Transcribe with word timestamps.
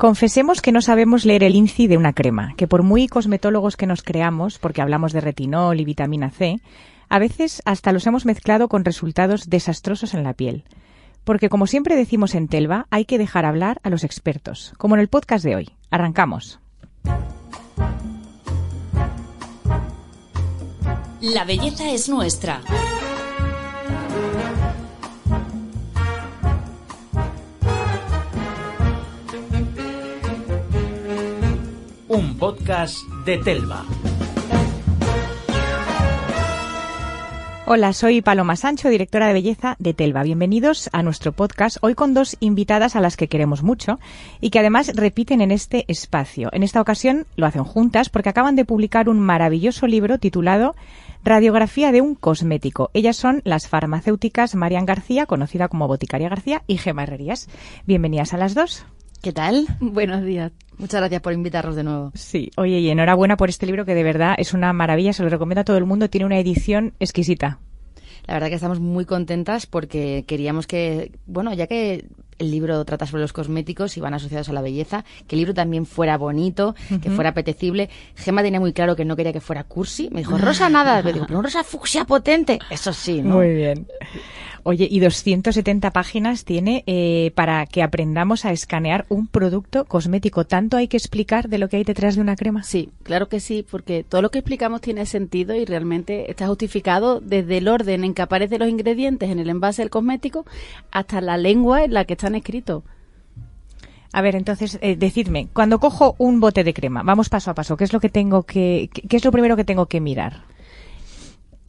Confesemos 0.00 0.62
que 0.62 0.72
no 0.72 0.80
sabemos 0.80 1.26
leer 1.26 1.44
el 1.44 1.54
INCI 1.54 1.86
de 1.86 1.98
una 1.98 2.14
crema, 2.14 2.54
que 2.56 2.66
por 2.66 2.82
muy 2.82 3.06
cosmetólogos 3.06 3.76
que 3.76 3.86
nos 3.86 4.02
creamos, 4.02 4.58
porque 4.58 4.80
hablamos 4.80 5.12
de 5.12 5.20
retinol 5.20 5.78
y 5.78 5.84
vitamina 5.84 6.30
C, 6.30 6.58
a 7.10 7.18
veces 7.18 7.60
hasta 7.66 7.92
los 7.92 8.06
hemos 8.06 8.24
mezclado 8.24 8.70
con 8.70 8.86
resultados 8.86 9.50
desastrosos 9.50 10.14
en 10.14 10.22
la 10.24 10.32
piel. 10.32 10.64
Porque 11.22 11.50
como 11.50 11.66
siempre 11.66 11.96
decimos 11.96 12.34
en 12.34 12.48
Telva, 12.48 12.86
hay 12.88 13.04
que 13.04 13.18
dejar 13.18 13.44
hablar 13.44 13.78
a 13.82 13.90
los 13.90 14.02
expertos, 14.02 14.72
como 14.78 14.94
en 14.94 15.02
el 15.02 15.08
podcast 15.08 15.44
de 15.44 15.54
hoy. 15.54 15.68
Arrancamos. 15.90 16.60
La 21.20 21.44
belleza 21.44 21.90
es 21.90 22.08
nuestra. 22.08 22.62
Un 32.10 32.36
podcast 32.38 33.06
de 33.24 33.38
Telva. 33.38 33.84
Hola, 37.66 37.92
soy 37.92 38.20
Paloma 38.20 38.56
Sancho, 38.56 38.88
directora 38.88 39.28
de 39.28 39.32
belleza 39.32 39.76
de 39.78 39.94
Telva. 39.94 40.24
Bienvenidos 40.24 40.90
a 40.92 41.04
nuestro 41.04 41.30
podcast, 41.30 41.76
hoy 41.82 41.94
con 41.94 42.12
dos 42.12 42.36
invitadas 42.40 42.96
a 42.96 43.00
las 43.00 43.16
que 43.16 43.28
queremos 43.28 43.62
mucho 43.62 44.00
y 44.40 44.50
que 44.50 44.58
además 44.58 44.90
repiten 44.96 45.40
en 45.40 45.52
este 45.52 45.84
espacio. 45.86 46.48
En 46.52 46.64
esta 46.64 46.80
ocasión 46.80 47.26
lo 47.36 47.46
hacen 47.46 47.62
juntas 47.62 48.08
porque 48.08 48.30
acaban 48.30 48.56
de 48.56 48.64
publicar 48.64 49.08
un 49.08 49.20
maravilloso 49.20 49.86
libro 49.86 50.18
titulado 50.18 50.74
Radiografía 51.22 51.92
de 51.92 52.00
un 52.00 52.16
cosmético. 52.16 52.90
Ellas 52.92 53.18
son 53.18 53.40
las 53.44 53.68
farmacéuticas 53.68 54.56
Marian 54.56 54.84
García, 54.84 55.26
conocida 55.26 55.68
como 55.68 55.86
Boticaria 55.86 56.28
García, 56.28 56.64
y 56.66 56.78
Gemma 56.78 57.04
Herrerías. 57.04 57.48
Bienvenidas 57.86 58.34
a 58.34 58.38
las 58.38 58.54
dos. 58.54 58.84
¿Qué 59.22 59.32
tal? 59.32 59.66
Buenos 59.80 60.24
días. 60.24 60.50
Muchas 60.78 61.02
gracias 61.02 61.20
por 61.20 61.34
invitarnos 61.34 61.76
de 61.76 61.84
nuevo. 61.84 62.10
Sí, 62.14 62.50
oye, 62.56 62.78
y 62.78 62.88
enhorabuena 62.88 63.36
por 63.36 63.50
este 63.50 63.66
libro 63.66 63.84
que 63.84 63.94
de 63.94 64.02
verdad 64.02 64.34
es 64.38 64.54
una 64.54 64.72
maravilla, 64.72 65.12
se 65.12 65.22
lo 65.22 65.28
recomiendo 65.28 65.60
a 65.60 65.64
todo 65.64 65.76
el 65.76 65.84
mundo, 65.84 66.08
tiene 66.08 66.24
una 66.24 66.38
edición 66.38 66.94
exquisita. 67.00 67.58
La 68.26 68.32
verdad 68.34 68.48
que 68.48 68.54
estamos 68.54 68.80
muy 68.80 69.04
contentas 69.04 69.66
porque 69.66 70.24
queríamos 70.26 70.66
que, 70.66 71.12
bueno, 71.26 71.52
ya 71.52 71.66
que 71.66 72.06
el 72.38 72.50
libro 72.50 72.82
trata 72.86 73.04
sobre 73.04 73.20
los 73.20 73.34
cosméticos 73.34 73.98
y 73.98 74.00
van 74.00 74.14
asociados 74.14 74.48
a 74.48 74.54
la 74.54 74.62
belleza, 74.62 75.04
que 75.26 75.36
el 75.36 75.40
libro 75.40 75.52
también 75.52 75.84
fuera 75.84 76.16
bonito, 76.16 76.74
que 77.02 77.10
fuera 77.10 77.30
apetecible. 77.30 77.90
Gemma 78.16 78.42
tenía 78.42 78.60
muy 78.60 78.72
claro 78.72 78.96
que 78.96 79.04
no 79.04 79.16
quería 79.16 79.34
que 79.34 79.40
fuera 79.40 79.64
cursi. 79.64 80.08
Me 80.10 80.20
dijo, 80.20 80.38
rosa 80.38 80.70
nada. 80.70 81.02
Me 81.04 81.12
digo, 81.12 81.26
pero 81.26 81.40
un 81.40 81.44
rosa 81.44 81.62
fucsia 81.62 82.06
potente. 82.06 82.58
Eso 82.70 82.94
sí, 82.94 83.20
¿no? 83.20 83.36
Muy 83.36 83.52
bien. 83.52 83.86
Oye, 84.62 84.86
y 84.90 85.00
270 85.00 85.90
páginas 85.90 86.44
tiene 86.44 86.84
eh, 86.86 87.32
para 87.34 87.64
que 87.66 87.82
aprendamos 87.82 88.44
a 88.44 88.52
escanear 88.52 89.06
un 89.08 89.26
producto 89.26 89.84
cosmético. 89.84 90.44
¿Tanto 90.44 90.76
hay 90.76 90.88
que 90.88 90.96
explicar 90.96 91.48
de 91.48 91.58
lo 91.58 91.68
que 91.68 91.78
hay 91.78 91.84
detrás 91.84 92.16
de 92.16 92.20
una 92.20 92.36
crema? 92.36 92.62
Sí, 92.62 92.90
claro 93.02 93.28
que 93.28 93.40
sí, 93.40 93.64
porque 93.68 94.04
todo 94.04 94.22
lo 94.22 94.30
que 94.30 94.38
explicamos 94.38 94.80
tiene 94.80 95.06
sentido 95.06 95.54
y 95.54 95.64
realmente 95.64 96.30
está 96.30 96.46
justificado 96.46 97.20
desde 97.20 97.58
el 97.58 97.68
orden 97.68 98.04
en 98.04 98.14
que 98.14 98.22
aparecen 98.22 98.60
los 98.60 98.68
ingredientes 98.68 99.30
en 99.30 99.38
el 99.38 99.48
envase 99.48 99.82
del 99.82 99.90
cosmético 99.90 100.44
hasta 100.90 101.20
la 101.20 101.36
lengua 101.36 101.84
en 101.84 101.94
la 101.94 102.04
que 102.04 102.14
están 102.14 102.34
escritos. 102.34 102.82
A 104.12 104.22
ver, 104.22 104.34
entonces, 104.34 104.78
eh, 104.82 104.96
decidme, 104.96 105.48
cuando 105.52 105.78
cojo 105.78 106.16
un 106.18 106.40
bote 106.40 106.64
de 106.64 106.74
crema, 106.74 107.02
vamos 107.04 107.28
paso 107.28 107.50
a 107.50 107.54
paso, 107.54 107.76
¿qué 107.76 107.84
es 107.84 107.92
lo 107.92 108.00
que 108.00 108.08
tengo 108.08 108.42
que, 108.42 108.90
qué 108.92 109.16
es 109.16 109.24
lo 109.24 109.30
primero 109.30 109.56
que 109.56 109.64
tengo 109.64 109.86
que 109.86 110.00
mirar? 110.00 110.42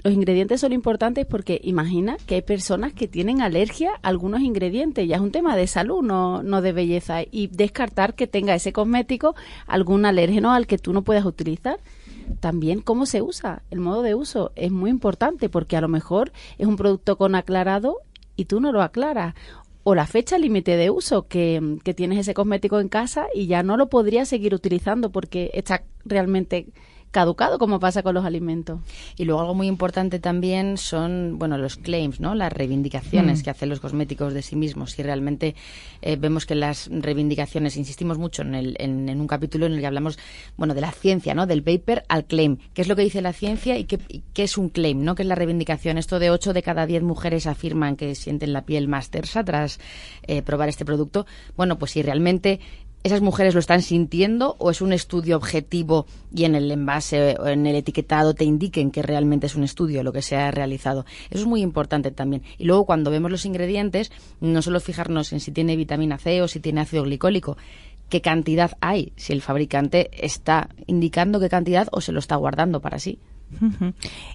Los 0.03 0.13
ingredientes 0.13 0.61
son 0.61 0.73
importantes 0.73 1.25
porque 1.25 1.61
imagina 1.63 2.17
que 2.25 2.35
hay 2.35 2.41
personas 2.41 2.93
que 2.93 3.07
tienen 3.07 3.41
alergia 3.41 3.91
a 4.01 4.07
algunos 4.07 4.41
ingredientes. 4.41 5.07
Ya 5.07 5.17
es 5.17 5.21
un 5.21 5.31
tema 5.31 5.55
de 5.55 5.67
salud, 5.67 6.01
no, 6.01 6.41
no 6.43 6.61
de 6.61 6.71
belleza. 6.71 7.21
Y 7.29 7.47
descartar 7.47 8.15
que 8.15 8.27
tenga 8.27 8.55
ese 8.55 8.73
cosmético 8.73 9.35
algún 9.67 10.05
alérgeno 10.05 10.53
al 10.53 10.65
que 10.65 10.77
tú 10.77 10.93
no 10.93 11.03
puedas 11.03 11.25
utilizar. 11.25 11.79
También 12.39 12.81
cómo 12.81 13.05
se 13.05 13.21
usa, 13.21 13.61
el 13.71 13.79
modo 13.79 14.01
de 14.01 14.15
uso 14.15 14.51
es 14.55 14.71
muy 14.71 14.89
importante 14.89 15.49
porque 15.49 15.75
a 15.75 15.81
lo 15.81 15.87
mejor 15.87 16.31
es 16.57 16.65
un 16.65 16.77
producto 16.77 17.17
con 17.17 17.35
aclarado 17.35 17.97
y 18.35 18.45
tú 18.45 18.61
no 18.61 18.71
lo 18.71 18.81
aclaras 18.81 19.35
o 19.83 19.95
la 19.95 20.07
fecha 20.07 20.37
límite 20.37 20.77
de 20.77 20.91
uso 20.91 21.27
que, 21.27 21.77
que, 21.83 21.93
tienes 21.93 22.19
ese 22.19 22.33
cosmético 22.33 22.79
en 22.79 22.87
casa 22.87 23.27
y 23.33 23.47
ya 23.47 23.63
no 23.63 23.77
lo 23.77 23.89
podrías 23.89 24.29
seguir 24.29 24.53
utilizando 24.53 25.11
porque 25.11 25.49
está 25.53 25.83
realmente 26.05 26.67
caducado, 27.11 27.59
como 27.59 27.79
pasa 27.79 28.03
con 28.03 28.15
los 28.15 28.25
alimentos. 28.25 28.79
Y 29.17 29.25
luego 29.25 29.41
algo 29.41 29.53
muy 29.53 29.67
importante 29.67 30.19
también 30.19 30.77
son, 30.77 31.37
bueno, 31.37 31.57
los 31.57 31.75
claims, 31.77 32.19
¿no? 32.19 32.33
Las 32.35 32.51
reivindicaciones 32.51 33.39
mm. 33.39 33.43
que 33.43 33.49
hacen 33.49 33.69
los 33.69 33.79
cosméticos 33.79 34.33
de 34.33 34.41
sí 34.41 34.55
mismos. 34.55 34.97
Y 34.97 35.03
realmente 35.03 35.55
eh, 36.01 36.15
vemos 36.15 36.45
que 36.45 36.55
las 36.55 36.89
reivindicaciones, 36.91 37.77
insistimos 37.77 38.17
mucho 38.17 38.41
en, 38.41 38.55
el, 38.55 38.75
en, 38.79 39.09
un 39.19 39.27
capítulo 39.27 39.65
en 39.65 39.73
el 39.73 39.81
que 39.81 39.87
hablamos, 39.87 40.17
bueno, 40.57 40.73
de 40.73 40.81
la 40.81 40.91
ciencia, 40.91 41.33
¿no? 41.33 41.45
Del 41.45 41.63
paper 41.63 42.03
al 42.07 42.25
claim. 42.25 42.57
¿Qué 42.73 42.81
es 42.81 42.87
lo 42.87 42.95
que 42.95 43.03
dice 43.03 43.21
la 43.21 43.33
ciencia 43.33 43.77
y 43.77 43.83
qué, 43.83 43.99
qué 44.33 44.43
es 44.43 44.57
un 44.57 44.69
claim, 44.69 45.03
¿no? 45.03 45.15
¿Qué 45.15 45.23
es 45.23 45.27
la 45.27 45.35
reivindicación? 45.35 45.97
Esto 45.97 46.17
de 46.17 46.31
8 46.31 46.53
de 46.53 46.63
cada 46.63 46.85
10 46.85 47.03
mujeres 47.03 47.45
afirman 47.45 47.97
que 47.97 48.15
sienten 48.15 48.53
la 48.53 48.65
piel 48.65 48.87
más 48.87 49.09
tersa 49.09 49.43
tras 49.43 49.79
eh, 50.23 50.41
probar 50.41 50.69
este 50.69 50.85
producto. 50.85 51.25
Bueno, 51.57 51.77
pues 51.77 51.91
si 51.91 52.01
realmente 52.01 52.59
esas 53.03 53.21
mujeres 53.21 53.53
lo 53.53 53.59
están 53.59 53.81
sintiendo 53.81 54.55
o 54.59 54.69
es 54.69 54.81
un 54.81 54.93
estudio 54.93 55.35
objetivo 55.35 56.05
y 56.33 56.45
en 56.45 56.55
el 56.55 56.69
envase 56.69 57.35
o 57.39 57.47
en 57.47 57.65
el 57.65 57.75
etiquetado 57.75 58.35
te 58.35 58.45
indiquen 58.45 58.91
que 58.91 59.01
realmente 59.01 59.47
es 59.47 59.55
un 59.55 59.63
estudio 59.63 60.03
lo 60.03 60.13
que 60.13 60.21
se 60.21 60.35
ha 60.35 60.51
realizado. 60.51 61.05
Eso 61.29 61.41
es 61.41 61.47
muy 61.47 61.61
importante 61.61 62.11
también. 62.11 62.43
Y 62.57 62.65
luego 62.65 62.85
cuando 62.85 63.09
vemos 63.09 63.31
los 63.31 63.45
ingredientes, 63.45 64.11
no 64.39 64.61
solo 64.61 64.79
fijarnos 64.79 65.33
en 65.33 65.39
si 65.39 65.51
tiene 65.51 65.75
vitamina 65.75 66.17
C 66.17 66.41
o 66.41 66.47
si 66.47 66.59
tiene 66.59 66.81
ácido 66.81 67.03
glicólico, 67.03 67.57
qué 68.09 68.21
cantidad 68.21 68.77
hay, 68.81 69.13
si 69.15 69.33
el 69.33 69.41
fabricante 69.41 70.11
está 70.13 70.69
indicando 70.85 71.39
qué 71.39 71.49
cantidad 71.49 71.87
o 71.91 72.01
se 72.01 72.11
lo 72.11 72.19
está 72.19 72.35
guardando 72.35 72.81
para 72.81 72.99
sí. 72.99 73.17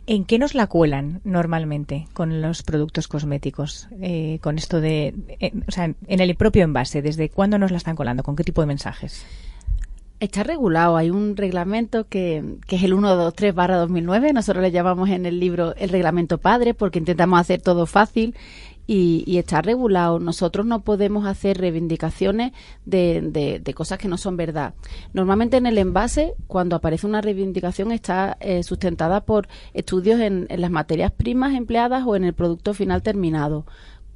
¿En 0.06 0.24
qué 0.24 0.38
nos 0.38 0.54
la 0.54 0.66
cuelan 0.66 1.20
normalmente 1.24 2.06
con 2.12 2.40
los 2.40 2.62
productos 2.62 3.08
cosméticos? 3.08 3.88
Eh, 4.00 4.38
con 4.42 4.58
esto 4.58 4.80
de, 4.80 5.14
eh, 5.40 5.52
o 5.66 5.70
sea, 5.70 5.84
en 5.84 6.20
el 6.20 6.34
propio 6.36 6.64
envase, 6.64 7.02
¿desde 7.02 7.28
cuándo 7.28 7.58
nos 7.58 7.70
la 7.70 7.78
están 7.78 7.96
colando? 7.96 8.22
¿Con 8.22 8.36
qué 8.36 8.44
tipo 8.44 8.60
de 8.60 8.66
mensajes? 8.66 9.24
Está 10.18 10.44
regulado, 10.44 10.96
hay 10.96 11.10
un 11.10 11.36
reglamento 11.36 12.08
que, 12.08 12.56
que 12.66 12.76
es 12.76 12.82
el 12.82 12.92
123 12.92 13.54
barra 13.54 13.76
2009, 13.76 14.32
nosotros 14.32 14.62
le 14.62 14.70
llamamos 14.70 15.10
en 15.10 15.26
el 15.26 15.38
libro 15.38 15.74
el 15.76 15.90
reglamento 15.90 16.38
padre 16.38 16.72
porque 16.72 16.98
intentamos 16.98 17.38
hacer 17.38 17.60
todo 17.60 17.84
fácil 17.84 18.34
y, 18.86 19.38
está 19.38 19.62
regulado. 19.62 20.18
Nosotros 20.18 20.66
no 20.66 20.82
podemos 20.82 21.26
hacer 21.26 21.58
reivindicaciones 21.58 22.52
de, 22.84 23.60
de, 23.62 23.74
cosas 23.74 23.98
que 23.98 24.08
no 24.08 24.16
son 24.16 24.36
verdad. 24.36 24.74
Normalmente 25.12 25.56
en 25.56 25.66
el 25.66 25.78
envase, 25.78 26.34
cuando 26.46 26.76
aparece 26.76 27.06
una 27.06 27.20
reivindicación, 27.20 27.92
está 27.92 28.36
eh, 28.40 28.62
sustentada 28.62 29.24
por 29.24 29.48
estudios 29.74 30.20
en 30.20 30.46
las 30.56 30.70
materias 30.70 31.12
primas 31.12 31.54
empleadas 31.54 32.04
o 32.06 32.16
en 32.16 32.24
el 32.24 32.32
producto 32.32 32.74
final 32.74 33.02
terminado 33.02 33.66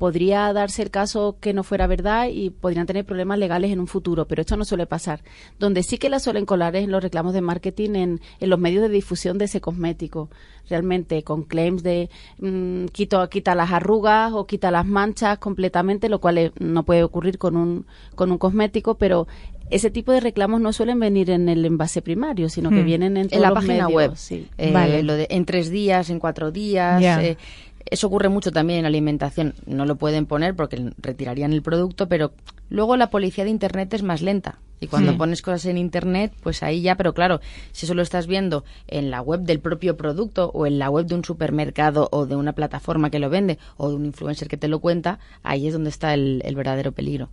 podría 0.01 0.51
darse 0.55 0.81
el 0.81 0.91
caso 0.91 1.37
que 1.43 1.53
no 1.53 1.63
fuera 1.63 1.87
verdad 1.87 2.27
y 2.33 2.49
podrían 2.49 2.87
tener 2.87 3.05
problemas 3.05 3.39
legales 3.39 3.71
en 3.71 3.81
un 3.81 3.87
futuro, 3.87 4.27
pero 4.27 4.41
esto 4.41 4.57
no 4.57 4.65
suele 4.65 4.87
pasar. 4.87 5.21
Donde 5.59 5.83
sí 5.83 5.99
que 5.99 6.09
la 6.09 6.21
suelen 6.21 6.47
colar 6.47 6.75
es 6.75 6.85
en 6.85 6.91
los 6.91 7.03
reclamos 7.03 7.35
de 7.35 7.43
marketing 7.43 7.91
en, 7.97 8.21
en 8.41 8.49
los 8.49 8.59
medios 8.59 8.81
de 8.81 8.89
difusión 8.89 9.37
de 9.37 9.45
ese 9.45 9.61
cosmético, 9.61 10.31
realmente 10.71 11.23
con 11.23 11.43
claims 11.43 11.83
de 11.83 12.09
mm, 12.39 12.87
quito, 12.87 13.29
quita 13.29 13.55
las 13.55 13.73
arrugas 13.73 14.33
o 14.33 14.47
quita 14.47 14.71
las 14.71 14.87
manchas 14.87 15.37
completamente, 15.37 16.09
lo 16.09 16.19
cual 16.19 16.55
no 16.59 16.83
puede 16.85 17.03
ocurrir 17.03 17.37
con 17.37 17.59
un, 17.59 17.85
con 18.15 18.33
un 18.33 18.39
cosmético, 18.39 18.95
pero 18.95 19.29
ese 19.69 19.91
tipo 19.91 20.13
de 20.13 20.21
reclamos 20.21 20.63
no 20.63 20.73
suelen 20.73 20.99
venir 20.99 21.29
en 21.29 21.49
el 21.51 21.65
envase 21.65 22.01
primario, 22.01 22.49
sino 22.49 22.71
que 22.71 22.83
hmm. 22.83 22.87
vienen 22.87 23.17
en, 23.17 23.29
la 23.41 23.53
página 23.53 23.87
web. 23.87 24.13
Sí. 24.17 24.49
Eh, 24.59 24.73
vale. 24.73 25.03
Lo 25.03 25.15
de 25.15 25.29
en 25.31 25.45
tres 25.45 25.71
días, 25.71 26.11
en 26.11 26.19
cuatro 26.19 26.51
días. 26.51 27.03
Eh, 27.03 27.37
eso 27.87 28.07
ocurre 28.07 28.29
mucho 28.29 28.53
también 28.53 28.81
en 28.81 28.87
alimentación. 28.87 29.55
No 29.67 29.87
lo 29.87 29.97
pueden 29.97 30.27
poner 30.27 30.55
porque 30.55 30.93
retirarían 30.99 31.53
el 31.53 31.63
producto, 31.63 32.09
pero 32.09 32.33
luego 32.69 32.97
la 32.97 33.11
policía 33.11 33.45
de 33.45 33.51
Internet 33.51 33.93
es 33.95 34.03
más 34.03 34.23
lenta. 34.23 34.59
Y 34.83 34.87
cuando 34.87 35.17
pones 35.19 35.43
cosas 35.43 35.67
en 35.67 35.77
Internet, 35.77 36.33
pues 36.43 36.63
ahí 36.63 36.81
ya, 36.81 36.97
pero 36.97 37.13
claro, 37.13 37.41
si 37.71 37.85
eso 37.85 37.93
lo 37.93 38.01
estás 38.01 38.27
viendo 38.27 38.65
en 38.89 39.11
la 39.11 39.21
web 39.21 39.41
del 39.41 39.61
propio 39.61 39.99
producto 39.99 40.51
o 40.55 40.67
en 40.67 40.79
la 40.79 40.89
web 40.89 41.05
de 41.05 41.17
un 41.17 41.25
supermercado 41.25 42.09
o 42.13 42.25
de 42.25 42.35
una 42.35 42.55
plataforma 42.55 43.11
que 43.11 43.19
lo 43.19 43.29
vende 43.29 43.59
o 43.77 43.91
de 43.91 43.97
un 43.97 44.07
influencer 44.07 44.49
que 44.49 44.57
te 44.57 44.69
lo 44.69 44.81
cuenta, 44.81 45.19
ahí 45.43 45.67
es 45.67 45.75
donde 45.75 45.91
está 45.91 46.15
el, 46.15 46.43
verdadero 46.57 46.93
peligro. 46.93 47.29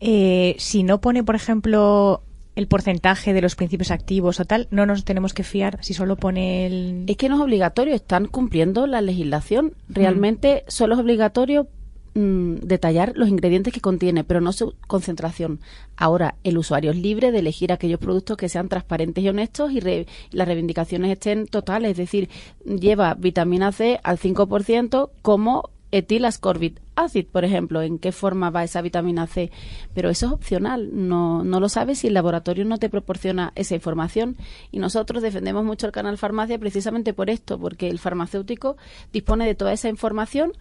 Eh, 0.00 0.56
si 0.58 0.82
no 0.82 1.00
pone, 1.00 1.22
por 1.22 1.36
ejemplo, 1.36 2.22
el 2.56 2.66
porcentaje 2.68 3.34
de 3.34 3.42
los 3.42 3.54
principios 3.54 3.90
activos 3.90 4.40
o 4.40 4.44
tal, 4.46 4.66
no 4.70 4.86
nos 4.86 5.04
tenemos 5.04 5.34
que 5.34 5.44
fiar 5.44 5.78
si 5.82 5.94
solo 5.94 6.16
pone 6.16 6.66
el... 6.66 7.04
Es 7.06 7.16
que 7.18 7.28
no 7.28 7.36
es 7.36 7.42
obligatorio, 7.42 7.94
están 7.94 8.26
cumpliendo 8.26 8.86
la 8.86 9.02
legislación. 9.02 9.74
Realmente 9.90 10.64
solo 10.66 10.94
es 10.94 11.00
obligatorio 11.00 11.68
mm, 12.14 12.54
detallar 12.62 13.12
los 13.14 13.28
ingredientes 13.28 13.74
que 13.74 13.82
contiene, 13.82 14.24
pero 14.24 14.40
no 14.40 14.52
su 14.52 14.74
concentración. 14.86 15.60
Ahora, 15.98 16.36
el 16.44 16.56
usuario 16.56 16.92
es 16.92 16.96
libre 16.96 17.30
de 17.30 17.40
elegir 17.40 17.72
aquellos 17.72 18.00
productos 18.00 18.38
que 18.38 18.48
sean 18.48 18.70
transparentes 18.70 19.22
y 19.22 19.28
honestos 19.28 19.70
y 19.70 20.06
las 20.30 20.48
reivindicaciones 20.48 21.12
estén 21.12 21.46
totales, 21.46 21.90
es 21.90 21.98
decir, 21.98 22.30
lleva 22.64 23.14
vitamina 23.14 23.70
C 23.70 24.00
al 24.02 24.18
5% 24.18 25.10
como 25.20 25.70
etilascorbit 25.92 26.80
acid, 26.94 27.26
por 27.26 27.44
ejemplo, 27.44 27.82
en 27.82 27.98
qué 27.98 28.10
forma 28.10 28.50
va 28.50 28.64
esa 28.64 28.82
vitamina 28.82 29.26
C, 29.26 29.50
pero 29.94 30.10
eso 30.10 30.26
es 30.26 30.32
opcional, 30.32 30.90
no, 30.92 31.44
no 31.44 31.60
lo 31.60 31.68
sabes 31.68 31.98
si 31.98 32.08
el 32.08 32.14
laboratorio 32.14 32.64
no 32.64 32.78
te 32.78 32.88
proporciona 32.88 33.52
esa 33.54 33.74
información 33.74 34.36
y 34.72 34.78
nosotros 34.78 35.22
defendemos 35.22 35.64
mucho 35.64 35.86
el 35.86 35.92
canal 35.92 36.18
farmacia 36.18 36.58
precisamente 36.58 37.12
por 37.12 37.30
esto, 37.30 37.58
porque 37.58 37.88
el 37.88 37.98
farmacéutico 37.98 38.76
dispone 39.12 39.46
de 39.46 39.54
toda 39.54 39.72
esa 39.72 39.88
información 39.88 40.52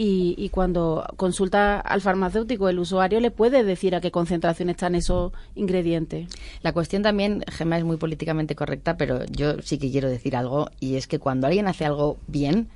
y, 0.00 0.36
y, 0.38 0.50
cuando 0.50 1.04
consulta 1.16 1.80
al 1.80 2.00
farmacéutico, 2.00 2.68
el 2.68 2.78
usuario 2.78 3.18
le 3.18 3.32
puede 3.32 3.64
decir 3.64 3.96
a 3.96 4.00
qué 4.00 4.12
concentración 4.12 4.70
están 4.70 4.94
esos 4.94 5.32
ingredientes. 5.56 6.28
La 6.62 6.72
cuestión 6.72 7.02
también, 7.02 7.42
Gemma, 7.48 7.78
es 7.78 7.84
muy 7.84 7.96
políticamente 7.96 8.54
correcta, 8.54 8.96
pero 8.96 9.24
yo 9.24 9.60
sí 9.60 9.76
que 9.76 9.90
quiero 9.90 10.08
decir 10.08 10.36
algo, 10.36 10.70
y 10.78 10.94
es 10.94 11.08
que 11.08 11.18
cuando 11.18 11.48
alguien 11.48 11.66
hace 11.66 11.84
algo 11.84 12.16
bien, 12.28 12.68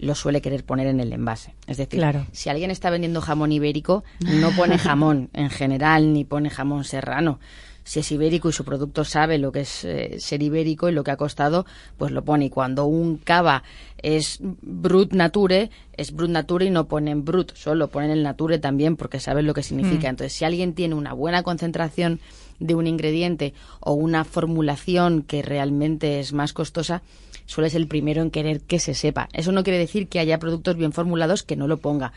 lo 0.00 0.14
suele 0.14 0.40
querer 0.40 0.64
poner 0.64 0.86
en 0.86 0.98
el 0.98 1.12
envase. 1.12 1.54
Es 1.66 1.76
decir, 1.76 2.02
si 2.32 2.48
alguien 2.48 2.70
está 2.70 2.90
vendiendo 2.90 3.20
jamón 3.20 3.52
ibérico, 3.52 4.02
no 4.20 4.50
pone 4.52 4.78
jamón 4.78 5.28
en 5.34 5.50
general, 5.50 6.12
ni 6.12 6.24
pone 6.24 6.50
jamón 6.50 6.84
serrano. 6.84 7.38
Si 7.84 8.00
es 8.00 8.12
ibérico 8.12 8.48
y 8.48 8.52
su 8.52 8.64
producto 8.64 9.04
sabe 9.04 9.38
lo 9.38 9.52
que 9.52 9.60
es 9.60 9.84
eh, 9.84 10.16
ser 10.18 10.42
ibérico 10.42 10.88
y 10.88 10.92
lo 10.92 11.02
que 11.02 11.10
ha 11.10 11.16
costado, 11.16 11.66
pues 11.98 12.12
lo 12.12 12.22
pone. 12.24 12.46
Y 12.46 12.50
cuando 12.50 12.84
un 12.84 13.16
cava 13.16 13.62
es 13.98 14.38
brut 14.40 15.12
nature, 15.12 15.70
es 15.96 16.12
brut 16.12 16.30
nature 16.30 16.66
y 16.66 16.70
no 16.70 16.86
ponen 16.88 17.24
brut, 17.24 17.52
solo 17.54 17.88
ponen 17.88 18.10
el 18.10 18.22
nature 18.22 18.58
también 18.58 18.96
porque 18.96 19.18
saben 19.18 19.46
lo 19.46 19.54
que 19.54 19.62
significa. 19.62 20.08
Mm. 20.08 20.10
Entonces, 20.10 20.32
si 20.32 20.44
alguien 20.44 20.74
tiene 20.74 20.94
una 20.94 21.12
buena 21.12 21.42
concentración 21.42 22.20
de 22.58 22.74
un 22.74 22.86
ingrediente 22.86 23.54
o 23.80 23.92
una 23.92 24.24
formulación 24.24 25.22
que 25.22 25.42
realmente 25.42 26.20
es 26.20 26.32
más 26.32 26.52
costosa, 26.52 27.02
suele 27.50 27.68
ser 27.68 27.80
el 27.80 27.88
primero 27.88 28.22
en 28.22 28.30
querer 28.30 28.60
que 28.60 28.78
se 28.78 28.94
sepa. 28.94 29.28
Eso 29.32 29.50
no 29.50 29.64
quiere 29.64 29.78
decir 29.78 30.08
que 30.08 30.20
haya 30.20 30.38
productos 30.38 30.76
bien 30.76 30.92
formulados 30.92 31.42
que 31.42 31.56
no 31.56 31.66
lo 31.66 31.78
ponga, 31.78 32.12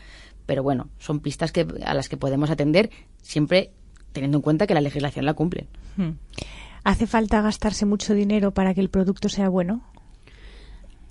pero 0.46 0.62
bueno, 0.62 0.90
son 0.98 1.18
pistas 1.18 1.50
que, 1.50 1.66
a 1.84 1.92
las 1.92 2.08
que 2.08 2.16
podemos 2.16 2.50
atender 2.50 2.90
siempre 3.20 3.72
teniendo 4.12 4.38
en 4.38 4.42
cuenta 4.42 4.68
que 4.68 4.74
la 4.74 4.80
legislación 4.80 5.26
la 5.26 5.34
cumple. 5.34 5.66
Hmm. 5.96 6.12
¿Hace 6.84 7.08
falta 7.08 7.42
gastarse 7.42 7.84
mucho 7.84 8.14
dinero 8.14 8.52
para 8.52 8.74
que 8.74 8.80
el 8.80 8.90
producto 8.90 9.28
sea 9.28 9.48
bueno? 9.48 9.82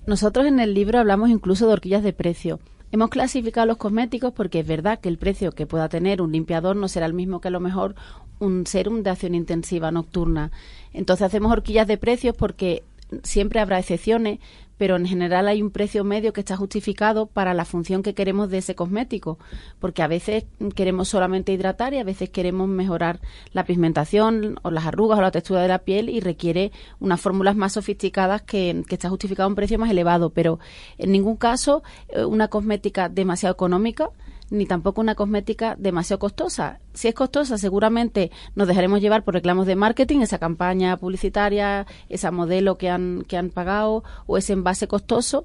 Nosotros 0.06 0.46
en 0.46 0.58
el 0.58 0.72
libro 0.72 1.00
hablamos 1.00 1.28
incluso 1.28 1.66
de 1.66 1.74
horquillas 1.74 2.02
de 2.02 2.14
precio. 2.14 2.60
Hemos 2.92 3.10
clasificado 3.10 3.66
los 3.66 3.76
cosméticos 3.76 4.32
porque 4.32 4.60
es 4.60 4.66
verdad 4.66 5.00
que 5.00 5.10
el 5.10 5.18
precio 5.18 5.52
que 5.52 5.66
pueda 5.66 5.90
tener 5.90 6.22
un 6.22 6.32
limpiador 6.32 6.76
no 6.76 6.88
será 6.88 7.04
el 7.04 7.12
mismo 7.12 7.40
que 7.40 7.48
a 7.48 7.50
lo 7.50 7.60
mejor 7.60 7.94
un 8.38 8.66
serum 8.66 9.02
de 9.02 9.10
acción 9.10 9.34
intensiva 9.34 9.90
nocturna. 9.90 10.50
Entonces 10.92 11.26
hacemos 11.26 11.52
horquillas 11.52 11.86
de 11.86 11.98
precios 11.98 12.36
porque 12.36 12.84
siempre 13.22 13.60
habrá 13.60 13.78
excepciones, 13.78 14.38
pero 14.76 14.96
en 14.96 15.06
general 15.06 15.48
hay 15.48 15.62
un 15.62 15.70
precio 15.70 16.04
medio 16.04 16.32
que 16.32 16.40
está 16.40 16.56
justificado 16.56 17.26
para 17.26 17.54
la 17.54 17.64
función 17.64 18.02
que 18.02 18.14
queremos 18.14 18.50
de 18.50 18.58
ese 18.58 18.74
cosmético, 18.74 19.38
porque 19.78 20.02
a 20.02 20.08
veces 20.08 20.44
queremos 20.74 21.08
solamente 21.08 21.52
hidratar 21.52 21.94
y 21.94 21.98
a 21.98 22.04
veces 22.04 22.30
queremos 22.30 22.68
mejorar 22.68 23.20
la 23.52 23.64
pigmentación 23.64 24.58
o 24.62 24.70
las 24.70 24.86
arrugas 24.86 25.18
o 25.18 25.22
la 25.22 25.30
textura 25.30 25.62
de 25.62 25.68
la 25.68 25.78
piel 25.78 26.08
y 26.08 26.20
requiere 26.20 26.72
unas 26.98 27.20
fórmulas 27.20 27.56
más 27.56 27.74
sofisticadas 27.74 28.42
que, 28.42 28.82
que 28.88 28.94
está 28.96 29.08
justificado 29.08 29.48
un 29.48 29.54
precio 29.54 29.78
más 29.78 29.90
elevado, 29.90 30.30
pero 30.30 30.58
en 30.98 31.12
ningún 31.12 31.36
caso 31.36 31.82
eh, 32.08 32.24
una 32.24 32.48
cosmética 32.48 33.08
demasiado 33.08 33.52
económica 33.52 34.10
ni 34.50 34.66
tampoco 34.66 35.00
una 35.00 35.14
cosmética 35.14 35.76
demasiado 35.78 36.18
costosa. 36.18 36.80
Si 36.92 37.08
es 37.08 37.14
costosa, 37.14 37.58
seguramente 37.58 38.30
nos 38.54 38.68
dejaremos 38.68 39.00
llevar 39.00 39.24
por 39.24 39.34
reclamos 39.34 39.66
de 39.66 39.76
marketing, 39.76 40.20
esa 40.20 40.38
campaña 40.38 40.96
publicitaria, 40.96 41.86
esa 42.08 42.30
modelo 42.30 42.76
que 42.76 42.90
han, 42.90 43.24
que 43.26 43.36
han 43.36 43.50
pagado 43.50 44.04
o 44.26 44.38
ese 44.38 44.52
envase 44.52 44.88
costoso. 44.88 45.44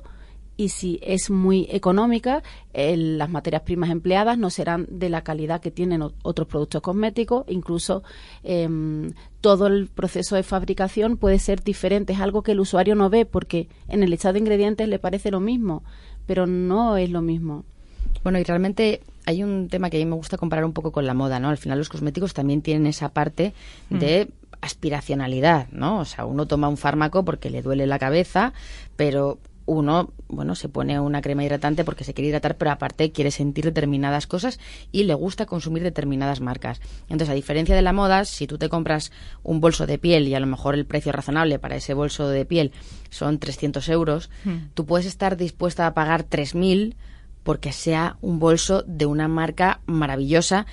Y 0.57 0.69
si 0.69 0.99
es 1.01 1.29
muy 1.29 1.67
económica, 1.69 2.43
las 2.73 3.29
materias 3.29 3.61
primas 3.61 3.91
empleadas 3.91 4.37
no 4.37 4.49
serán 4.49 4.87
de 4.89 5.07
la 5.07 5.23
calidad 5.23 5.61
que 5.61 5.71
tienen 5.71 6.01
otros 6.01 6.49
productos 6.49 6.81
cosméticos. 6.81 7.45
Incluso 7.47 8.03
em, 8.43 9.13
todo 9.39 9.67
el 9.67 9.87
proceso 9.87 10.35
de 10.35 10.43
fabricación 10.43 11.15
puede 11.15 11.39
ser 11.39 11.63
diferente. 11.63 12.11
Es 12.11 12.19
algo 12.19 12.43
que 12.43 12.51
el 12.51 12.59
usuario 12.59 12.95
no 12.95 13.09
ve 13.09 13.25
porque 13.25 13.69
en 13.87 14.03
el 14.03 14.09
listado 14.09 14.33
de 14.33 14.39
ingredientes 14.39 14.89
le 14.89 14.99
parece 14.99 15.31
lo 15.31 15.39
mismo, 15.39 15.81
pero 16.25 16.45
no 16.45 16.97
es 16.97 17.09
lo 17.09 17.21
mismo. 17.21 17.63
Bueno, 18.23 18.39
y 18.39 18.43
realmente 18.43 19.01
hay 19.25 19.43
un 19.43 19.69
tema 19.69 19.89
que 19.89 19.97
a 19.97 19.99
mí 19.99 20.05
me 20.05 20.15
gusta 20.15 20.37
comparar 20.37 20.65
un 20.65 20.73
poco 20.73 20.91
con 20.91 21.05
la 21.05 21.13
moda, 21.13 21.39
¿no? 21.39 21.49
Al 21.49 21.57
final 21.57 21.77
los 21.77 21.89
cosméticos 21.89 22.33
también 22.33 22.61
tienen 22.61 22.87
esa 22.87 23.09
parte 23.09 23.53
mm. 23.89 23.99
de 23.99 24.29
aspiracionalidad, 24.61 25.67
¿no? 25.71 25.99
O 25.99 26.05
sea, 26.05 26.25
uno 26.25 26.47
toma 26.47 26.67
un 26.67 26.77
fármaco 26.77 27.23
porque 27.23 27.49
le 27.49 27.61
duele 27.61 27.87
la 27.87 27.99
cabeza, 27.99 28.53
pero 28.95 29.39
uno, 29.69 30.11
bueno, 30.27 30.55
se 30.55 30.67
pone 30.67 30.99
una 30.99 31.21
crema 31.21 31.43
hidratante 31.43 31.85
porque 31.85 32.03
se 32.03 32.15
quiere 32.15 32.29
hidratar, 32.29 32.57
pero 32.57 32.71
aparte 32.71 33.11
quiere 33.11 33.29
sentir 33.29 33.65
determinadas 33.65 34.25
cosas 34.25 34.59
y 34.91 35.03
le 35.03 35.13
gusta 35.13 35.45
consumir 35.45 35.83
determinadas 35.83 36.41
marcas. 36.41 36.81
Entonces, 37.03 37.29
a 37.29 37.35
diferencia 37.35 37.75
de 37.75 37.83
la 37.83 37.93
moda, 37.93 38.25
si 38.25 38.47
tú 38.47 38.57
te 38.57 38.67
compras 38.67 39.11
un 39.43 39.61
bolso 39.61 39.85
de 39.85 39.99
piel 39.99 40.27
y 40.27 40.33
a 40.33 40.39
lo 40.39 40.47
mejor 40.47 40.73
el 40.73 40.87
precio 40.87 41.11
razonable 41.11 41.59
para 41.59 41.75
ese 41.75 41.93
bolso 41.93 42.27
de 42.27 42.45
piel 42.45 42.71
son 43.11 43.37
300 43.37 43.87
euros, 43.89 44.31
mm. 44.43 44.71
tú 44.73 44.87
puedes 44.87 45.05
estar 45.05 45.37
dispuesta 45.37 45.85
a 45.85 45.93
pagar 45.93 46.25
3.000 46.25 46.95
porque 47.43 47.71
sea 47.71 48.17
un 48.21 48.39
bolso 48.39 48.83
de 48.85 49.05
una 49.05 49.27
marca 49.27 49.81
maravillosa 49.85 50.65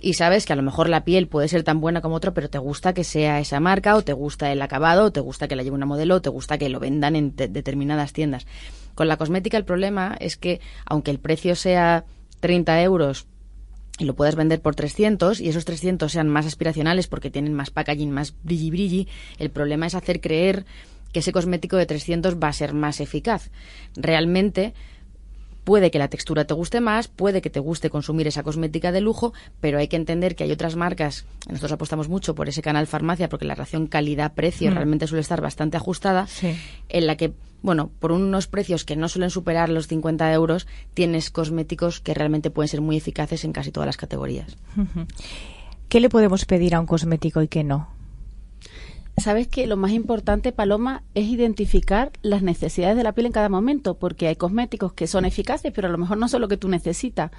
y 0.00 0.14
sabes 0.14 0.46
que 0.46 0.52
a 0.52 0.56
lo 0.56 0.62
mejor 0.62 0.88
la 0.88 1.04
piel 1.04 1.26
puede 1.26 1.48
ser 1.48 1.64
tan 1.64 1.80
buena 1.80 2.00
como 2.00 2.14
otra, 2.14 2.32
pero 2.32 2.48
te 2.48 2.58
gusta 2.58 2.92
que 2.92 3.02
sea 3.02 3.40
esa 3.40 3.58
marca 3.58 3.96
o 3.96 4.02
te 4.02 4.12
gusta 4.12 4.52
el 4.52 4.62
acabado 4.62 5.06
o 5.06 5.12
te 5.12 5.20
gusta 5.20 5.48
que 5.48 5.56
la 5.56 5.62
lleve 5.62 5.74
una 5.74 5.86
modelo 5.86 6.16
o 6.16 6.22
te 6.22 6.30
gusta 6.30 6.56
que 6.56 6.68
lo 6.68 6.78
vendan 6.78 7.16
en 7.16 7.34
determinadas 7.34 8.12
tiendas. 8.12 8.46
Con 8.94 9.08
la 9.08 9.16
cosmética 9.16 9.56
el 9.56 9.64
problema 9.64 10.16
es 10.20 10.36
que 10.36 10.60
aunque 10.86 11.10
el 11.10 11.18
precio 11.18 11.56
sea 11.56 12.04
30 12.40 12.80
euros 12.82 13.26
y 13.98 14.04
lo 14.04 14.14
puedes 14.14 14.36
vender 14.36 14.60
por 14.60 14.76
300 14.76 15.40
y 15.40 15.48
esos 15.48 15.64
300 15.64 16.10
sean 16.10 16.28
más 16.28 16.46
aspiracionales 16.46 17.08
porque 17.08 17.30
tienen 17.30 17.54
más 17.54 17.70
packaging, 17.70 18.12
más 18.12 18.34
brilli 18.44 18.70
brilli, 18.70 19.08
el 19.38 19.50
problema 19.50 19.86
es 19.86 19.96
hacer 19.96 20.20
creer 20.20 20.64
que 21.12 21.20
ese 21.20 21.32
cosmético 21.32 21.76
de 21.76 21.86
300 21.86 22.36
va 22.36 22.48
a 22.48 22.52
ser 22.52 22.72
más 22.72 23.00
eficaz. 23.00 23.50
Realmente 23.96 24.74
Puede 25.68 25.90
que 25.90 25.98
la 25.98 26.08
textura 26.08 26.46
te 26.46 26.54
guste 26.54 26.80
más, 26.80 27.08
puede 27.08 27.42
que 27.42 27.50
te 27.50 27.60
guste 27.60 27.90
consumir 27.90 28.26
esa 28.26 28.42
cosmética 28.42 28.90
de 28.90 29.02
lujo, 29.02 29.34
pero 29.60 29.76
hay 29.76 29.86
que 29.86 29.96
entender 29.96 30.34
que 30.34 30.44
hay 30.44 30.50
otras 30.50 30.76
marcas, 30.76 31.26
nosotros 31.46 31.72
apostamos 31.72 32.08
mucho 32.08 32.34
por 32.34 32.48
ese 32.48 32.62
canal 32.62 32.86
farmacia 32.86 33.28
porque 33.28 33.44
la 33.44 33.54
relación 33.54 33.86
calidad-precio 33.86 34.70
mm. 34.70 34.74
realmente 34.74 35.06
suele 35.06 35.20
estar 35.20 35.42
bastante 35.42 35.76
ajustada, 35.76 36.26
en 36.88 37.06
la 37.06 37.18
que, 37.18 37.34
bueno, 37.60 37.90
por 38.00 38.12
unos 38.12 38.46
precios 38.46 38.86
que 38.86 38.96
no 38.96 39.10
suelen 39.10 39.28
superar 39.28 39.68
los 39.68 39.88
50 39.88 40.32
euros, 40.32 40.66
tienes 40.94 41.28
cosméticos 41.28 42.00
que 42.00 42.14
realmente 42.14 42.48
pueden 42.48 42.68
ser 42.68 42.80
muy 42.80 42.96
eficaces 42.96 43.44
en 43.44 43.52
casi 43.52 43.70
todas 43.70 43.88
las 43.88 43.98
categorías. 43.98 44.56
¿Qué 45.90 46.00
le 46.00 46.08
podemos 46.08 46.46
pedir 46.46 46.76
a 46.76 46.80
un 46.80 46.86
cosmético 46.86 47.42
y 47.42 47.48
qué 47.48 47.62
no? 47.62 47.97
Sabes 49.20 49.48
que 49.48 49.66
lo 49.66 49.76
más 49.76 49.92
importante, 49.92 50.52
Paloma, 50.52 51.02
es 51.14 51.26
identificar 51.26 52.10
las 52.22 52.42
necesidades 52.42 52.96
de 52.96 53.02
la 53.02 53.12
piel 53.12 53.26
en 53.26 53.32
cada 53.32 53.48
momento, 53.48 53.98
porque 53.98 54.28
hay 54.28 54.36
cosméticos 54.36 54.92
que 54.92 55.06
son 55.06 55.24
eficaces, 55.24 55.72
pero 55.74 55.88
a 55.88 55.90
lo 55.90 55.98
mejor 55.98 56.18
no 56.18 56.28
son 56.28 56.40
lo 56.40 56.48
que 56.48 56.56
tú 56.56 56.68
necesitas. 56.68 57.30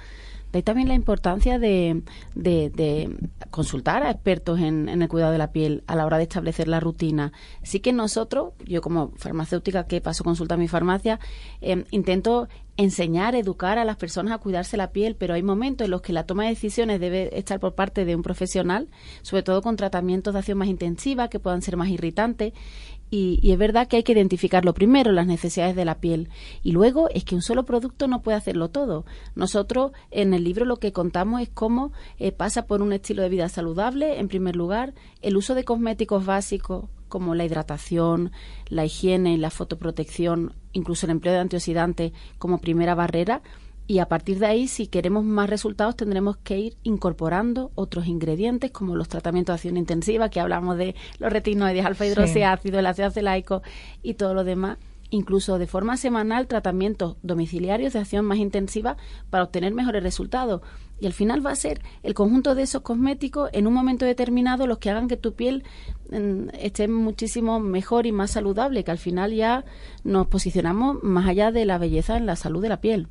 De 0.52 0.58
ahí 0.58 0.62
también 0.64 0.88
la 0.88 0.94
importancia 0.94 1.60
de, 1.60 2.02
de, 2.34 3.16
consultar 3.50 4.02
a 4.02 4.10
expertos 4.10 4.58
en, 4.58 4.88
en, 4.88 5.00
el 5.00 5.08
cuidado 5.08 5.30
de 5.30 5.38
la 5.38 5.52
piel 5.52 5.84
a 5.86 5.94
la 5.94 6.04
hora 6.04 6.16
de 6.16 6.24
establecer 6.24 6.66
la 6.66 6.80
rutina. 6.80 7.32
Sí 7.62 7.78
que 7.78 7.92
nosotros, 7.92 8.54
yo 8.64 8.80
como 8.80 9.12
farmacéutica 9.16 9.86
que 9.86 10.00
paso 10.00 10.24
consulta 10.24 10.56
a 10.56 10.58
mi 10.58 10.66
farmacia, 10.66 11.20
eh, 11.60 11.84
intento 11.92 12.48
enseñar, 12.80 13.34
educar 13.34 13.78
a 13.78 13.84
las 13.84 13.96
personas 13.96 14.32
a 14.32 14.38
cuidarse 14.38 14.76
la 14.76 14.90
piel, 14.90 15.14
pero 15.14 15.34
hay 15.34 15.42
momentos 15.42 15.84
en 15.84 15.90
los 15.90 16.00
que 16.00 16.12
la 16.12 16.24
toma 16.24 16.44
de 16.44 16.50
decisiones 16.50 17.00
debe 17.00 17.36
estar 17.38 17.60
por 17.60 17.74
parte 17.74 18.04
de 18.04 18.16
un 18.16 18.22
profesional, 18.22 18.88
sobre 19.22 19.42
todo 19.42 19.60
con 19.62 19.76
tratamientos 19.76 20.32
de 20.32 20.38
acción 20.38 20.58
más 20.58 20.68
intensiva 20.68 21.28
que 21.28 21.38
puedan 21.40 21.62
ser 21.62 21.76
más 21.76 21.88
irritantes. 21.88 22.52
Y, 23.12 23.50
es 23.50 23.58
verdad 23.58 23.88
que 23.88 23.96
hay 23.96 24.02
que 24.04 24.12
identificarlo 24.12 24.72
primero, 24.72 25.10
las 25.10 25.26
necesidades 25.26 25.74
de 25.74 25.84
la 25.84 25.96
piel. 25.96 26.28
Y 26.62 26.72
luego 26.72 27.08
es 27.10 27.24
que 27.24 27.34
un 27.34 27.42
solo 27.42 27.64
producto 27.64 28.06
no 28.06 28.22
puede 28.22 28.38
hacerlo 28.38 28.70
todo. 28.70 29.04
Nosotros 29.34 29.90
en 30.12 30.32
el 30.32 30.44
libro 30.44 30.64
lo 30.64 30.76
que 30.76 30.92
contamos 30.92 31.42
es 31.42 31.48
cómo 31.48 31.92
eh, 32.18 32.30
pasa 32.30 32.66
por 32.66 32.82
un 32.82 32.92
estilo 32.92 33.22
de 33.22 33.28
vida 33.28 33.48
saludable, 33.48 34.20
en 34.20 34.28
primer 34.28 34.54
lugar, 34.54 34.94
el 35.22 35.36
uso 35.36 35.56
de 35.56 35.64
cosméticos 35.64 36.24
básicos 36.24 36.84
como 37.08 37.34
la 37.34 37.44
hidratación, 37.44 38.30
la 38.68 38.84
higiene, 38.84 39.36
la 39.36 39.50
fotoprotección, 39.50 40.54
incluso 40.72 41.06
el 41.06 41.12
empleo 41.12 41.34
de 41.34 41.40
antioxidantes 41.40 42.12
como 42.38 42.58
primera 42.58 42.94
barrera. 42.94 43.42
Y 43.86 43.98
a 43.98 44.06
partir 44.06 44.38
de 44.38 44.46
ahí, 44.46 44.68
si 44.68 44.86
queremos 44.86 45.24
más 45.24 45.50
resultados, 45.50 45.96
tendremos 45.96 46.36
que 46.36 46.58
ir 46.58 46.76
incorporando 46.84 47.72
otros 47.74 48.06
ingredientes, 48.06 48.70
como 48.70 48.94
los 48.94 49.08
tratamientos 49.08 49.54
de 49.54 49.56
acción 49.56 49.76
intensiva, 49.76 50.28
que 50.28 50.38
hablamos 50.38 50.76
de 50.76 50.94
los 51.18 51.32
retinoides, 51.32 51.84
alfa 51.84 52.06
hidroxiácido, 52.06 52.78
el 52.78 52.86
ácido 52.86 53.08
acelaico 53.08 53.62
y 54.02 54.14
todo 54.14 54.32
lo 54.34 54.44
demás 54.44 54.78
incluso 55.10 55.58
de 55.58 55.66
forma 55.66 55.96
semanal 55.96 56.46
tratamientos 56.46 57.16
domiciliarios 57.22 57.92
de 57.92 57.98
acción 57.98 58.24
más 58.24 58.38
intensiva 58.38 58.96
para 59.28 59.44
obtener 59.44 59.74
mejores 59.74 60.02
resultados. 60.02 60.62
Y 61.00 61.06
al 61.06 61.12
final 61.12 61.44
va 61.44 61.52
a 61.52 61.56
ser 61.56 61.80
el 62.02 62.14
conjunto 62.14 62.54
de 62.54 62.62
esos 62.62 62.82
cosméticos 62.82 63.50
en 63.52 63.66
un 63.66 63.74
momento 63.74 64.04
determinado 64.04 64.66
los 64.66 64.78
que 64.78 64.90
hagan 64.90 65.08
que 65.08 65.16
tu 65.16 65.34
piel 65.34 65.64
mm, 66.10 66.48
esté 66.58 66.88
muchísimo 66.88 67.58
mejor 67.58 68.06
y 68.06 68.12
más 68.12 68.32
saludable, 68.32 68.84
que 68.84 68.90
al 68.90 68.98
final 68.98 69.32
ya 69.32 69.64
nos 70.04 70.26
posicionamos 70.26 71.02
más 71.02 71.26
allá 71.26 71.50
de 71.52 71.64
la 71.64 71.78
belleza 71.78 72.16
en 72.16 72.26
la 72.26 72.36
salud 72.36 72.62
de 72.62 72.68
la 72.68 72.80
piel. 72.80 73.08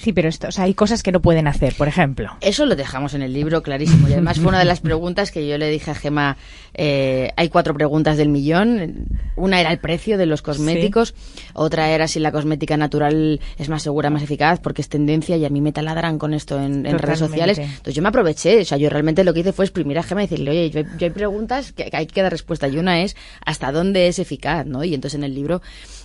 Sí, 0.00 0.14
pero 0.14 0.30
esto, 0.30 0.48
o 0.48 0.50
sea, 0.50 0.64
hay 0.64 0.72
cosas 0.72 1.02
que 1.02 1.12
no 1.12 1.20
pueden 1.20 1.46
hacer, 1.46 1.74
por 1.74 1.86
ejemplo. 1.86 2.34
Eso 2.40 2.64
lo 2.64 2.74
dejamos 2.74 3.12
en 3.12 3.20
el 3.20 3.34
libro 3.34 3.62
clarísimo. 3.62 4.08
Y 4.08 4.14
además 4.14 4.38
fue 4.38 4.48
una 4.48 4.58
de 4.58 4.64
las 4.64 4.80
preguntas 4.80 5.30
que 5.30 5.46
yo 5.46 5.58
le 5.58 5.68
dije 5.68 5.90
a 5.90 5.94
Gema. 5.94 6.38
Eh, 6.72 7.32
hay 7.36 7.50
cuatro 7.50 7.74
preguntas 7.74 8.16
del 8.16 8.30
millón. 8.30 9.08
Una 9.36 9.60
era 9.60 9.70
el 9.70 9.78
precio 9.78 10.16
de 10.16 10.24
los 10.24 10.40
cosméticos. 10.40 11.14
Otra 11.52 11.90
era 11.90 12.08
si 12.08 12.18
la 12.18 12.32
cosmética 12.32 12.78
natural 12.78 13.40
es 13.58 13.68
más 13.68 13.82
segura, 13.82 14.08
más 14.08 14.22
eficaz, 14.22 14.58
porque 14.60 14.80
es 14.80 14.88
tendencia 14.88 15.36
y 15.36 15.44
a 15.44 15.50
mí 15.50 15.60
me 15.60 15.70
taladran 15.70 16.18
con 16.18 16.32
esto 16.32 16.58
en, 16.58 16.86
en 16.86 16.98
redes 16.98 17.18
sociales. 17.18 17.58
Entonces 17.58 17.94
yo 17.94 18.00
me 18.00 18.08
aproveché. 18.08 18.62
O 18.62 18.64
sea, 18.64 18.78
yo 18.78 18.88
realmente 18.88 19.22
lo 19.22 19.34
que 19.34 19.40
hice 19.40 19.52
fue 19.52 19.66
exprimir 19.66 19.98
a 19.98 20.02
Gema 20.02 20.22
y 20.22 20.28
decirle, 20.28 20.50
oye, 20.52 20.70
yo, 20.70 20.80
yo 20.80 21.06
hay 21.08 21.10
preguntas 21.10 21.72
que 21.72 21.90
hay 21.92 22.06
que 22.06 22.22
dar 22.22 22.32
respuesta. 22.32 22.68
Y 22.68 22.78
una 22.78 23.02
es 23.02 23.16
hasta 23.44 23.70
dónde 23.70 24.08
es 24.08 24.18
eficaz, 24.18 24.64
¿no? 24.64 24.82
Y 24.82 24.94
entonces 24.94 25.18
en 25.18 25.24
el 25.24 25.34
libro 25.34 25.60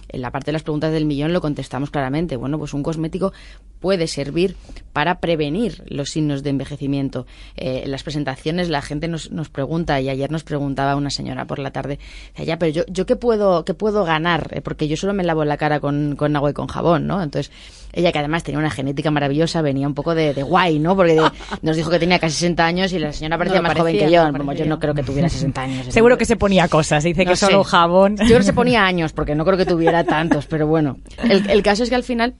en 0.09 0.21
la 0.21 0.31
parte 0.31 0.47
de 0.47 0.53
las 0.53 0.63
preguntas 0.63 0.91
del 0.91 1.05
millón 1.05 1.33
lo 1.33 1.41
contestamos 1.41 1.89
claramente. 1.89 2.35
Bueno, 2.35 2.57
pues 2.59 2.73
un 2.73 2.83
cosmético 2.83 3.33
puede 3.79 4.07
servir 4.07 4.55
para 4.93 5.19
prevenir 5.19 5.83
los 5.87 6.09
signos 6.09 6.41
de 6.43 6.49
envejecimiento. 6.49 7.25
Eh, 7.55 7.81
en 7.85 7.91
las 7.91 8.03
presentaciones 8.03 8.69
la 8.69 8.81
gente 8.81 9.07
nos, 9.07 9.31
nos, 9.31 9.49
pregunta, 9.49 9.99
y 10.01 10.09
ayer 10.09 10.31
nos 10.31 10.43
preguntaba 10.43 10.95
una 10.95 11.09
señora 11.09 11.45
por 11.45 11.59
la 11.59 11.71
tarde, 11.71 11.99
ya, 12.43 12.57
pero 12.57 12.71
yo, 12.71 12.83
yo 12.87 13.05
qué 13.05 13.15
puedo, 13.15 13.63
qué 13.65 13.73
puedo 13.73 14.03
ganar, 14.05 14.49
eh, 14.53 14.61
porque 14.61 14.87
yo 14.87 14.97
solo 14.97 15.13
me 15.13 15.23
lavo 15.23 15.45
la 15.45 15.57
cara 15.57 15.79
con, 15.79 16.15
con 16.15 16.35
agua 16.35 16.49
y 16.49 16.53
con 16.53 16.67
jabón, 16.67 17.05
¿no? 17.07 17.21
Entonces, 17.21 17.51
ella 17.93 18.11
que 18.11 18.19
además 18.19 18.43
tenía 18.43 18.59
una 18.59 18.69
genética 18.71 19.11
maravillosa, 19.11 19.61
venía 19.61 19.87
un 19.87 19.93
poco 19.93 20.15
de, 20.15 20.33
de 20.33 20.43
guay, 20.43 20.79
¿no? 20.79 20.95
Porque 20.95 21.21
nos 21.61 21.75
dijo 21.75 21.89
que 21.89 21.99
tenía 21.99 22.19
casi 22.19 22.35
60 22.35 22.65
años 22.65 22.93
y 22.93 22.99
la 22.99 23.13
señora 23.13 23.37
parecía 23.37 23.59
No, 23.61 23.63
más 23.67 23.75
parecía, 23.77 23.83
joven 23.83 24.05
que 24.07 24.13
yo. 24.13 24.31
no 24.31 24.37
Como 24.39 24.53
yo 24.53 24.65
no 24.65 24.79
creo 24.79 24.93
que 24.93 25.03
tuviera 25.03 25.29
60 25.29 25.61
años. 25.61 25.85
Seguro 25.93 26.17
que 26.17 26.25
se 26.25 26.35
ponía 26.35 26.67
cosas. 26.67 27.03
Dice 27.03 27.23
No 27.23 27.31
que 27.31 27.37
solo 27.37 27.63
sé. 27.63 27.69
jabón. 27.69 28.17
Yo 28.17 28.25
creo 28.25 28.37
que 28.39 28.43
se 28.43 28.53
ponía 28.53 28.85
años, 28.85 29.13
porque 29.13 29.35
no 29.35 29.45
creo 29.45 29.57
que 29.57 29.65
tuviera 29.65 29.94
tantos, 30.03 30.45
pero 30.45 30.67
bueno. 30.67 30.97
El, 31.23 31.49
el 31.49 31.63
caso 31.63 31.83
es 31.83 31.89
que 31.89 31.95
al 31.95 32.03
final 32.03 32.35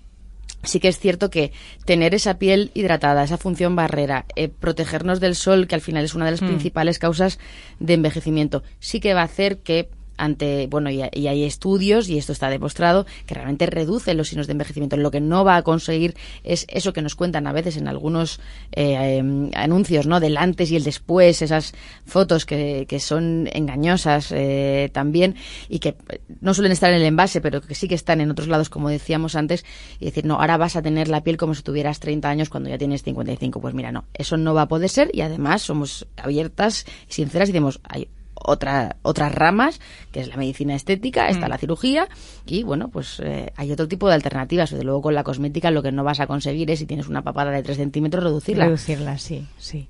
sí 0.66 0.80
que 0.80 0.88
es 0.88 1.00
cierto 1.00 1.30
que 1.30 1.52
tener 1.86 2.14
esa 2.14 2.38
piel 2.38 2.72
hidratada, 2.74 3.24
esa 3.24 3.38
función 3.38 3.76
barrera, 3.76 4.26
eh, 4.36 4.50
protegernos 4.50 5.20
del 5.20 5.36
sol, 5.36 5.68
que 5.68 5.76
al 5.76 5.82
final 5.82 6.04
es 6.04 6.16
una 6.16 6.26
de 6.26 6.32
las 6.32 6.42
principales 6.42 7.00
causas 7.00 7.40
de 7.80 7.94
envejecimiento, 7.94 8.64
sí 8.80 9.00
que 9.00 9.14
va 9.14 9.22
a 9.22 9.26
hacer 9.26 9.60
que 9.60 9.90
ante, 10.18 10.68
bueno, 10.68 10.90
y, 10.90 11.02
hay 11.02 11.44
estudios, 11.44 12.10
y 12.10 12.18
esto 12.18 12.32
está 12.32 12.50
demostrado, 12.50 13.06
que 13.26 13.36
realmente 13.36 13.66
reduce 13.66 14.14
los 14.14 14.30
signos 14.30 14.48
de 14.48 14.54
envejecimiento. 14.54 14.98
Lo 14.98 15.12
que 15.12 15.22
no 15.22 15.44
va 15.44 15.58
a 15.58 15.62
conseguir 15.64 16.16
es 16.44 16.66
eso 16.70 16.94
que 16.94 17.02
nos 17.02 17.16
cuentan 17.16 17.48
a 17.48 17.54
veces 17.54 17.78
en 17.78 17.88
algunos 17.88 18.40
eh, 18.72 19.18
em, 19.18 19.52
anuncios, 19.54 20.08
¿no? 20.08 20.20
Del 20.20 20.38
antes 20.38 20.72
y 20.72 20.76
el 20.76 20.84
después, 20.84 21.42
esas 21.42 21.74
fotos 22.06 22.46
que, 22.46 22.86
que 22.88 23.00
son 23.00 23.50
engañosas 23.54 24.32
eh, 24.32 24.90
también, 24.94 25.36
y 25.70 25.80
que 25.80 25.96
no 26.42 26.54
suelen 26.54 26.72
estar 26.72 26.92
en 26.92 26.98
el 26.98 27.04
envase, 27.04 27.42
pero 27.42 27.62
que 27.62 27.76
sí 27.76 27.88
que 27.88 27.96
están 27.96 28.22
en 28.22 28.32
otros 28.32 28.48
lados, 28.48 28.70
como 28.70 28.90
decíamos 28.90 29.36
antes, 29.36 29.66
y 30.00 30.06
decir, 30.06 30.26
no, 30.26 30.36
ahora 30.36 30.58
vas 30.58 30.76
a 30.76 30.82
tener 30.82 31.08
la 31.08 31.22
piel 31.22 31.38
como 31.38 31.56
si 31.56 31.64
tuvieras 31.64 32.00
30 32.00 32.30
años 32.30 32.50
cuando 32.50 32.70
ya 32.70 32.78
tienes 32.78 33.04
55. 33.04 33.60
Pues 33.60 33.74
mira, 33.74 33.92
no, 33.92 34.06
eso 34.14 34.38
no 34.38 34.54
va 34.54 34.64
a 34.64 34.68
poder 34.68 34.90
ser, 34.90 35.12
y 35.14 35.22
además 35.22 35.62
somos 35.62 36.08
abiertas 36.18 36.86
sinceras 37.08 37.50
y 37.50 37.52
decimos, 37.52 37.80
hay 37.84 38.08
otra, 38.46 38.96
otras 39.02 39.34
ramas, 39.34 39.80
que 40.12 40.20
es 40.22 40.28
la 40.28 40.38
medicina 40.38 40.76
estética, 40.76 41.28
está 41.30 41.48
la 41.48 41.58
cirugía 41.58 42.08
y 42.46 42.64
bueno, 42.64 42.90
pues 42.90 43.20
eh, 43.24 43.52
hay 43.56 43.72
otro 43.72 43.88
tipo 43.88 44.08
de 44.08 44.14
alternativas. 44.16 44.72
Desde 44.72 44.84
luego 44.84 45.02
con 45.02 45.16
la 45.16 45.24
cosmética 45.24 45.72
lo 45.72 45.84
que 45.84 45.92
no 45.92 46.04
vas 46.04 46.20
a 46.20 46.28
conseguir 46.28 46.70
es 46.72 46.80
si 46.80 46.86
tienes 46.86 47.08
una 47.08 47.22
papada 47.24 47.52
de 47.52 47.64
3 47.64 47.78
centímetros 47.78 48.24
reducirla. 48.24 48.66
Reducirla, 48.66 49.18
sí, 49.18 49.46
sí. 49.58 49.88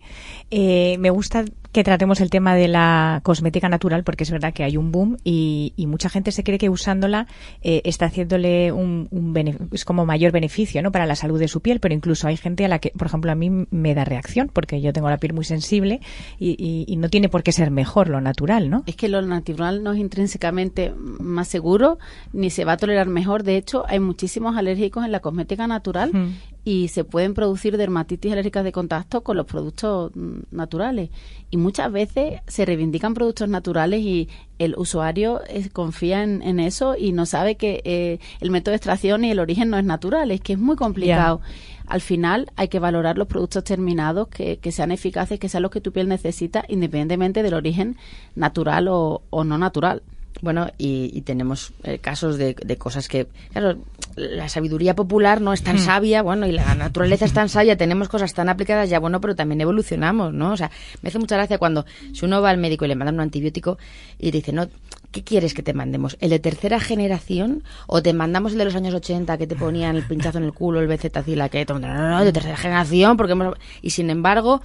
Eh, 0.52 0.98
me 1.00 1.10
gusta 1.10 1.44
que 1.72 1.84
tratemos 1.84 2.22
el 2.22 2.30
tema 2.30 2.56
de 2.56 2.68
la 2.68 3.20
cosmética 3.24 3.68
natural 3.68 4.04
porque 4.04 4.24
es 4.24 4.32
verdad 4.32 4.54
que 4.54 4.64
hay 4.64 4.78
un 4.78 4.92
boom 4.92 5.18
y, 5.24 5.74
y 5.76 5.88
mucha 5.88 6.10
gente 6.10 6.32
se 6.32 6.44
cree 6.44 6.58
que 6.58 6.70
usándola 6.70 7.28
eh, 7.62 7.82
está 7.84 8.06
haciéndole 8.06 8.72
un, 8.72 9.08
un 9.12 9.36
es 9.74 9.84
como 9.84 10.06
mayor 10.06 10.32
beneficio 10.32 10.82
¿no? 10.82 10.92
para 10.92 11.06
la 11.06 11.16
salud 11.16 11.40
de 11.40 11.48
su 11.48 11.62
piel, 11.62 11.80
pero 11.80 11.94
incluso 11.94 12.28
hay 12.28 12.38
gente 12.38 12.64
a 12.64 12.68
la 12.70 12.80
que, 12.80 12.92
por 12.98 13.08
ejemplo, 13.08 13.32
a 13.32 13.36
mí 13.36 13.50
me 13.70 13.94
da 13.94 14.06
reacción 14.06 14.50
porque 14.54 14.80
yo 14.82 14.94
tengo 14.94 15.10
la 15.10 15.18
piel 15.18 15.34
muy 15.34 15.44
sensible 15.46 16.00
y, 16.40 16.52
y- 16.58 16.86
y 16.88 16.96
no 16.98 17.10
tiene 17.10 17.28
por 17.28 17.44
qué 17.44 17.52
ser 17.52 17.72
mejor 17.72 18.08
lo 18.10 18.22
natural, 18.22 18.36
¿no? 18.70 18.84
Es 18.86 18.96
que 18.96 19.10
lo 19.10 19.22
natural 19.22 19.84
no 19.84 19.94
es 19.94 20.00
intrínsecamente 20.00 20.94
más 20.96 21.48
seguro 21.48 21.98
ni 22.34 22.50
se 22.50 22.66
va 22.66 22.74
a 22.74 22.78
tolerar 22.78 23.08
mejor. 23.08 23.44
De 23.44 23.58
hecho, 23.58 23.84
hay 23.88 24.00
muchísimos 24.00 24.56
alérgicos 24.58 25.06
en 25.06 25.12
la 25.12 25.20
cosmética 25.20 25.68
natural 25.68 26.12
Mm. 26.14 26.34
y 26.64 26.88
se 26.90 27.04
pueden 27.04 27.34
producir 27.34 27.78
dermatitis 27.78 28.32
alérgicas 28.32 28.64
de 28.64 28.72
contacto 28.72 29.22
con 29.22 29.38
los 29.38 29.46
productos 29.46 30.12
naturales. 30.52 31.10
Y 31.52 31.58
muchas 31.58 31.92
veces 31.92 32.42
se 32.48 32.66
reivindican 32.66 33.14
productos 33.14 33.50
naturales 33.50 34.02
y 34.02 34.30
el 34.60 34.76
usuario 34.78 35.42
eh, 35.48 35.70
confía 35.72 36.24
en, 36.24 36.42
en 36.42 36.60
eso 36.60 36.96
y 36.98 37.12
no 37.12 37.26
sabe 37.26 37.56
que 37.56 37.82
eh, 37.86 38.20
el 38.40 38.52
método 38.52 38.72
de 38.72 38.78
extracción 38.78 39.24
y 39.26 39.32
el 39.32 39.40
origen 39.40 39.70
no 39.70 39.78
es 39.78 39.86
natural. 39.86 40.32
Es 40.32 40.42
que 40.42 40.54
es 40.54 40.60
muy 40.60 40.76
complicado. 40.76 41.42
Al 41.88 42.02
final 42.02 42.52
hay 42.56 42.68
que 42.68 42.80
valorar 42.80 43.18
los 43.18 43.28
productos 43.28 43.64
terminados 43.64 44.28
que, 44.28 44.58
que 44.58 44.72
sean 44.72 44.92
eficaces, 44.92 45.40
que 45.40 45.50
sean 45.50 45.64
los 45.64 45.72
que 45.72 45.82
tu 45.82 45.92
piel 45.92 46.08
necesita, 46.08 46.66
independientemente 46.68 47.44
del 47.44 47.54
origen 47.54 47.98
natural 48.36 48.88
o, 48.88 49.22
o 49.30 49.44
no 49.44 49.58
natural. 49.58 50.02
Bueno, 50.42 50.70
y, 50.78 51.12
y 51.14 51.22
tenemos 51.22 51.72
eh, 51.84 52.00
casos 52.00 52.38
de, 52.38 52.56
de 52.56 52.78
cosas 52.78 53.08
que, 53.08 53.28
claro, 53.54 53.78
la 54.18 54.50
sabiduría 54.50 54.94
popular 54.94 55.40
no 55.40 55.54
es 55.54 55.64
tan 55.64 55.80
sabia, 55.80 56.22
bueno, 56.22 56.46
y 56.46 56.52
la 56.52 56.76
naturaleza 56.76 57.24
es 57.24 57.34
tan 57.34 57.48
sabia, 57.48 57.78
tenemos 57.78 58.10
cosas 58.10 58.34
tan 58.34 58.50
aplicadas 58.50 58.90
ya, 58.90 59.00
bueno, 59.00 59.22
pero 59.22 59.36
también 59.36 59.62
evolucionamos, 59.62 60.34
¿no? 60.34 60.52
O 60.52 60.58
sea, 60.58 60.72
me 61.02 61.10
hace 61.10 61.20
mucha 61.20 61.38
gracia 61.38 61.58
cuando 61.58 61.86
si 62.14 62.26
uno 62.26 62.42
va 62.42 62.50
al 62.50 62.58
médico 62.58 62.84
y 62.84 62.90
le 62.90 62.96
mandan 62.96 63.16
un 63.16 63.22
antibiótico 63.22 63.78
y 64.20 64.32
te 64.32 64.38
dice, 64.38 64.52
no, 64.52 64.68
¿qué 65.16 65.24
quieres 65.24 65.54
que 65.54 65.64
te 65.64 65.74
mandemos? 65.74 66.18
¿El 66.20 66.32
de 66.32 66.40
tercera 66.40 66.78
generación 66.82 67.64
o 67.88 68.04
te 68.04 68.12
mandamos 68.12 68.52
el 68.52 68.58
de 68.58 68.66
los 68.66 68.76
años 68.76 68.94
80 68.94 69.38
que 69.38 69.48
te 69.48 69.56
ponían 69.56 69.96
el 69.96 70.04
pinchazo 70.04 70.40
en 70.40 70.44
el 70.44 70.52
culo, 70.52 70.82
el 70.82 70.90
BZ-tila, 70.90 71.48
que 71.48 71.64
no, 71.64 71.80
no, 71.80 72.10
no, 72.10 72.26
de 72.26 72.34
tercera 72.34 72.58
generación, 72.58 73.16
porque 73.16 73.32
hemos... 73.32 73.56
Y 73.82 73.92
sin 73.92 74.10
embargo, 74.10 74.62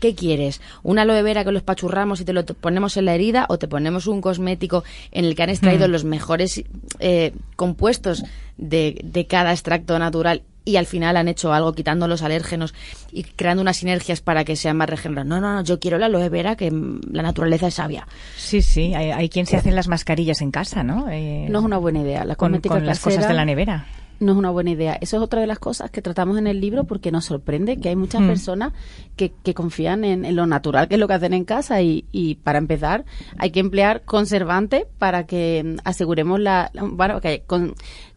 ¿qué 0.00 0.14
quieres? 0.14 0.60
¿Una 0.82 1.02
aloe 1.02 1.22
vera 1.22 1.42
que 1.42 1.52
lo 1.52 1.56
espachurramos 1.56 2.20
y 2.20 2.26
te 2.26 2.34
lo 2.34 2.44
ponemos 2.44 2.98
en 2.98 3.06
la 3.06 3.14
herida 3.14 3.46
o 3.48 3.58
te 3.58 3.66
ponemos 3.66 4.06
un 4.06 4.20
cosmético 4.20 4.84
en 5.10 5.24
el 5.24 5.34
que 5.34 5.42
han 5.42 5.48
extraído 5.48 5.88
los 5.88 6.04
mejores 6.04 6.62
eh, 6.98 7.32
compuestos 7.56 8.24
de, 8.58 9.00
de 9.02 9.26
cada 9.26 9.52
extracto 9.52 9.98
natural 9.98 10.42
y 10.64 10.76
al 10.76 10.86
final 10.86 11.16
han 11.16 11.28
hecho 11.28 11.52
algo 11.52 11.72
quitando 11.74 12.08
los 12.08 12.22
alérgenos 12.22 12.74
y 13.12 13.22
creando 13.24 13.60
unas 13.62 13.76
sinergias 13.76 14.20
para 14.20 14.44
que 14.44 14.56
sea 14.56 14.72
más 14.74 14.88
regenerado? 14.88 15.28
No, 15.28 15.40
no, 15.40 15.54
no, 15.54 15.62
yo 15.64 15.78
quiero 15.78 15.98
la 15.98 16.06
aloe 16.06 16.28
vera 16.30 16.56
que 16.56 16.70
la 17.10 17.22
naturaleza 17.22 17.66
es 17.68 17.74
sabia. 17.74 18.06
Sí, 18.36 18.62
sí, 18.62 18.94
hay, 18.94 19.10
hay 19.10 19.28
quien 19.28 19.46
se 19.46 19.56
hacen 19.56 19.74
las 19.76 19.88
mascarillas 19.88 20.40
en 20.40 20.50
casa, 20.50 20.82
¿no? 20.82 21.08
Eh, 21.10 21.46
No 21.50 21.58
es 21.60 21.64
una 21.64 21.78
buena 21.78 22.00
idea. 22.00 22.24
La 22.24 22.36
con, 22.36 22.52
las 22.84 23.00
cosas 23.00 23.28
de 23.28 23.34
la 23.34 23.44
nevera. 23.44 23.86
No 24.20 24.30
es 24.30 24.38
una 24.38 24.50
buena 24.50 24.70
idea. 24.70 24.96
Eso 25.00 25.16
es 25.16 25.22
otra 25.24 25.40
de 25.40 25.48
las 25.48 25.58
cosas 25.58 25.90
que 25.90 26.00
tratamos 26.00 26.38
en 26.38 26.46
el 26.46 26.60
libro 26.60 26.84
porque 26.84 27.10
nos 27.10 27.24
sorprende 27.24 27.78
que 27.78 27.88
hay 27.88 27.96
muchas 27.96 28.20
Mm. 28.22 28.28
personas 28.28 28.72
que, 29.16 29.32
que 29.42 29.54
confían 29.54 30.04
en, 30.04 30.24
en 30.24 30.36
lo 30.36 30.46
natural 30.46 30.86
que 30.86 30.94
es 30.94 31.00
lo 31.00 31.08
que 31.08 31.14
hacen 31.14 31.34
en 31.34 31.44
casa 31.44 31.82
y, 31.82 32.04
y 32.12 32.36
para 32.36 32.58
empezar 32.58 33.04
hay 33.38 33.50
que 33.50 33.58
emplear 33.58 34.02
conservantes 34.04 34.84
para 34.98 35.26
que 35.26 35.62
mm, 35.64 35.76
aseguremos 35.84 36.38
la, 36.38 36.70
la- 36.74 36.84
bueno, 36.84 37.20
que 37.20 37.42
con- 37.44 37.74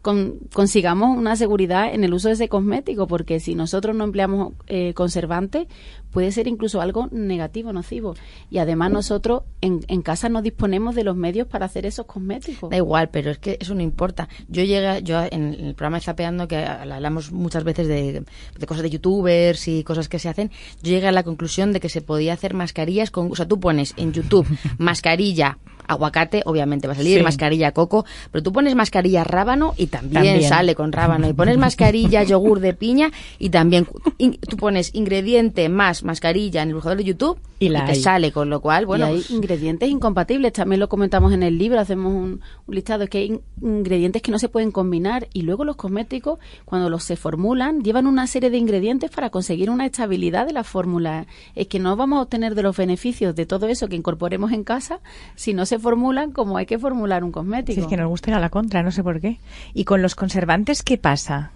con- 0.08 0.38
consigamos 0.54 1.18
una 1.18 1.36
seguridad 1.36 1.92
en 1.92 2.02
el 2.02 2.14
uso 2.14 2.28
de 2.28 2.34
ese 2.34 2.48
cosmético 2.48 3.06
porque 3.06 3.40
si 3.40 3.54
nosotros 3.54 3.94
no 3.94 4.04
empleamos 4.04 4.54
eh, 4.66 4.94
conservantes 4.94 5.66
puede 6.10 6.32
ser 6.32 6.48
incluso 6.48 6.80
algo 6.80 7.08
negativo, 7.12 7.70
nocivo. 7.74 8.14
Y 8.48 8.56
además 8.56 8.90
nosotros 8.90 9.42
en, 9.60 9.80
en 9.88 10.00
casa 10.00 10.30
no 10.30 10.40
disponemos 10.40 10.94
de 10.94 11.04
los 11.04 11.14
medios 11.14 11.46
para 11.46 11.66
hacer 11.66 11.84
esos 11.84 12.06
cosméticos. 12.06 12.70
Da 12.70 12.78
igual, 12.78 13.10
pero 13.10 13.30
es 13.30 13.38
que 13.38 13.58
eso 13.60 13.74
no 13.74 13.82
importa. 13.82 14.30
Yo 14.48 14.62
llegué, 14.64 15.02
yo 15.02 15.20
en 15.30 15.52
el 15.52 15.74
programa 15.74 15.98
de 15.98 16.04
Zapeando, 16.04 16.48
que 16.48 16.56
hablamos 16.64 17.30
muchas 17.30 17.62
veces 17.62 17.86
de, 17.86 18.24
de 18.58 18.66
cosas 18.66 18.82
de 18.84 18.88
youtubers 18.90 19.68
y 19.68 19.84
cosas 19.84 20.08
que 20.08 20.18
se 20.18 20.30
hacen, 20.30 20.50
yo 20.82 20.90
llegué 20.92 21.08
a 21.08 21.12
la 21.12 21.22
conclusión 21.24 21.74
de 21.74 21.80
que 21.80 21.90
se 21.90 22.00
podía 22.00 22.32
hacer 22.32 22.54
mascarillas 22.54 23.10
con, 23.10 23.30
o 23.30 23.36
sea, 23.36 23.46
tú 23.46 23.60
pones 23.60 23.92
en 23.98 24.14
YouTube 24.14 24.46
mascarilla 24.78 25.58
aguacate, 25.88 26.42
obviamente 26.46 26.86
va 26.86 26.92
a 26.92 26.96
salir 26.96 27.18
Sí. 27.18 27.24
mascarilla 27.24 27.72
coco, 27.72 28.04
pero 28.30 28.42
tú 28.42 28.52
pones 28.52 28.74
mascarilla 28.76 29.24
rábano 29.24 29.74
y 29.76 29.86
también, 29.88 30.12
También. 30.24 30.42
sale 30.48 30.74
con 30.74 30.92
rábano 30.92 31.28
y 31.28 31.32
pones 31.32 31.58
mascarilla 31.58 32.22
yogur 32.24 32.60
de 32.60 32.74
piña 32.74 33.10
y 33.38 33.50
también 33.50 33.86
in- 34.18 34.38
tú 34.38 34.56
pones 34.56 34.94
ingrediente 34.94 35.68
más 35.68 36.04
mascarilla 36.04 36.62
en 36.62 36.68
el 36.68 36.74
buscador 36.74 36.98
de 36.98 37.04
YouTube 37.04 37.38
Y 37.58 37.70
te 37.70 37.76
hay. 37.78 37.94
sale, 37.96 38.30
con 38.32 38.50
lo 38.50 38.60
cual, 38.60 38.86
bueno, 38.86 39.08
y 39.08 39.16
hay 39.16 39.24
ingredientes 39.30 39.88
incompatibles, 39.88 40.52
también 40.52 40.78
lo 40.80 40.88
comentamos 40.88 41.32
en 41.32 41.42
el 41.42 41.58
libro, 41.58 41.80
hacemos 41.80 42.12
un, 42.12 42.40
un 42.66 42.74
listado, 42.74 43.04
es 43.04 43.10
que 43.10 43.18
hay 43.18 43.24
in- 43.26 43.40
ingredientes 43.62 44.22
que 44.22 44.30
no 44.30 44.38
se 44.38 44.48
pueden 44.48 44.70
combinar 44.70 45.26
y 45.32 45.42
luego 45.42 45.64
los 45.64 45.76
cosméticos, 45.76 46.38
cuando 46.64 46.88
los 46.90 47.02
se 47.04 47.16
formulan, 47.16 47.82
llevan 47.82 48.06
una 48.06 48.26
serie 48.26 48.50
de 48.50 48.58
ingredientes 48.58 49.10
para 49.10 49.30
conseguir 49.30 49.70
una 49.70 49.86
estabilidad 49.86 50.46
de 50.46 50.52
la 50.52 50.64
fórmula. 50.64 51.26
Es 51.54 51.66
que 51.68 51.78
no 51.78 51.96
vamos 51.96 52.18
a 52.18 52.22
obtener 52.22 52.54
de 52.54 52.62
los 52.62 52.76
beneficios 52.76 53.34
de 53.34 53.46
todo 53.46 53.66
eso 53.68 53.88
que 53.88 53.96
incorporemos 53.96 54.52
en 54.52 54.62
casa 54.64 55.00
si 55.34 55.54
no 55.54 55.64
se 55.66 55.77
formulan 55.78 56.32
como 56.32 56.56
hay 56.56 56.66
que 56.66 56.78
formular 56.78 57.24
un 57.24 57.32
cosmético. 57.32 57.80
Es 57.80 57.86
que 57.86 57.96
nos 57.96 58.08
gusta 58.08 58.30
ir 58.30 58.36
a 58.36 58.40
la 58.40 58.50
contra, 58.50 58.82
no 58.82 58.90
sé 58.90 59.02
por 59.02 59.20
qué. 59.20 59.38
¿Y 59.74 59.84
con 59.84 60.02
los 60.02 60.14
conservantes 60.14 60.82
qué 60.82 60.98
pasa? 60.98 61.50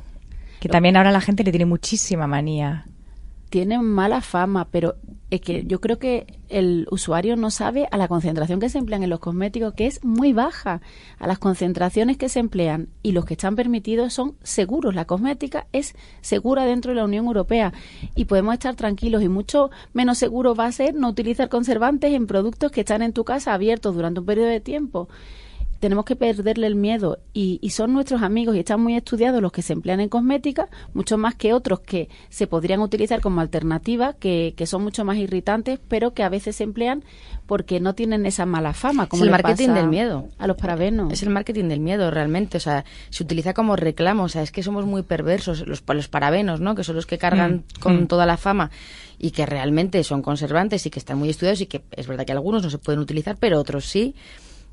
Que 0.61 0.69
también 0.69 0.97
ahora 0.97 1.11
la 1.11 1.21
gente 1.21 1.45
le 1.45 1.51
tiene 1.51 1.67
muchísima 1.67 2.27
manía. 2.27 2.87
Tienen 3.53 3.85
mala 3.85 4.23
fama, 4.23 4.69
pero 4.71 4.97
es 5.29 5.43
que 5.43 5.65
yo 5.67 5.79
creo 5.79 5.99
que 5.99 6.41
el 6.49 6.89
usuario 6.91 7.37
no 7.37 7.51
sabe 7.51 7.87
a 7.91 7.99
la 7.99 8.09
concentración 8.09 8.61
que 8.61 8.71
se 8.71 8.79
emplean 8.79 9.03
en 9.03 9.11
los 9.11 9.21
cosméticos, 9.21 9.75
que 9.75 9.87
es 9.87 10.03
muy 10.03 10.33
baja, 10.33 10.81
a 11.19 11.27
las 11.27 11.39
concentraciones 11.39 12.17
que 12.17 12.31
se 12.31 12.41
emplean 12.41 12.89
y 13.03 13.13
los 13.13 13.27
que 13.27 13.35
están 13.35 13.55
permitidos 13.55 14.15
son 14.15 14.37
seguros. 14.43 14.95
La 14.95 15.05
cosmética 15.05 15.67
es 15.73 15.95
segura 16.23 16.65
dentro 16.65 16.93
de 16.93 16.97
la 16.97 17.05
Unión 17.05 17.27
Europea 17.27 17.75
y 18.15 18.25
podemos 18.25 18.55
estar 18.55 18.75
tranquilos 18.75 19.23
y 19.23 19.29
mucho 19.29 19.71
menos 19.93 20.17
seguro 20.17 20.55
va 20.55 20.65
a 20.65 20.73
ser 20.73 20.95
no 20.95 21.11
utilizar 21.11 21.51
conservantes 21.51 22.15
en 22.15 22.27
productos 22.27 22.73
que 22.73 22.81
están 22.81 23.03
en 23.03 23.13
tu 23.13 23.25
casa 23.25 23.53
abiertos 23.53 23.95
durante 23.95 24.21
un 24.21 24.27
periodo 24.27 24.49
de 24.49 24.61
tiempo 24.61 25.11
tenemos 25.83 26.05
que 26.05 26.15
perderle 26.15 26.69
el 26.69 26.77
miedo 26.77 27.19
y, 27.33 27.59
son 27.71 27.93
nuestros 27.93 28.23
amigos 28.23 28.55
y 28.55 28.61
están 28.61 28.81
muy 28.81 28.95
estudiados 28.95 29.43
los 29.43 29.51
que 29.51 29.63
se 29.63 29.73
emplean 29.73 29.99
en 29.99 30.09
cosmética, 30.09 30.69
mucho 30.95 31.19
más 31.19 31.35
que 31.35 31.53
otros 31.53 31.81
que 31.81 32.09
se 32.29 32.47
podrían 32.47 32.79
utilizar 32.79 33.21
como 33.21 33.41
alternativa, 33.41 34.13
que, 34.13 34.55
son 34.65 34.85
mucho 34.85 35.05
más 35.05 35.17
irritantes, 35.17 35.81
pero 35.89 36.15
que 36.15 36.23
a 36.23 36.29
veces 36.29 36.55
se 36.55 36.63
emplean 36.63 37.03
porque 37.47 37.81
no 37.81 37.97
tienen 37.97 38.27
esa 38.27 38.47
mala 38.47 38.75
fama. 38.75 39.09
Como 39.09 39.25
es 39.25 39.27
el 39.27 39.33
marketing 39.33 39.71
del 39.71 39.89
miedo. 39.89 40.29
A 40.39 40.47
los 40.47 40.57
parabenos. 40.57 41.13
Es 41.13 41.25
el 41.25 41.31
marketing 41.31 41.65
del 41.65 41.81
miedo, 41.81 42.13
realmente. 42.13 42.59
O 42.59 42.61
sea, 42.61 42.85
se 43.11 43.25
utiliza 43.25 43.53
como 43.53 43.75
reclamo. 43.75 44.23
O 44.23 44.29
sea, 44.29 44.43
es 44.43 44.53
que 44.53 44.63
somos 44.63 44.87
muy 44.87 45.03
perversos. 45.03 45.67
Los, 45.67 45.83
los 45.85 46.09
parabenos, 46.09 46.61
¿no? 46.61 46.77
Que 46.77 46.85
son 46.85 46.95
los 46.95 47.07
que 47.07 47.19
cargan 47.19 47.65
mm, 47.77 47.81
con 47.81 48.03
mm. 48.03 48.07
toda 48.07 48.25
la 48.25 48.37
fama 48.37 48.71
y 49.19 49.33
que 49.33 49.47
realmente 49.47 50.05
son 50.05 50.23
conservantes 50.23 50.87
y 50.87 50.91
que 50.91 51.01
están 51.01 51.19
muy 51.19 51.29
estudiados 51.29 51.61
y 51.61 51.67
que 51.67 51.83
es 51.91 52.07
verdad 52.07 52.25
que 52.25 52.33
algunos 52.33 52.63
no 52.63 52.71
se 52.71 52.79
pueden 52.79 53.01
utilizar, 53.01 53.37
pero 53.37 53.59
otros 53.59 53.85
sí 53.85 54.15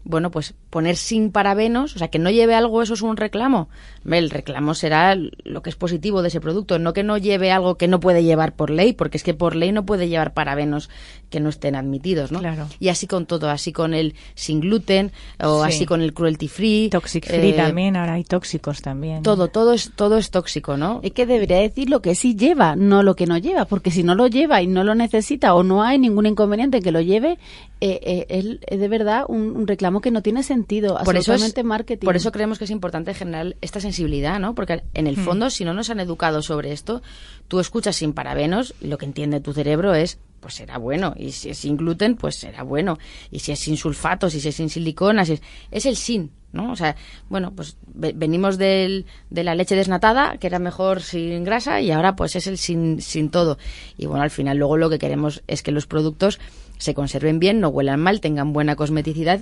bueno, 0.10 0.32
pues 0.32 0.56
poner 0.72 0.96
sin 0.96 1.32
parabenos, 1.32 1.96
o 1.96 2.00
sea, 2.00 2.08
que 2.08 2.18
no 2.18 2.32
lleve 2.32 2.56
algo, 2.56 2.82
eso 2.82 2.96
es 2.96 3.04
un 3.04 3.16
reclamo. 3.16 3.70
El 4.10 4.32
reclamo 4.32 4.74
será 4.74 5.16
lo 5.16 5.62
que 5.62 5.70
es 5.70 5.76
positivo 5.76 6.24
de 6.24 6.30
ese 6.30 6.42
producto, 6.42 6.80
no 6.80 6.94
que 6.94 7.04
no 7.04 7.20
lleve 7.20 7.52
algo 7.52 7.76
que 7.76 7.88
no 7.88 8.00
puede 8.00 8.24
llevar 8.24 8.56
por 8.56 8.72
ley, 8.72 8.94
porque 8.94 9.18
es 9.18 9.24
que 9.24 9.36
por 9.36 9.56
ley 9.56 9.72
no 9.72 9.86
puede 9.86 10.10
llevar 10.10 10.34
parabenos 10.34 10.90
que 11.30 11.40
no 11.40 11.50
estén 11.50 11.76
admitidos, 11.76 12.32
¿no? 12.32 12.40
Claro. 12.40 12.68
Y 12.80 12.90
así 12.90 13.06
con 13.06 13.28
todo, 13.28 13.52
así 13.52 13.72
con 13.72 13.94
el 13.94 14.16
sin 14.34 14.62
gluten 14.62 15.12
o 15.40 15.62
así 15.62 15.86
con 15.86 16.02
el 16.02 16.16
cruelty 16.16 16.48
free. 16.48 16.90
Toxic 16.90 17.28
free 17.28 17.52
eh, 17.52 17.54
también, 17.54 17.96
ahora 17.96 18.14
hay 18.14 18.24
tóxicos 18.24 18.82
también. 18.82 19.22
Todo, 19.22 19.50
todo 19.50 19.74
es, 19.74 19.92
todo 19.96 20.18
es 20.18 20.32
tóxico, 20.32 20.76
¿no? 20.76 21.02
Es 21.04 21.12
que 21.12 21.28
debería 21.28 21.58
decir 21.58 21.88
lo 21.88 22.02
que 22.02 22.16
sí 22.16 22.36
lleva, 22.36 22.76
no 22.76 23.04
lo 23.04 23.16
que 23.16 23.28
no 23.28 23.38
lleva, 23.38 23.66
porque 23.66 23.92
si 23.92 24.02
no 24.02 24.16
lo 24.16 24.26
lleva 24.26 24.64
y 24.64 24.68
no 24.68 24.84
lo 24.84 24.96
necesita 24.96 25.54
o 25.54 25.62
no 25.62 25.84
hay 25.84 26.00
ningún 26.00 26.26
inconveniente 26.26 26.78
en 26.78 26.84
que 26.84 26.92
lo 26.92 27.02
lleve, 27.02 27.38
eh, 27.82 28.28
eh, 28.30 28.60
es 28.68 28.80
de 28.80 28.88
verdad 28.90 29.24
un, 29.30 29.66
reclamo 29.66 29.99
que 30.02 30.12
no 30.12 30.22
tiene 30.22 30.44
sentido, 30.44 30.98
por 31.04 31.16
eso 31.16 31.34
marketing. 31.64 32.06
Por 32.06 32.16
eso 32.16 32.32
creemos 32.32 32.58
que 32.58 32.66
es 32.66 32.72
importante 32.72 33.14
generar 33.14 33.56
esta 33.62 33.80
sensibilidad, 33.80 34.40
¿no? 34.40 34.56
Porque 34.56 34.84
en 34.94 35.08
el 35.08 35.18
hmm. 35.18 35.24
fondo, 35.24 35.50
si 35.50 35.66
no 35.66 35.74
nos 35.74 35.90
han 35.90 36.00
educado 36.00 36.42
sobre 36.42 36.72
esto, 36.72 37.02
tú 37.48 37.60
escuchas 37.60 37.96
sin 37.96 38.14
parabenos, 38.14 38.74
lo 38.82 38.98
que 38.98 39.06
entiende 39.06 39.40
tu 39.40 39.54
cerebro 39.54 39.94
es 39.94 40.20
pues 40.40 40.56
será 40.56 40.78
bueno. 40.78 41.14
Y 41.18 41.32
si 41.32 41.50
es 41.50 41.58
sin 41.60 41.78
gluten, 41.78 42.16
pues 42.16 42.36
será 42.36 42.64
bueno. 42.64 42.98
Y 43.32 43.40
si 43.40 43.52
es 43.52 43.60
sin 43.60 43.78
sulfatos, 43.78 44.34
y 44.36 44.42
si 44.42 44.50
es 44.50 44.56
sin 44.56 44.70
silicona, 44.70 45.24
es, 45.24 45.42
es 45.72 45.86
el 45.86 45.96
sin, 45.96 46.32
¿no? 46.52 46.72
O 46.72 46.76
sea, 46.76 46.96
bueno, 47.30 47.54
pues 47.56 47.78
venimos 47.86 48.58
del, 48.58 49.06
de 49.30 49.44
la 49.44 49.56
leche 49.56 49.76
desnatada, 49.76 50.38
que 50.38 50.48
era 50.48 50.60
mejor 50.60 51.02
sin 51.02 51.44
grasa, 51.44 51.82
y 51.82 51.92
ahora 51.92 52.16
pues 52.16 52.36
es 52.36 52.48
el 52.48 52.58
sin, 52.58 53.02
sin 53.02 53.30
todo. 53.30 53.58
Y 53.98 54.06
bueno, 54.06 54.24
al 54.24 54.32
final 54.32 54.58
luego 54.58 54.78
lo 54.78 54.90
que 54.90 55.00
queremos 55.00 55.44
es 55.48 55.62
que 55.62 55.72
los 55.72 55.88
productos 55.88 56.40
se 56.78 56.94
conserven 56.94 57.40
bien, 57.40 57.60
no 57.60 57.68
huelan 57.70 58.00
mal, 58.00 58.22
tengan 58.22 58.54
buena 58.54 58.78
cosmeticidad, 58.78 59.42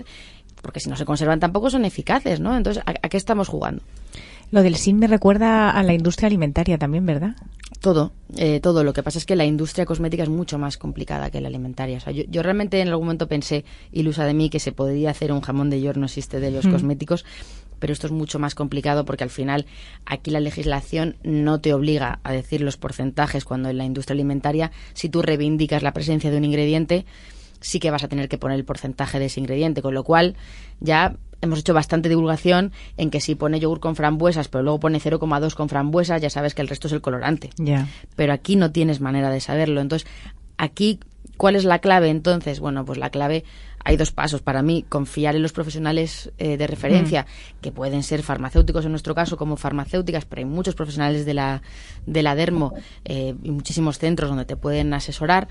porque 0.67 0.81
si 0.81 0.89
no 0.89 0.97
se 0.97 1.05
conservan 1.05 1.39
tampoco 1.39 1.69
son 1.69 1.85
eficaces, 1.85 2.41
¿no? 2.41 2.57
Entonces, 2.57 2.83
¿a, 2.85 2.93
qué 2.93 3.15
estamos 3.15 3.47
jugando? 3.47 3.81
Lo 4.51 4.63
del 4.63 4.75
SIN 4.75 4.99
me 4.99 5.07
recuerda 5.07 5.71
a 5.71 5.81
la 5.81 5.93
industria 5.93 6.27
alimentaria 6.27 6.77
también, 6.77 7.05
¿verdad? 7.05 7.37
Todo, 7.79 8.11
eh, 8.35 8.59
todo. 8.59 8.83
Lo 8.83 8.91
que 8.91 9.01
pasa 9.01 9.17
es 9.17 9.25
que 9.25 9.37
la 9.37 9.45
industria 9.45 9.85
cosmética 9.85 10.23
es 10.23 10.29
mucho 10.29 10.59
más 10.59 10.77
complicada 10.77 11.29
que 11.29 11.39
la 11.39 11.47
alimentaria. 11.47 11.97
O 11.97 12.01
sea, 12.01 12.11
yo, 12.11 12.43
realmente 12.43 12.81
en 12.81 12.89
algún 12.89 13.05
momento 13.05 13.29
pensé, 13.29 13.63
ilusa 13.93 14.25
de 14.25 14.33
mí, 14.33 14.49
que 14.49 14.59
se 14.59 14.73
podría 14.73 15.11
hacer 15.11 15.31
un 15.31 15.39
jamón 15.39 15.69
de 15.69 15.79
york, 15.79 15.97
no 15.97 16.05
existe, 16.05 16.41
de 16.41 16.51
los 16.51 16.65
mm. 16.65 16.71
cosméticos, 16.71 17.23
pero 17.79 17.93
esto 17.93 18.07
es 18.07 18.11
mucho 18.11 18.39
más 18.39 18.55
complicado 18.55 19.05
porque 19.05 19.23
al 19.23 19.29
final 19.29 19.67
aquí 20.05 20.31
la 20.31 20.41
legislación 20.41 21.15
no 21.23 21.61
te 21.61 21.73
obliga 21.73 22.19
a 22.23 22.33
decir 22.33 22.59
los 22.59 22.75
porcentajes 22.75 23.45
cuando 23.45 23.69
en 23.69 23.77
la 23.77 23.85
industria 23.85 24.15
alimentaria, 24.15 24.71
si 24.93 25.07
tú 25.07 25.21
reivindicas 25.21 25.81
la 25.81 25.93
presencia 25.93 26.29
de 26.29 26.37
un 26.37 26.45
ingrediente, 26.45 27.05
sí 27.61 27.79
que 27.79 27.91
vas 27.91 28.03
a 28.03 28.07
tener 28.07 28.29
que 28.29 28.37
poner 28.37 28.57
el 28.57 28.65
porcentaje 28.65 29.19
de 29.19 29.25
ese 29.25 29.39
ingrediente, 29.39 29.81
con 29.81 29.93
lo 29.93 30.03
cual 30.03 30.35
ya 30.79 31.15
hemos 31.41 31.59
hecho 31.59 31.73
bastante 31.73 32.09
divulgación 32.09 32.71
en 32.97 33.09
que 33.09 33.21
si 33.21 33.35
pone 33.35 33.59
yogur 33.59 33.79
con 33.79 33.95
frambuesas, 33.95 34.47
pero 34.47 34.63
luego 34.63 34.79
pone 34.79 34.99
0,2 34.99 35.53
con 35.53 35.69
frambuesas, 35.69 36.21
ya 36.21 36.29
sabes 36.29 36.53
que 36.53 36.61
el 36.61 36.67
resto 36.67 36.87
es 36.87 36.93
el 36.93 37.01
colorante. 37.01 37.49
Pero 38.15 38.33
aquí 38.33 38.55
no 38.55 38.71
tienes 38.71 39.01
manera 39.01 39.29
de 39.29 39.39
saberlo. 39.39 39.81
Entonces, 39.81 40.07
aquí, 40.57 40.99
¿cuál 41.37 41.55
es 41.55 41.63
la 41.63 41.79
clave 41.79 42.09
entonces? 42.09 42.59
Bueno, 42.59 42.85
pues 42.85 42.97
la 42.97 43.09
clave 43.09 43.43
hay 43.83 43.97
dos 43.97 44.11
pasos 44.11 44.41
para 44.41 44.61
mí. 44.61 44.85
Confiar 44.87 45.35
en 45.35 45.43
los 45.43 45.53
profesionales 45.53 46.31
eh, 46.37 46.57
de 46.57 46.67
referencia, 46.67 47.23
mm. 47.23 47.61
que 47.61 47.71
pueden 47.71 48.03
ser 48.03 48.23
farmacéuticos 48.23 48.85
en 48.85 48.91
nuestro 48.91 49.15
caso 49.15 49.37
como 49.37 49.57
farmacéuticas, 49.57 50.25
pero 50.25 50.39
hay 50.39 50.45
muchos 50.45 50.75
profesionales 50.75 51.25
de 51.25 51.33
la, 51.33 51.61
de 52.05 52.23
la 52.23 52.35
dermo 52.35 52.73
eh, 53.05 53.35
y 53.43 53.51
muchísimos 53.51 53.99
centros 53.99 54.29
donde 54.29 54.45
te 54.45 54.55
pueden 54.55 54.93
asesorar. 54.93 55.47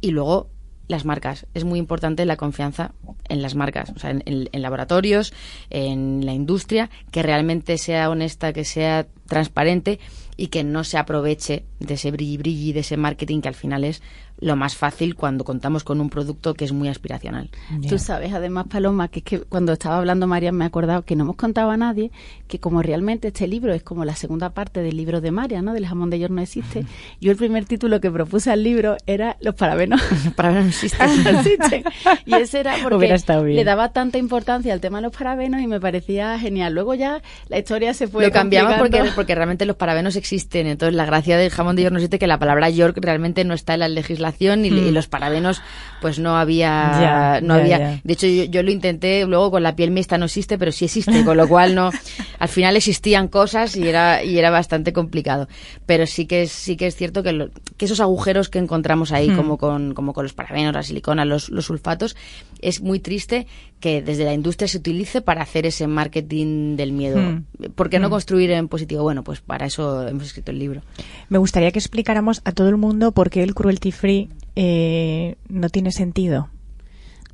Y 0.00 0.10
luego 0.10 0.48
las 0.90 1.04
marcas. 1.04 1.46
Es 1.54 1.64
muy 1.64 1.78
importante 1.78 2.24
la 2.26 2.36
confianza 2.36 2.92
en 3.28 3.42
las 3.42 3.54
marcas, 3.54 3.90
o 3.94 3.98
sea, 3.98 4.10
en, 4.10 4.48
laboratorios, 4.52 5.32
en 5.70 6.26
la 6.26 6.32
industria, 6.32 6.90
que 7.12 7.22
realmente 7.22 7.78
sea 7.78 8.10
honesta, 8.10 8.52
que 8.52 8.64
sea 8.64 9.06
transparente 9.28 10.00
y 10.36 10.48
que 10.48 10.64
no 10.64 10.82
se 10.82 10.98
aproveche 10.98 11.64
de 11.78 11.94
ese 11.94 12.10
brilli 12.10 12.38
brilli, 12.38 12.72
de 12.72 12.80
ese 12.80 12.96
marketing 12.96 13.40
que 13.40 13.48
al 13.48 13.54
final 13.54 13.84
es 13.84 14.02
lo 14.40 14.56
más 14.56 14.74
fácil 14.74 15.14
cuando 15.14 15.44
contamos 15.44 15.84
con 15.84 16.00
un 16.00 16.08
producto 16.08 16.54
que 16.54 16.64
es 16.64 16.72
muy 16.72 16.88
aspiracional. 16.88 17.50
Tú 17.88 17.98
sabes, 17.98 18.32
además, 18.32 18.66
Paloma, 18.68 19.08
que 19.08 19.20
es 19.20 19.24
que 19.24 19.40
cuando 19.40 19.72
estaba 19.72 19.98
hablando 19.98 20.26
Marian 20.26 20.54
me 20.54 20.64
he 20.64 20.68
acordado 20.68 21.02
que 21.02 21.14
no 21.14 21.24
hemos 21.24 21.36
contado 21.36 21.70
a 21.70 21.76
nadie 21.76 22.10
que 22.48 22.58
como 22.58 22.82
realmente 22.82 23.28
este 23.28 23.46
libro 23.46 23.72
es 23.74 23.82
como 23.82 24.04
la 24.04 24.16
segunda 24.16 24.50
parte 24.50 24.82
del 24.82 24.96
libro 24.96 25.20
de 25.20 25.30
Marian, 25.30 25.64
¿no? 25.64 25.74
Del 25.74 25.86
jamón 25.86 26.10
de 26.10 26.18
york 26.18 26.32
no 26.32 26.40
existe. 26.40 26.84
Yo 27.20 27.30
el 27.30 27.36
primer 27.36 27.66
título 27.66 28.00
que 28.00 28.10
propuse 28.10 28.50
al 28.50 28.64
libro 28.64 28.96
era 29.06 29.36
Los 29.40 29.54
parabenos. 29.54 30.00
Los 30.24 30.34
parabenos 30.34 30.74
no 31.24 31.40
existen. 31.40 31.84
Y 32.24 32.34
ese 32.34 32.60
era 32.60 32.76
porque 32.82 33.14
le 33.44 33.64
daba 33.64 33.92
tanta 33.92 34.18
importancia 34.18 34.72
al 34.72 34.80
tema 34.80 34.98
de 34.98 35.02
los 35.02 35.16
parabenos 35.16 35.60
y 35.60 35.66
me 35.66 35.80
parecía 35.80 36.38
genial. 36.38 36.74
Luego 36.74 36.94
ya 36.94 37.22
la 37.48 37.58
historia 37.58 37.94
se 37.94 38.08
fue 38.08 38.24
Lo 38.24 38.32
cambiamos 38.32 38.74
porque, 38.74 39.02
porque 39.14 39.34
realmente 39.34 39.66
los 39.66 39.76
parabenos 39.76 40.16
existen. 40.16 40.66
Entonces 40.66 40.94
la 40.94 41.04
gracia 41.04 41.36
del 41.36 41.50
jamón 41.50 41.76
de 41.76 41.82
york 41.82 41.92
no 41.92 41.98
existe 41.98 42.18
que 42.18 42.26
la 42.26 42.38
palabra 42.38 42.70
york 42.70 42.98
realmente 43.00 43.44
no 43.44 43.54
está 43.54 43.74
en 43.74 43.80
la 43.80 43.88
legislación 43.88 44.29
y, 44.38 44.70
mm. 44.70 44.92
los 44.92 45.06
parabenos 45.06 45.62
pues 46.00 46.18
no 46.18 46.36
había 46.36 47.40
no 47.42 47.54
había 47.54 48.00
de 48.02 48.12
hecho 48.12 48.26
yo, 48.26 48.62
lo 48.62 48.70
intenté 48.70 49.24
luego 49.26 49.50
con 49.50 49.62
la 49.62 49.76
piel 49.76 49.90
mixta 49.90 50.18
no 50.18 50.26
existe 50.26 50.58
pero 50.58 50.72
sí 50.72 50.86
existe 50.86 51.24
con 51.24 51.36
lo 51.36 51.48
cual 51.48 51.74
no 51.74 51.90
al 52.38 52.48
final 52.48 52.76
existían 52.76 53.28
cosas 53.28 53.76
y 53.76 53.88
era 53.88 54.24
y 54.24 54.38
era 54.38 54.50
bastante 54.50 54.92
complicado 54.92 55.48
pero 55.86 56.06
sí 56.06 56.26
que 56.26 56.42
es, 56.42 56.52
sí 56.52 56.76
que 56.76 56.86
es 56.86 56.96
cierto 56.96 57.22
que, 57.22 57.50
que 57.76 57.84
esos 57.84 58.00
agujeros 58.00 58.48
que 58.48 58.58
encontramos 58.58 59.12
ahí 59.12 59.30
mm. 59.30 59.36
como 59.36 59.58
con 59.58 59.94
como 59.94 60.12
con 60.12 60.24
los 60.24 60.32
parabenos 60.32 60.74
la 60.74 60.82
silicona 60.82 61.24
los, 61.24 61.50
los 61.50 61.66
sulfatos 61.66 62.16
es 62.62 62.80
muy 62.80 63.00
triste 63.00 63.46
que 63.80 64.02
desde 64.02 64.24
la 64.24 64.34
industria 64.34 64.68
se 64.68 64.78
utilice 64.78 65.20
para 65.20 65.42
hacer 65.42 65.66
ese 65.66 65.86
marketing 65.86 66.76
del 66.76 66.92
miedo. 66.92 67.18
Mm. 67.18 67.72
¿Por 67.74 67.90
qué 67.90 67.98
no 67.98 68.10
construir 68.10 68.50
en 68.50 68.68
positivo? 68.68 69.02
Bueno, 69.02 69.24
pues 69.24 69.40
para 69.40 69.66
eso 69.66 70.06
hemos 70.06 70.24
escrito 70.24 70.50
el 70.50 70.58
libro. 70.58 70.82
Me 71.28 71.38
gustaría 71.38 71.70
que 71.70 71.78
explicáramos 71.78 72.42
a 72.44 72.52
todo 72.52 72.68
el 72.68 72.76
mundo 72.76 73.12
por 73.12 73.30
qué 73.30 73.42
el 73.42 73.54
cruelty 73.54 73.92
free 73.92 74.28
eh, 74.56 75.36
no 75.48 75.68
tiene 75.68 75.92
sentido. 75.92 76.48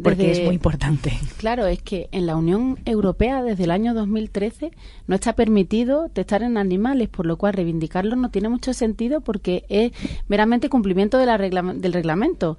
Porque 0.02 0.30
es 0.30 0.44
muy 0.44 0.54
importante. 0.54 1.12
Claro, 1.38 1.66
es 1.66 1.82
que 1.82 2.08
en 2.12 2.26
la 2.26 2.36
Unión 2.36 2.78
Europea 2.84 3.42
desde 3.42 3.64
el 3.64 3.70
año 3.70 3.94
2013 3.94 4.70
no 5.06 5.14
está 5.14 5.32
permitido 5.34 6.08
testar 6.10 6.42
en 6.42 6.58
animales, 6.58 7.08
por 7.08 7.24
lo 7.24 7.38
cual 7.38 7.54
reivindicarlo 7.54 8.14
no 8.16 8.30
tiene 8.30 8.48
mucho 8.48 8.74
sentido 8.74 9.22
porque 9.22 9.64
es 9.68 9.92
meramente 10.28 10.68
cumplimiento 10.68 11.18
de 11.18 11.26
la 11.26 11.38
del 11.38 11.92
reglamento. 11.92 12.58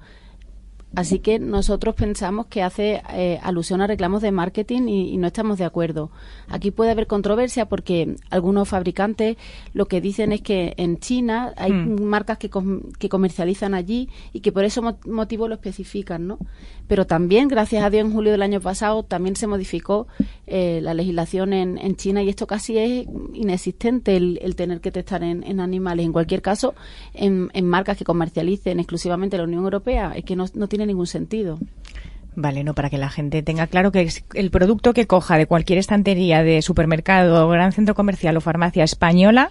Así 0.94 1.18
que 1.18 1.38
nosotros 1.38 1.94
pensamos 1.94 2.46
que 2.46 2.62
hace 2.62 3.02
eh, 3.12 3.38
alusión 3.42 3.82
a 3.82 3.86
reclamos 3.86 4.22
de 4.22 4.32
marketing 4.32 4.88
y, 4.88 5.16
no 5.18 5.26
estamos 5.26 5.58
de 5.58 5.64
acuerdo. 5.64 6.10
Aquí 6.48 6.70
puede 6.70 6.92
haber 6.92 7.06
controversia 7.06 7.66
porque 7.66 8.16
algunos 8.30 8.68
fabricantes 8.68 9.36
lo 9.74 9.86
que 9.86 10.00
dicen 10.00 10.32
es 10.32 10.40
que 10.40 10.74
en 10.78 10.98
China 10.98 11.52
hay 11.56 11.72
hmm. 11.72 12.02
marcas 12.02 12.38
que, 12.38 12.50
que, 12.98 13.08
comercializan 13.08 13.74
allí 13.74 14.08
y 14.32 14.40
que 14.40 14.50
por 14.50 14.64
ese 14.64 14.80
motivo 14.80 15.46
lo 15.46 15.54
especifican, 15.54 16.26
¿no? 16.26 16.38
Pero 16.88 17.06
también, 17.06 17.48
gracias 17.48 17.84
a 17.84 17.90
Dios, 17.90 18.06
en 18.06 18.12
julio 18.12 18.32
del 18.32 18.40
año 18.40 18.60
pasado 18.60 19.02
también 19.02 19.36
se 19.36 19.46
modificó 19.46 20.06
eh, 20.46 20.80
la 20.82 20.94
legislación 20.94 21.52
en, 21.52 21.76
en, 21.76 21.96
China 21.96 22.22
y 22.22 22.30
esto 22.30 22.46
casi 22.46 22.78
es 22.78 23.06
inexistente 23.34 24.16
el, 24.16 24.56
tener 24.56 24.80
que 24.80 24.90
testar 24.90 25.22
en, 25.22 25.60
animales. 25.60 26.06
En 26.06 26.12
cualquier 26.12 26.40
caso, 26.40 26.74
en, 27.12 27.50
marcas 27.66 27.98
que 27.98 28.04
comercialicen 28.04 28.80
exclusivamente 28.80 29.36
la 29.36 29.44
Unión 29.44 29.64
Europea, 29.64 30.12
es 30.16 30.24
que 30.24 30.34
no, 30.34 30.46
no 30.54 30.66
tiene 30.66 30.77
ningún 30.86 31.06
sentido. 31.06 31.58
Vale, 32.34 32.62
no, 32.62 32.74
para 32.74 32.88
que 32.88 32.98
la 32.98 33.10
gente 33.10 33.42
tenga 33.42 33.66
claro 33.66 33.90
que 33.90 34.08
el 34.34 34.50
producto 34.50 34.94
que 34.94 35.06
coja 35.06 35.36
de 35.36 35.46
cualquier 35.46 35.78
estantería 35.78 36.44
de 36.44 36.62
supermercado, 36.62 37.48
gran 37.48 37.72
centro 37.72 37.96
comercial 37.96 38.36
o 38.36 38.40
farmacia 38.40 38.84
española 38.84 39.50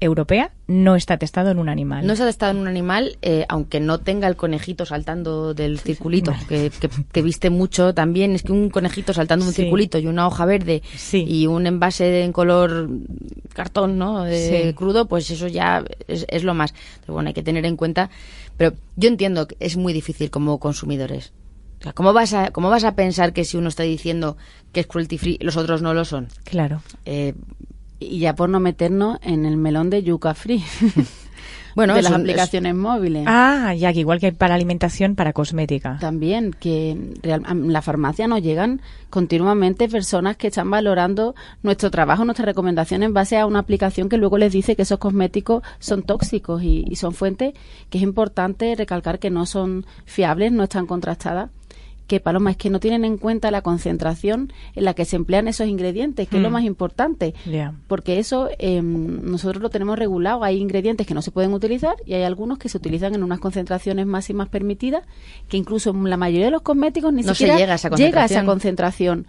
europea 0.00 0.50
no 0.66 0.96
está 0.96 1.18
testado 1.18 1.50
en 1.50 1.58
un 1.58 1.68
animal. 1.68 2.06
No 2.06 2.14
está 2.14 2.26
testado 2.26 2.52
en 2.52 2.58
un 2.58 2.68
animal, 2.68 3.18
eh, 3.22 3.44
aunque 3.48 3.80
no 3.80 3.98
tenga 3.98 4.28
el 4.28 4.36
conejito 4.36 4.86
saltando 4.86 5.54
del 5.54 5.78
circulito, 5.78 6.34
que, 6.48 6.70
que, 7.12 7.22
viste 7.22 7.50
mucho 7.50 7.94
también. 7.94 8.32
Es 8.32 8.42
que 8.42 8.52
un 8.52 8.70
conejito 8.70 9.12
saltando 9.12 9.44
un 9.44 9.52
circulito 9.52 9.98
y 9.98 10.06
una 10.06 10.26
hoja 10.26 10.46
verde 10.46 10.82
y 11.12 11.46
un 11.46 11.66
envase 11.66 12.22
en 12.22 12.32
color 12.32 12.88
cartón, 13.52 13.98
¿no? 13.98 14.24
crudo, 14.74 15.06
pues 15.06 15.30
eso 15.30 15.48
ya 15.48 15.84
es, 16.08 16.44
lo 16.44 16.54
más. 16.54 16.74
bueno, 17.06 17.28
hay 17.28 17.34
que 17.34 17.42
tener 17.42 17.64
en 17.66 17.76
cuenta. 17.76 18.10
Pero 18.56 18.74
yo 18.96 19.08
entiendo 19.08 19.46
que 19.46 19.56
es 19.60 19.76
muy 19.76 19.92
difícil 19.92 20.30
como 20.30 20.58
consumidores. 20.58 21.32
¿cómo 21.92 22.12
vas, 22.14 22.32
a, 22.32 22.50
¿Cómo 22.50 22.70
vas 22.70 22.84
a 22.84 22.94
pensar 22.94 23.32
que 23.34 23.44
si 23.44 23.56
uno 23.56 23.68
está 23.68 23.82
diciendo 23.82 24.36
que 24.72 24.80
es 24.80 24.86
cruelty 24.86 25.18
free, 25.18 25.38
los 25.40 25.56
otros 25.56 25.82
no 25.82 25.92
lo 25.92 26.04
son? 26.04 26.28
Claro. 26.44 26.82
Eh, 27.04 27.34
y 28.00 28.20
ya 28.20 28.34
por 28.34 28.48
no 28.48 28.60
meternos 28.60 29.18
en 29.22 29.44
el 29.44 29.56
melón 29.56 29.90
de 29.90 30.02
yuca 30.02 30.34
free. 30.34 30.64
bueno, 31.74 31.94
de 31.94 32.02
las 32.02 32.12
aplicaciones 32.12 32.74
móviles. 32.74 33.24
Ah, 33.26 33.74
ya 33.74 33.92
que 33.92 34.00
igual 34.00 34.20
que 34.20 34.32
para 34.32 34.54
alimentación, 34.54 35.14
para 35.14 35.32
cosmética. 35.32 35.98
También, 36.00 36.52
que 36.58 36.90
en 36.90 37.72
la 37.72 37.82
farmacia 37.82 38.28
nos 38.28 38.42
llegan 38.42 38.80
continuamente 39.10 39.88
personas 39.88 40.36
que 40.36 40.48
están 40.48 40.70
valorando 40.70 41.34
nuestro 41.62 41.90
trabajo, 41.90 42.24
nuestras 42.24 42.46
recomendaciones 42.46 43.06
en 43.06 43.14
base 43.14 43.38
a 43.38 43.46
una 43.46 43.60
aplicación 43.60 44.08
que 44.08 44.16
luego 44.16 44.38
les 44.38 44.52
dice 44.52 44.76
que 44.76 44.82
esos 44.82 44.98
cosméticos 44.98 45.62
son 45.78 46.02
tóxicos 46.02 46.62
y, 46.62 46.84
y 46.88 46.96
son 46.96 47.12
fuentes 47.12 47.54
que 47.90 47.98
es 47.98 48.04
importante 48.04 48.74
recalcar 48.74 49.18
que 49.18 49.30
no 49.30 49.46
son 49.46 49.86
fiables, 50.04 50.52
no 50.52 50.64
están 50.64 50.86
contrastadas 50.86 51.50
que 52.06 52.20
Paloma 52.20 52.50
es 52.50 52.56
que 52.56 52.70
no 52.70 52.80
tienen 52.80 53.04
en 53.04 53.16
cuenta 53.16 53.50
la 53.50 53.62
concentración 53.62 54.52
en 54.74 54.84
la 54.84 54.94
que 54.94 55.04
se 55.04 55.16
emplean 55.16 55.48
esos 55.48 55.66
ingredientes, 55.68 56.28
que 56.28 56.36
es 56.36 56.42
lo 56.42 56.50
mm. 56.50 56.52
más 56.52 56.64
importante, 56.64 57.34
porque 57.86 58.18
eso 58.18 58.48
em, 58.58 59.24
nosotros 59.24 59.62
lo 59.62 59.70
tenemos 59.70 59.98
regulado. 59.98 60.44
Hay 60.44 60.58
ingredientes 60.58 61.06
que 61.06 61.14
no 61.14 61.22
se 61.22 61.30
pueden 61.30 61.52
utilizar 61.54 61.96
y 62.04 62.14
hay 62.14 62.22
algunos 62.22 62.58
que 62.58 62.68
se 62.68 62.76
utilizan 62.76 63.14
en 63.14 63.22
unas 63.22 63.40
concentraciones 63.40 64.06
máximas 64.06 64.48
permitidas, 64.48 65.04
que 65.48 65.56
incluso 65.56 65.90
en 65.90 66.10
la 66.10 66.16
mayoría 66.16 66.46
de 66.46 66.50
los 66.50 66.62
cosméticos 66.62 67.12
ni 67.12 67.22
siquiera 67.22 67.56
llega, 67.56 67.72
a 67.72 67.76
esa, 67.76 67.88
llega 67.90 68.22
a 68.22 68.26
esa 68.26 68.44
concentración 68.44 69.26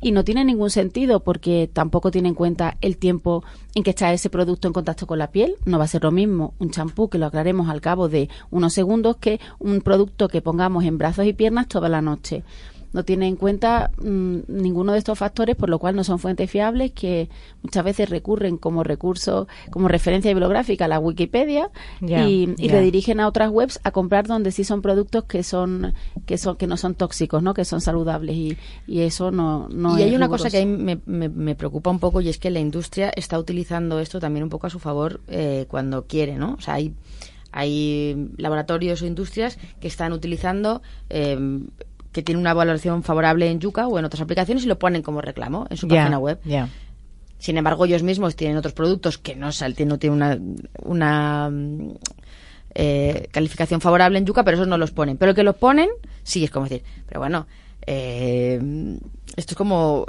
y 0.00 0.12
no 0.12 0.24
tiene 0.24 0.44
ningún 0.44 0.70
sentido 0.70 1.20
porque 1.20 1.70
tampoco 1.72 2.10
tiene 2.10 2.28
en 2.28 2.34
cuenta 2.34 2.76
el 2.80 2.98
tiempo 2.98 3.42
en 3.74 3.82
que 3.82 3.90
está 3.90 4.12
ese 4.12 4.28
producto 4.28 4.68
en 4.68 4.74
contacto 4.74 5.06
con 5.06 5.18
la 5.18 5.30
piel. 5.30 5.56
No 5.64 5.78
va 5.78 5.84
a 5.84 5.88
ser 5.88 6.02
lo 6.02 6.10
mismo 6.10 6.54
un 6.58 6.70
champú 6.70 7.08
que 7.08 7.18
lo 7.18 7.26
aclaremos 7.26 7.68
al 7.68 7.80
cabo 7.80 8.08
de 8.08 8.28
unos 8.50 8.74
segundos 8.74 9.16
que 9.16 9.40
un 9.58 9.80
producto 9.80 10.28
que 10.28 10.42
pongamos 10.42 10.84
en 10.84 10.98
brazos 10.98 11.26
y 11.26 11.32
piernas 11.32 11.68
toda 11.68 11.88
la 11.88 12.02
noche 12.02 12.17
no 12.92 13.04
tiene 13.04 13.26
en 13.26 13.36
cuenta 13.36 13.90
mm, 13.98 14.38
ninguno 14.48 14.92
de 14.92 14.98
estos 14.98 15.18
factores, 15.18 15.56
por 15.56 15.68
lo 15.68 15.78
cual 15.78 15.94
no 15.94 16.04
son 16.04 16.18
fuentes 16.18 16.50
fiables 16.50 16.92
que 16.92 17.28
muchas 17.62 17.84
veces 17.84 18.08
recurren 18.08 18.56
como 18.56 18.82
recurso, 18.82 19.46
como 19.70 19.88
referencia 19.88 20.30
bibliográfica 20.30 20.86
a 20.86 20.88
la 20.88 20.98
Wikipedia 20.98 21.70
y, 22.00 22.54
y 22.56 22.68
redirigen 22.68 23.20
a 23.20 23.28
otras 23.28 23.50
webs 23.50 23.80
a 23.84 23.90
comprar 23.90 24.26
donde 24.26 24.52
sí 24.52 24.64
son 24.64 24.82
productos 24.82 25.24
que 25.24 25.42
son 25.42 25.94
que 26.26 26.38
son 26.38 26.56
que 26.56 26.66
no 26.66 26.76
son 26.76 26.94
tóxicos, 26.94 27.42
¿no? 27.42 27.54
Que 27.54 27.64
son 27.64 27.80
saludables 27.80 28.36
y, 28.36 28.56
y 28.86 29.00
eso 29.00 29.30
no, 29.30 29.68
no 29.68 29.98
y 29.98 30.02
hay 30.02 30.14
una 30.14 30.28
cosa 30.28 30.50
que 30.50 30.62
a 30.62 30.64
mí 30.64 30.96
me, 31.06 31.28
me, 31.28 31.54
preocupa 31.54 31.90
un 31.90 31.98
poco 31.98 32.20
y 32.20 32.28
es 32.28 32.38
que 32.38 32.50
la 32.50 32.60
industria 32.60 33.10
está 33.14 33.38
utilizando 33.38 33.98
esto 34.00 34.20
también 34.20 34.44
un 34.44 34.50
poco 34.50 34.66
a 34.66 34.70
su 34.70 34.78
favor 34.78 35.20
eh, 35.28 35.66
cuando 35.68 36.06
quiere, 36.06 36.36
¿no? 36.36 36.54
O 36.54 36.60
sea, 36.60 36.74
hay 36.74 36.94
hay 37.50 38.28
laboratorios 38.36 39.02
o 39.02 39.06
industrias 39.06 39.58
que 39.80 39.88
están 39.88 40.12
utilizando 40.12 40.82
eh, 41.08 41.38
que 42.18 42.24
tiene 42.24 42.40
una 42.40 42.52
valoración 42.52 43.04
favorable 43.04 43.48
en 43.48 43.60
Yuka 43.60 43.86
o 43.86 43.96
en 43.96 44.04
otras 44.04 44.20
aplicaciones 44.20 44.64
y 44.64 44.66
lo 44.66 44.76
ponen 44.76 45.02
como 45.02 45.20
reclamo 45.20 45.68
en 45.70 45.76
su 45.76 45.86
página 45.86 46.18
web. 46.18 46.40
Sin 47.38 47.56
embargo, 47.56 47.84
ellos 47.84 48.02
mismos 48.02 48.34
tienen 48.34 48.56
otros 48.56 48.74
productos 48.74 49.18
que 49.18 49.36
no, 49.36 49.50
no 49.86 49.98
tienen 50.00 50.16
una, 50.16 50.38
una 50.82 51.50
eh, 52.74 53.28
calificación 53.30 53.80
favorable 53.80 54.18
en 54.18 54.26
Yuka, 54.26 54.42
pero 54.42 54.56
esos 54.56 54.66
no 54.66 54.78
los 54.78 54.90
ponen. 54.90 55.16
Pero 55.16 55.32
que 55.32 55.44
los 55.44 55.54
ponen, 55.54 55.88
sí, 56.24 56.42
es 56.42 56.50
como 56.50 56.66
decir, 56.66 56.82
pero 57.06 57.20
bueno, 57.20 57.46
eh, 57.86 58.60
esto 59.36 59.52
es 59.52 59.56
como 59.56 60.06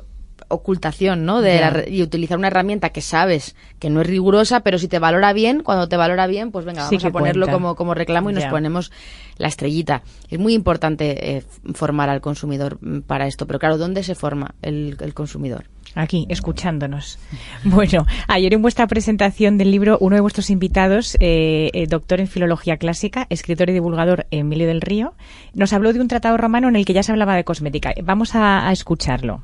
ocultación, 0.50 1.26
¿no? 1.26 1.42
De 1.42 1.86
y 1.90 2.02
utilizar 2.02 2.38
una 2.38 2.48
herramienta 2.48 2.90
que 2.90 3.02
sabes 3.02 3.56
que 3.80 3.90
no 3.90 4.02
es 4.02 4.08
rigurosa, 4.08 4.60
pero 4.62 4.78
si 4.78 4.88
te 4.88 5.00
valora 5.00 5.34
bien, 5.34 5.64
cuando 5.64 5.88
te 5.88 5.98
valora 5.98 6.28
bien, 6.28 6.52
pues 6.52 6.66
venga, 6.66 6.84
vamos 6.84 7.06
a 7.06 7.12
ponerlo 7.12 7.48
como, 7.48 7.76
como 7.76 7.94
reclamo 7.94 8.30
y 8.30 8.34
nos 8.34 8.46
ponemos 8.46 8.92
la 9.40 9.48
estrellita. 9.48 10.04
Es 10.30 10.38
muy 10.38 10.54
importante 10.54 11.38
eh, 11.38 11.44
formar 11.74 12.10
al 12.10 12.22
consumidor 12.22 12.78
mm, 12.82 13.00
para 13.00 13.26
esto, 13.26 13.48
pero 13.48 13.58
claro, 13.58 13.78
¿dónde 13.78 14.04
se 14.04 14.14
forma 14.14 14.54
el, 14.62 14.98
consumidor? 15.16 15.66
Aquí, 15.96 16.28
escuchándonos. 16.30 17.18
Bueno, 17.64 18.06
ayer 18.28 18.54
en 18.54 18.62
vuestra 18.62 18.86
presentación 18.88 19.58
del 19.58 19.72
libro, 19.72 19.98
uno 20.02 20.16
de 20.16 20.22
vuestros 20.22 20.50
invitados, 20.50 21.16
eh, 21.20 21.72
eh, 21.74 21.88
doctor 21.88 22.20
en 22.20 22.28
filología 22.28 22.78
clásica, 22.78 23.26
escritor 23.30 23.70
y 23.70 23.74
divulgador 23.74 24.28
Emilio 24.30 24.68
del 24.68 24.82
Río, 24.82 25.14
nos 25.54 25.74
habló 25.74 25.94
de 25.94 26.00
un 26.00 26.08
tratado 26.08 26.38
romano 26.38 26.68
en 26.68 26.76
el 26.76 26.86
que 26.86 26.94
ya 26.94 27.04
se 27.04 27.12
hablaba 27.12 27.36
de 27.36 27.44
cosmética. 27.44 27.94
Vamos 28.04 28.36
a 28.36 28.72
escucharlo. 28.72 29.42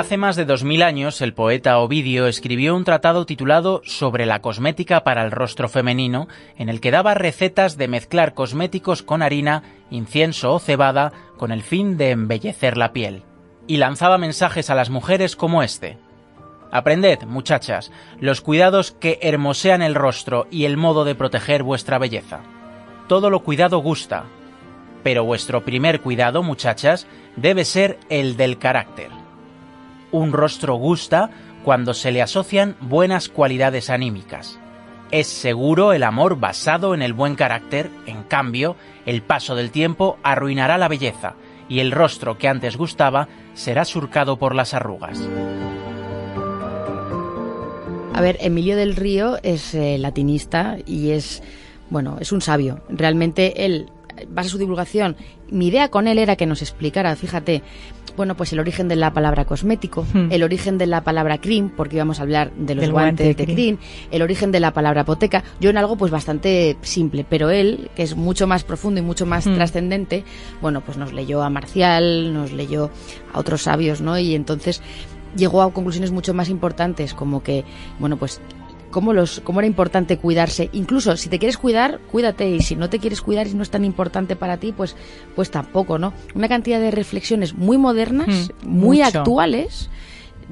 Hace 0.00 0.16
más 0.16 0.34
de 0.34 0.46
dos 0.46 0.64
mil 0.64 0.82
años, 0.82 1.20
el 1.20 1.34
poeta 1.34 1.78
Ovidio 1.78 2.26
escribió 2.26 2.74
un 2.74 2.84
tratado 2.84 3.26
titulado 3.26 3.82
Sobre 3.84 4.24
la 4.24 4.40
cosmética 4.40 5.04
para 5.04 5.22
el 5.22 5.30
rostro 5.30 5.68
femenino, 5.68 6.26
en 6.56 6.70
el 6.70 6.80
que 6.80 6.90
daba 6.90 7.12
recetas 7.12 7.76
de 7.76 7.86
mezclar 7.86 8.32
cosméticos 8.32 9.02
con 9.02 9.20
harina, 9.20 9.62
incienso 9.90 10.54
o 10.54 10.58
cebada, 10.58 11.12
con 11.36 11.52
el 11.52 11.62
fin 11.62 11.98
de 11.98 12.12
embellecer 12.12 12.78
la 12.78 12.94
piel. 12.94 13.24
Y 13.66 13.76
lanzaba 13.76 14.16
mensajes 14.16 14.70
a 14.70 14.74
las 14.74 14.88
mujeres 14.88 15.36
como 15.36 15.62
este. 15.62 15.98
Aprended, 16.72 17.24
muchachas, 17.24 17.92
los 18.20 18.40
cuidados 18.40 18.92
que 18.92 19.18
hermosean 19.20 19.82
el 19.82 19.94
rostro 19.94 20.46
y 20.50 20.64
el 20.64 20.78
modo 20.78 21.04
de 21.04 21.14
proteger 21.14 21.62
vuestra 21.62 21.98
belleza. 21.98 22.40
Todo 23.06 23.28
lo 23.28 23.40
cuidado 23.40 23.80
gusta, 23.80 24.24
pero 25.02 25.24
vuestro 25.24 25.62
primer 25.62 26.00
cuidado, 26.00 26.42
muchachas, 26.42 27.06
debe 27.36 27.66
ser 27.66 27.98
el 28.08 28.38
del 28.38 28.56
carácter 28.56 29.19
un 30.12 30.32
rostro 30.32 30.74
gusta 30.74 31.30
cuando 31.64 31.94
se 31.94 32.10
le 32.10 32.22
asocian 32.22 32.76
buenas 32.80 33.28
cualidades 33.28 33.90
anímicas. 33.90 34.58
Es 35.10 35.26
seguro 35.26 35.92
el 35.92 36.04
amor 36.04 36.38
basado 36.38 36.94
en 36.94 37.02
el 37.02 37.12
buen 37.12 37.34
carácter, 37.34 37.90
en 38.06 38.22
cambio, 38.22 38.76
el 39.06 39.22
paso 39.22 39.56
del 39.56 39.70
tiempo 39.70 40.18
arruinará 40.22 40.78
la 40.78 40.88
belleza 40.88 41.34
y 41.68 41.80
el 41.80 41.92
rostro 41.92 42.38
que 42.38 42.48
antes 42.48 42.76
gustaba 42.76 43.28
será 43.54 43.84
surcado 43.84 44.38
por 44.38 44.54
las 44.54 44.72
arrugas. 44.74 45.20
A 48.14 48.20
ver, 48.20 48.36
Emilio 48.40 48.76
del 48.76 48.96
Río 48.96 49.38
es 49.42 49.74
eh, 49.74 49.96
latinista 49.98 50.76
y 50.84 51.10
es, 51.10 51.42
bueno, 51.88 52.18
es 52.20 52.32
un 52.32 52.40
sabio. 52.40 52.82
Realmente 52.88 53.64
él 53.64 53.90
basa 54.28 54.50
su 54.50 54.58
divulgación. 54.58 55.16
Mi 55.48 55.68
idea 55.68 55.88
con 55.88 56.06
él 56.06 56.18
era 56.18 56.36
que 56.36 56.46
nos 56.46 56.62
explicara, 56.62 57.14
fíjate, 57.16 57.62
bueno, 58.16 58.36
pues 58.36 58.52
el 58.52 58.60
origen 58.60 58.88
de 58.88 58.96
la 58.96 59.12
palabra 59.12 59.44
cosmético, 59.44 60.06
hmm. 60.12 60.30
el 60.30 60.42
origen 60.42 60.78
de 60.78 60.86
la 60.86 61.02
palabra 61.02 61.38
cream, 61.38 61.70
porque 61.76 61.96
íbamos 61.96 62.20
a 62.20 62.22
hablar 62.22 62.52
de 62.52 62.74
los 62.74 62.90
guantes 62.90 63.36
de 63.36 63.46
cream. 63.46 63.78
el 64.10 64.22
origen 64.22 64.52
de 64.52 64.60
la 64.60 64.72
palabra 64.72 65.02
apoteca, 65.02 65.44
yo 65.60 65.70
en 65.70 65.76
algo 65.76 65.96
pues 65.96 66.10
bastante 66.10 66.76
simple, 66.82 67.24
pero 67.28 67.50
él, 67.50 67.90
que 67.94 68.02
es 68.02 68.16
mucho 68.16 68.46
más 68.46 68.64
profundo 68.64 69.00
y 69.00 69.02
mucho 69.02 69.26
más 69.26 69.46
hmm. 69.46 69.54
trascendente, 69.54 70.24
bueno, 70.60 70.80
pues 70.80 70.98
nos 70.98 71.12
leyó 71.12 71.42
a 71.42 71.50
Marcial, 71.50 72.32
nos 72.32 72.52
leyó 72.52 72.90
a 73.32 73.38
otros 73.38 73.62
sabios, 73.62 74.00
¿no? 74.00 74.18
Y 74.18 74.34
entonces 74.34 74.82
llegó 75.36 75.62
a 75.62 75.72
conclusiones 75.72 76.10
mucho 76.10 76.34
más 76.34 76.48
importantes, 76.48 77.14
como 77.14 77.42
que, 77.42 77.64
bueno, 77.98 78.16
pues 78.16 78.40
cómo, 78.90 79.12
los, 79.12 79.40
cómo 79.40 79.60
era 79.60 79.66
importante 79.66 80.18
cuidarse. 80.18 80.70
Incluso 80.72 81.16
si 81.16 81.28
te 81.28 81.38
quieres 81.38 81.58
cuidar, 81.58 82.00
cuídate. 82.10 82.50
Y 82.50 82.60
si 82.60 82.76
no 82.76 82.90
te 82.90 82.98
quieres 82.98 83.20
cuidar 83.20 83.46
y 83.46 83.54
no 83.54 83.62
es 83.62 83.70
tan 83.70 83.84
importante 83.84 84.36
para 84.36 84.58
ti, 84.58 84.72
pues, 84.72 84.96
pues 85.34 85.50
tampoco, 85.50 85.98
¿no? 85.98 86.12
Una 86.34 86.48
cantidad 86.48 86.80
de 86.80 86.90
reflexiones 86.90 87.54
muy 87.54 87.78
modernas, 87.78 88.50
hmm, 88.62 88.68
muy 88.68 89.02
actuales 89.02 89.90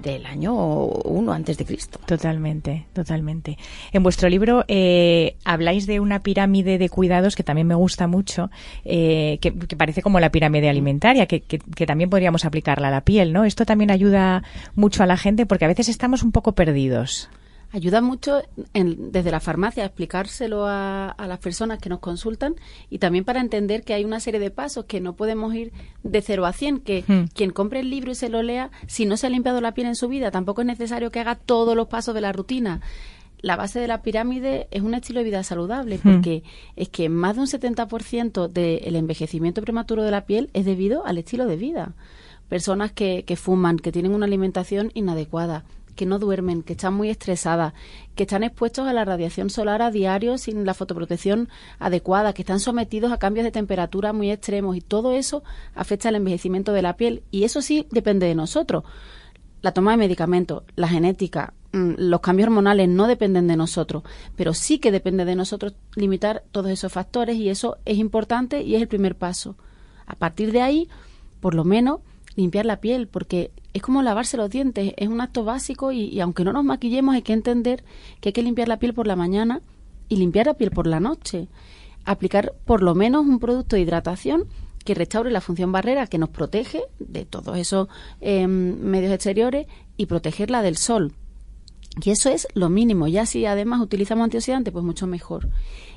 del 0.03 0.27
año 0.27 0.55
1 0.55 1.33
antes 1.33 1.59
de 1.59 1.65
Cristo. 1.65 1.99
Totalmente, 2.07 2.87
totalmente. 2.93 3.59
En 3.93 4.03
vuestro 4.03 4.29
libro 4.29 4.65
eh, 4.69 5.37
habláis 5.45 5.87
de 5.87 6.01
una 6.01 6.23
pirámide 6.23 6.79
de 6.79 6.89
cuidados 6.89 7.37
que 7.37 7.43
también 7.43 7.67
me 7.67 7.75
gusta 7.75 8.07
mucho, 8.07 8.51
eh, 8.85 9.39
que, 9.41 9.53
parece 9.77 10.03
como 10.03 10.21
la 10.21 10.31
pirámide 10.31 10.69
alimentaria, 10.69 11.27
que, 11.27 11.41
que, 11.41 11.87
también 11.87 12.11
podríamos 12.11 12.45
aplicarla 12.45 12.89
a 12.89 12.91
la 12.91 13.01
piel, 13.03 13.33
¿no? 13.33 13.45
Esto 13.45 13.65
también 13.65 13.91
ayuda 13.91 14.43
mucho 14.75 15.03
a 15.03 15.07
la 15.07 15.17
gente 15.17 15.47
porque 15.47 15.65
a 15.65 15.69
veces 15.69 15.89
estamos 15.89 16.23
un 16.23 16.33
poco 16.33 16.53
perdidos. 16.53 17.29
Ayuda 17.71 18.01
mucho 18.01 18.41
desde 18.73 19.31
la 19.31 19.41
farmacia 19.41 19.83
a 19.83 19.87
explicárselo 19.87 20.65
a, 20.67 21.15
las 21.19 21.39
personas 21.39 21.79
que 21.79 21.91
nos 21.91 21.99
consultan 21.99 22.55
y 22.89 22.99
también 22.99 23.27
para 23.27 23.41
entender 23.41 23.85
que 23.85 23.93
hay 23.93 24.07
una 24.07 24.21
serie 24.21 24.41
de 24.41 24.51
pasos 24.51 24.87
que 24.87 25.03
no 25.03 25.17
podemos 25.17 25.55
ir 25.55 25.73
de 26.03 26.23
cero 26.23 26.47
a 26.47 26.55
cien, 26.55 26.81
que 26.81 27.05
hmm. 27.07 27.25
quien 27.35 27.51
compre 27.51 27.81
el 27.81 27.91
libro 27.91 28.13
y 28.13 28.15
se 28.15 28.31
lo 28.31 28.43
lea, 28.43 28.71
si 28.87 29.05
no 29.05 29.19
se 29.19 29.27
ha 29.27 29.31
limpiado 29.31 29.61
la 29.61 29.75
piel 29.75 29.87
en 29.87 29.97
su 29.97 30.09
vida, 30.09 30.31
tampoco 30.31 30.63
es 30.63 30.67
necesario 30.67 31.11
que 31.11 31.21
haga 31.21 31.35
todos 31.35 31.77
los 31.77 31.89
pasos 31.89 32.15
de 32.15 32.23
la 32.23 32.33
rutina. 32.33 32.81
La 33.43 33.55
base 33.55 33.79
de 33.79 33.87
la 33.87 34.03
pirámide 34.03 34.67
es 34.71 34.81
un 34.81 34.95
estilo 34.95 35.21
de 35.21 35.25
vida 35.25 35.43
saludable 35.43 35.99
hmm. 35.99 36.01
porque 36.03 36.45
es 36.75 36.89
que 36.89 37.11
más 37.11 37.37
de 37.37 37.43
un 37.43 37.47
70% 37.49 38.49
del 38.49 38.97
envejecimiento 38.97 39.61
prematuro 39.61 40.03
de 40.05 40.11
la 40.11 40.25
piel 40.25 40.49
es 40.55 40.65
debido 40.65 41.05
al 41.05 41.19
estilo 41.19 41.45
de 41.45 41.57
vida. 41.57 41.93
Personas 42.49 42.93
que, 42.93 43.25
que 43.27 43.37
fuman, 43.37 43.79
que 43.79 43.93
tienen 43.93 44.15
una 44.15 44.25
alimentación 44.25 44.91
inadecuada, 44.95 45.65
que 45.99 46.07
no 46.07 46.21
duermen, 46.21 46.63
que 46.63 46.75
están 46.75 46.95
muy 46.95 47.11
estresadas, 47.11 47.75
que 48.15 48.23
están 48.23 48.45
expuestos 48.45 48.87
a 48.87 48.93
la 48.93 49.05
radiación 49.05 49.51
solar 49.51 49.83
a 49.83 49.91
diario 49.91 50.39
sin 50.39 50.65
la 50.65 50.73
fotoprotección 50.73 51.49
adecuada, 51.81 52.33
que 52.33 52.43
están 52.43 52.61
sometidos 52.61 53.11
a 53.11 53.19
cambios 53.19 53.43
de 53.45 53.51
temperatura 53.51 54.13
muy 54.13 54.31
extremos 54.31 54.77
y 54.77 54.81
todo 54.81 55.13
eso 55.13 55.43
afecta 55.75 56.09
al 56.09 56.15
envejecimiento 56.15 56.73
de 56.73 56.83
la 56.83 56.97
piel 56.97 57.25
y 57.33 57.43
eso 57.43 57.63
sí 57.63 57.89
depende 57.91 58.27
de 58.27 58.37
nosotros. 58.37 58.85
La 59.61 59.73
toma 59.73 59.91
de 59.91 59.97
medicamentos, 59.97 60.63
la 60.77 60.87
genética, 60.87 61.53
mm, 61.73 61.95
los 61.99 62.21
cambios 62.21 62.47
hormonales 62.47 62.89
no 62.89 63.09
dependen 63.09 63.49
de 63.49 63.57
nosotros, 63.57 64.05
pero 64.37 64.55
sí 64.55 64.79
que 64.79 64.93
depende 64.93 65.25
de 65.25 65.35
nosotros 65.35 65.75
limitar 65.97 66.45
todos 66.53 66.71
esos 66.71 66.93
factores 66.93 67.37
y 67.37 67.49
eso 67.49 67.77
es 67.85 67.99
importante 67.99 68.63
y 68.63 68.77
es 68.77 68.83
el 68.83 68.89
primer 68.89 69.17
paso. 69.17 69.57
A 70.07 70.15
partir 70.15 70.53
de 70.53 70.63
ahí, 70.63 70.89
por 71.41 71.55
lo 71.55 71.65
menos, 71.65 72.03
limpiar 72.37 72.67
la 72.67 72.81
piel, 72.81 73.09
porque 73.09 73.51
es 73.73 73.83
como 73.83 74.03
lavarse 74.03 74.37
los 74.37 74.51
dientes, 74.51 74.95
es 74.97 75.09
un 75.09 75.21
acto 75.21 75.45
básico 75.45 75.93
y, 75.93 76.21
aunque 76.21 76.45
no 76.45 76.53
nos 76.53 76.65
maquillemos 76.65 77.15
hay 77.15 77.23
que 77.23 77.33
entender 77.33 77.85
que 78.21 78.31
hay 78.31 78.33
que 78.33 78.43
limpiar 78.43 78.69
la 78.69 78.79
piel 78.79 78.95
por 78.95 79.07
la 79.07 79.17
mañana 79.17 79.61
y 80.09 80.17
limpiar 80.17 80.47
la 80.47 80.55
piel 80.55 80.71
por 80.71 80.87
la 80.87 81.01
noche. 81.01 81.49
Aplicar 82.05 82.55
por 82.65 82.83
lo 82.83 82.95
menos 82.95 83.27
un 83.27 83.39
producto 83.39 83.77
de 83.77 83.83
hidratación 83.83 84.47
que 84.85 84.95
restaure 84.95 85.31
la 85.31 85.43
función 85.43 85.71
barrera 85.71 86.07
que 86.07 86.17
nos 86.17 86.31
protege 86.31 86.83
de 86.99 87.27
todos 87.27 87.59
esos 87.59 87.89
em, 88.21 88.79
medios 88.81 89.13
exteriores 89.13 89.67
y 89.99 90.07
protegerla 90.07 90.63
del 90.63 90.79
sol. 90.79 91.13
Y 92.03 92.11
eso 92.11 92.31
es 92.31 92.47
lo 92.55 92.69
mínimo. 92.69 93.07
Ya 93.09 93.27
si 93.27 93.47
además 93.47 93.81
utilizamos 93.81 94.25
antioxidantes, 94.25 94.73
pues 94.73 94.85
mucho 94.85 95.07
mejor. 95.07 95.49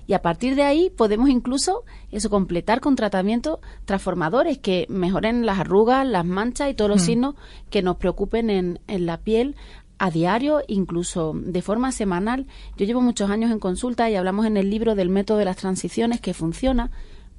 Y 0.08 0.14
a 0.14 0.22
partir 0.22 0.56
de 0.56 0.64
ahí 0.64 0.90
podemos 0.90 1.30
incluso 1.30 1.84
eso 2.12 2.30
completar 2.30 2.82
con 2.82 2.96
tratamientos 2.96 3.60
transformadores 3.86 4.58
que 4.58 4.86
mejoren 4.90 5.46
las 5.46 5.60
arrugas, 5.60 6.06
las 6.08 6.26
manchas 6.26 6.70
y 6.70 6.74
todos 6.74 6.90
los 6.90 7.02
mm. 7.04 7.06
signos 7.06 7.36
que 7.70 7.82
nos 7.82 7.98
preocupen 7.98 8.50
en, 8.50 8.80
en 8.88 9.06
la 9.06 9.18
piel 9.18 9.56
a 10.00 10.10
diario, 10.10 10.64
incluso 10.68 11.34
de 11.36 11.62
forma 11.62 11.92
semanal. 11.92 12.48
Yo 12.76 12.86
llevo 12.86 13.02
muchos 13.02 13.30
años 13.30 13.52
en 13.52 13.60
consulta 13.60 14.10
y 14.10 14.16
hablamos 14.16 14.48
en 14.48 14.58
el 14.58 14.70
libro 14.70 14.96
del 14.96 15.10
método 15.10 15.38
de 15.38 15.46
las 15.46 15.58
transiciones 15.58 16.20
que 16.20 16.34
funciona 16.34 16.90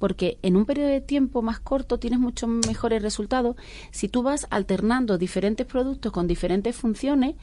porque 0.03 0.37
en 0.41 0.57
un 0.57 0.65
periodo 0.65 0.89
de 0.89 0.99
tiempo 0.99 1.41
más 1.41 1.61
corto 1.61 1.97
tienes 1.97 2.19
muchos 2.19 2.49
mejores 2.49 3.01
resultados 3.01 3.55
si 3.91 4.09
tú 4.09 4.21
vas 4.21 4.47
alternando 4.49 5.17
diferentes 5.17 5.65
productos 5.65 6.11
con 6.11 6.27
diferentes 6.27 6.75
funciones 6.75 7.35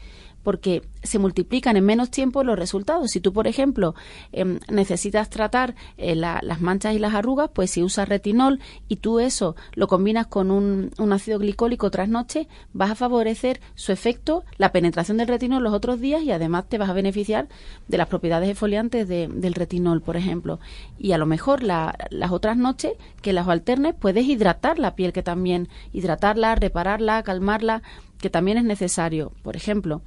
porque 0.42 0.82
se 1.02 1.18
multiplican 1.18 1.76
en 1.76 1.84
menos 1.84 2.10
tiempo 2.10 2.44
los 2.44 2.58
resultados. 2.58 3.10
Si 3.10 3.20
tú, 3.20 3.32
por 3.32 3.46
ejemplo, 3.46 3.94
em, 4.32 4.58
necesitas 4.68 5.30
tratar 5.30 5.74
eh, 5.96 6.14
las 6.14 6.60
manchas 6.60 6.94
y 6.94 6.98
las 6.98 7.14
arrugas, 7.14 7.50
pues 7.52 7.70
si 7.70 7.82
usas 7.82 8.08
retinol 8.08 8.60
y 8.88 8.96
tú 8.96 9.20
eso 9.20 9.56
lo 9.74 9.86
combinas 9.88 10.26
con 10.26 10.50
un, 10.50 10.90
ácido 11.12 11.38
glicólico 11.38 11.90
tras 11.90 12.08
noche, 12.08 12.48
vas 12.72 12.90
a 12.90 12.94
favorecer 12.94 13.60
su 13.74 13.92
efecto, 13.92 14.44
la 14.58 14.72
penetración 14.72 15.16
del 15.16 15.28
retinol 15.28 15.62
los 15.62 15.72
otros 15.72 16.00
días 16.00 16.22
y 16.22 16.30
además 16.30 16.68
te 16.68 16.78
vas 16.78 16.88
a 16.88 16.92
beneficiar 16.92 17.48
de 17.88 17.98
las 17.98 18.08
propiedades 18.08 18.48
exfoliantes 18.48 19.08
del 19.08 19.54
retinol, 19.54 20.02
por 20.02 20.16
ejemplo. 20.16 20.60
Y 20.98 21.12
a 21.12 21.18
lo 21.18 21.26
mejor 21.26 21.62
las 21.62 21.94
otras 22.30 22.56
noches 22.56 22.92
que 23.22 23.32
las 23.32 23.48
alternes 23.48 23.94
puedes 23.98 24.26
hidratar 24.26 24.78
la 24.78 24.94
piel, 24.94 25.12
que 25.12 25.22
también 25.22 25.68
hidratarla, 25.92 26.54
repararla, 26.54 27.22
calmarla, 27.22 27.82
que 28.20 28.30
también 28.30 28.58
es 28.58 28.64
necesario. 28.64 29.32
Por 29.42 29.56
ejemplo, 29.56 30.02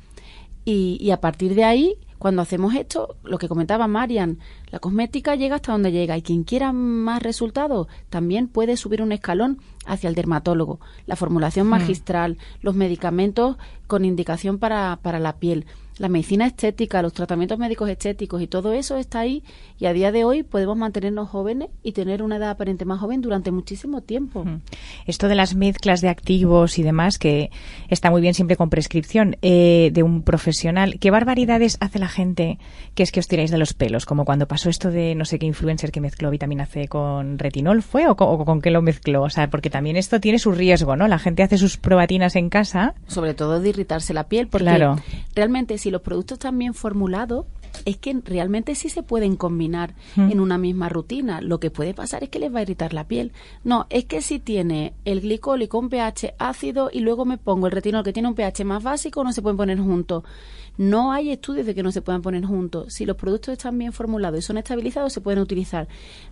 y, 0.66 1.12
a 1.12 1.20
partir 1.20 1.56
de 1.56 1.64
ahí, 1.64 1.98
cuando 2.18 2.42
hacemos 2.42 2.74
esto, 2.76 3.18
lo 3.24 3.38
que 3.38 3.50
comentaba 3.50 3.88
Marian, 3.88 4.40
la 4.72 4.80
cosmética 4.80 5.36
llega 5.36 5.58
hasta 5.58 5.74
donde 5.74 5.92
llega 5.92 6.18
y 6.18 6.22
quien 6.22 6.44
quiera 6.44 6.72
más 6.72 7.22
resultados 7.22 7.88
también 8.10 8.48
puede 8.48 8.78
subir 8.78 9.02
un 9.02 9.12
escalón 9.12 9.60
hacia 9.86 10.08
el 10.08 10.16
dermatólogo. 10.16 10.80
La 11.06 11.18
formulación 11.18 11.68
hmm. 11.68 11.72
magistral, 11.72 12.38
los 12.62 12.76
medicamentos 12.76 13.58
con 13.88 14.06
indicación 14.06 14.58
para, 14.58 15.00
para 15.02 15.20
la 15.20 15.38
piel 15.38 15.66
la 15.98 16.10
medicina 16.10 16.48
estética, 16.48 17.02
los 17.02 17.14
tratamientos 17.14 17.60
médicos 17.60 17.90
estéticos 17.90 18.42
y 18.42 18.48
todo 18.48 18.74
eso 18.74 18.98
está 18.98 19.20
ahí 19.20 19.44
y 19.80 19.86
a 19.86 19.94
día 19.94 20.12
de 20.12 20.24
hoy 20.24 20.44
podemos 20.44 20.78
mantenernos 20.78 21.30
jóvenes 21.30 21.70
y 21.84 21.92
tener 21.92 22.24
una 22.24 22.38
edad 22.38 22.52
aparente 22.52 22.86
más 22.86 23.00
joven 23.00 23.22
durante 23.22 23.52
muchísimo 23.52 24.02
tiempo. 24.02 24.46
Esto 25.06 25.28
de 25.28 25.36
las 25.36 25.56
mezclas 25.56 26.02
de 26.02 26.10
activos 26.10 26.80
y 26.80 26.84
demás, 26.84 27.20
que 27.20 27.52
está 27.90 28.10
muy 28.10 28.22
bien 28.22 28.34
siempre 28.34 28.56
con 28.56 28.70
prescripción 28.70 29.38
eh, 29.42 29.92
de 29.94 30.04
un 30.04 30.24
profesional, 30.24 31.00
¿qué 31.00 31.12
barbaridades 31.12 31.78
hace 31.80 32.00
la 32.00 32.08
gente 32.08 32.60
que 32.96 33.04
es 33.04 33.12
que 33.12 33.20
os 33.20 33.28
tiráis 33.28 33.52
de 33.52 33.58
los 33.58 33.74
pelos? 33.74 34.06
Como 34.06 34.26
cuando 34.26 34.48
pasó 34.48 34.70
esto 34.70 34.90
de 34.90 35.16
no 35.16 35.26
sé 35.26 35.40
qué 35.40 35.46
influencer 35.46 35.92
que 35.92 36.02
mezcló 36.02 36.30
vitamina 36.30 36.66
C 36.66 36.88
con 36.88 37.38
retinol, 37.38 37.82
¿fue? 37.82 38.08
¿O 38.08 38.16
con, 38.16 38.44
con 38.46 38.62
qué 38.62 38.72
lo 38.72 38.82
mezcló? 38.82 39.24
O 39.24 39.30
sea, 39.30 39.50
porque 39.50 39.70
también 39.70 39.98
esto 39.98 40.20
tiene 40.20 40.40
su 40.40 40.52
riesgo, 40.52 40.96
¿no? 40.96 41.08
La 41.08 41.20
gente 41.20 41.44
hace 41.44 41.58
sus 41.58 41.78
probatinas 41.78 42.36
en 42.36 42.50
casa. 42.50 42.96
Sobre 43.08 43.34
todo 43.34 43.60
de 43.60 43.70
irritarse 43.70 44.14
la 44.14 44.28
piel, 44.28 44.48
porque 44.48 44.66
claro. 44.66 44.96
realmente 45.36 45.78
si 45.84 45.92
los 45.92 46.02
productos 46.02 46.38
están 46.38 46.58
bien 46.58 46.74
formulados, 46.74 47.46
es 47.84 47.98
que 47.98 48.18
realmente 48.24 48.74
sí 48.74 48.88
se 48.88 49.04
pueden 49.04 49.36
combinar 49.36 49.96
en 50.16 50.40
una 50.40 50.58
misma 50.58 50.88
rutina. 50.88 51.42
Lo 51.42 51.60
que 51.60 51.72
puede 51.72 51.94
pasar 51.94 52.24
es 52.24 52.30
que 52.30 52.40
les 52.40 52.54
va 52.54 52.60
a 52.60 52.62
irritar 52.62 52.94
la 52.94 53.06
piel. 53.06 53.34
No, 53.66 53.86
es 53.90 54.06
que 54.06 54.22
si 54.22 54.40
tiene 54.40 54.94
el 55.04 55.20
glicólico 55.20 55.80
un 55.80 55.90
pH 55.90 56.36
ácido 56.38 56.90
y 56.94 57.02
luego 57.02 57.26
me 57.26 57.38
pongo 57.38 57.68
el 57.68 57.74
retinol 57.74 58.06
que 58.06 58.14
tiene 58.14 58.30
un 58.30 58.36
pH 58.36 58.64
más 58.64 58.82
básico, 58.82 59.26
no 59.26 59.34
se 59.34 59.42
pueden 59.42 59.58
poner 59.58 59.78
juntos. 59.78 60.24
No 60.78 61.12
hay 61.12 61.32
estudios 61.32 61.66
de 61.66 61.76
que 61.76 61.84
no 61.84 61.92
se 61.92 62.02
puedan 62.02 62.22
poner 62.22 62.46
juntos. 62.46 62.94
Si 62.94 63.06
los 63.06 63.16
productos 63.16 63.54
están 63.54 63.78
bien 63.78 63.94
formulados 63.94 64.40
y 64.40 64.42
son 64.42 64.58
estabilizados, 64.58 65.14
se 65.14 65.22
pueden 65.22 65.40
utilizar. 65.40 65.88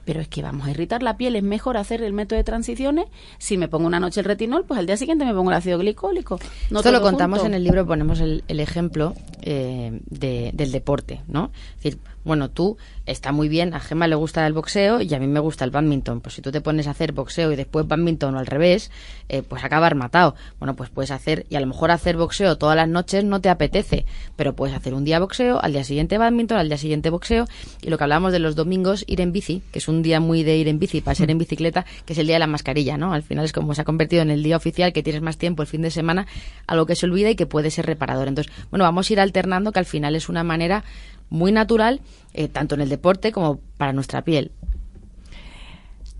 Pero 0.06 0.20
es 0.20 0.28
que 0.28 0.42
vamos 0.42 0.68
a 0.68 0.72
irritar 0.72 1.04
la 1.04 1.18
piel. 1.18 1.36
Es 1.36 1.44
mejor 1.44 1.78
hacer 1.78 2.02
el 2.02 2.14
método 2.14 2.38
de 2.38 2.44
transiciones. 2.44 3.06
Si 3.38 3.58
me 3.58 3.68
pongo 3.68 3.88
una 3.88 4.00
noche 4.00 4.20
el 4.22 4.26
retinol, 4.26 4.66
pues 4.66 4.80
al 4.80 4.86
día 4.86 4.98
siguiente 4.98 5.26
me 5.26 5.34
pongo 5.34 5.52
el 5.52 5.58
ácido 5.58 5.78
glicólico. 5.78 6.40
No 6.70 6.80
Esto 6.80 6.92
lo 6.92 7.02
contamos 7.02 7.44
en 7.44 7.54
el 7.54 7.64
libro, 7.64 7.86
ponemos 7.86 8.20
el, 8.20 8.44
ejemplo 8.48 9.14
eh, 9.42 10.00
del 10.10 10.72
deporte, 10.72 11.22
¿no? 11.28 11.52
Es 11.78 11.84
decir, 11.84 12.00
bueno, 12.24 12.50
tú 12.50 12.78
está 13.06 13.32
muy 13.32 13.50
bien, 13.50 13.74
a 13.74 13.80
Gemma 13.80 14.08
le 14.08 14.16
gusta 14.16 14.46
el 14.46 14.54
boxeo 14.54 15.02
y 15.02 15.14
a 15.14 15.20
mí 15.20 15.28
me 15.28 15.40
gusta 15.40 15.66
el 15.66 15.72
badminton. 15.72 16.22
Pues 16.22 16.36
si 16.36 16.42
tú 16.42 16.52
te 16.52 16.62
pones 16.62 16.88
a 16.88 16.92
hacer 16.92 17.12
boxeo 17.12 17.52
y 17.52 17.56
después 17.56 17.88
badminton 17.88 18.36
o 18.36 18.40
al 18.40 18.46
revés, 18.46 18.92
eh, 19.30 19.42
pues 19.42 19.64
acabar 19.64 19.96
matado. 19.96 20.36
Bueno, 20.60 20.76
pues 20.76 20.90
puedes 20.90 21.12
hacer, 21.12 21.46
y 21.50 21.56
a 21.56 21.60
lo 21.60 21.68
mejor 21.68 21.92
hacer 21.92 22.18
boxeo 22.18 22.58
todas 22.58 22.76
las 22.76 22.88
noches 22.88 23.24
no 23.24 23.42
te 23.42 23.50
apetece, 23.50 24.06
pero 24.36 24.56
puedes 24.56 24.76
hacer 24.76 24.94
un 24.94 25.04
día 25.04 25.20
boxeo, 25.20 25.62
al 25.62 25.74
día 25.74 25.84
siguiente 25.84 26.18
badminton, 26.18 26.58
al 26.58 26.68
día 26.68 26.78
siguiente 26.78 27.10
boxeo. 27.10 27.46
Y 27.82 27.90
lo 27.90 27.98
que 27.98 28.04
hablábamos 28.04 28.32
de 28.32 28.40
los 28.40 28.56
domingos, 28.56 29.04
ir 29.08 29.22
en 29.22 29.32
bici, 29.32 29.62
que 29.72 29.80
es 29.80 29.88
un 29.88 30.02
día 30.02 30.20
muy 30.20 30.44
de 30.44 30.58
ir 30.58 30.68
en 30.68 30.80
bici, 30.80 31.02
para 31.02 31.16
ser 31.16 31.32
en 31.32 31.38
bicicleta, 31.38 31.86
que 32.06 32.14
es 32.14 32.20
el 32.20 32.28
día 32.28 32.36
de 32.36 32.40
la 32.40 32.48
mascarilla, 32.48 32.98
¿no? 32.98 33.14
Al 33.14 33.24
final 33.24 33.46
es 33.46 33.52
como 33.52 33.74
se 33.74 33.82
ha 33.82 33.86
convertido 33.86 34.22
en 34.22 34.30
el 34.30 34.44
día 34.44 34.58
oficial, 34.58 34.94
que 34.94 35.04
tienes 35.04 35.22
más 35.22 35.38
tiempo 35.38 35.64
el 35.64 35.68
fin 35.68 35.82
de 35.82 35.92
semana, 35.92 36.28
algo 36.68 36.86
que 36.86 36.96
se 36.96 37.06
olvida 37.06 37.30
y 37.30 37.36
que 37.36 37.46
puede 37.46 37.72
ser 37.72 37.86
reparador. 37.86 38.28
Entonces, 38.28 38.54
bueno, 38.70 38.86
vamos 38.86 39.10
a 39.10 39.14
ir 39.14 39.20
alternando, 39.20 39.72
que 39.72 39.80
al 39.80 39.86
final 39.86 40.16
es 40.16 40.30
una 40.30 40.44
manera 40.44 40.84
muy 41.32 41.52
natural, 41.52 42.02
eh, 42.34 42.48
tanto 42.48 42.76
en 42.76 42.82
el 42.82 42.90
deporte 42.90 43.32
como 43.32 43.60
para 43.78 43.94
nuestra 43.94 44.22
piel. 44.22 44.52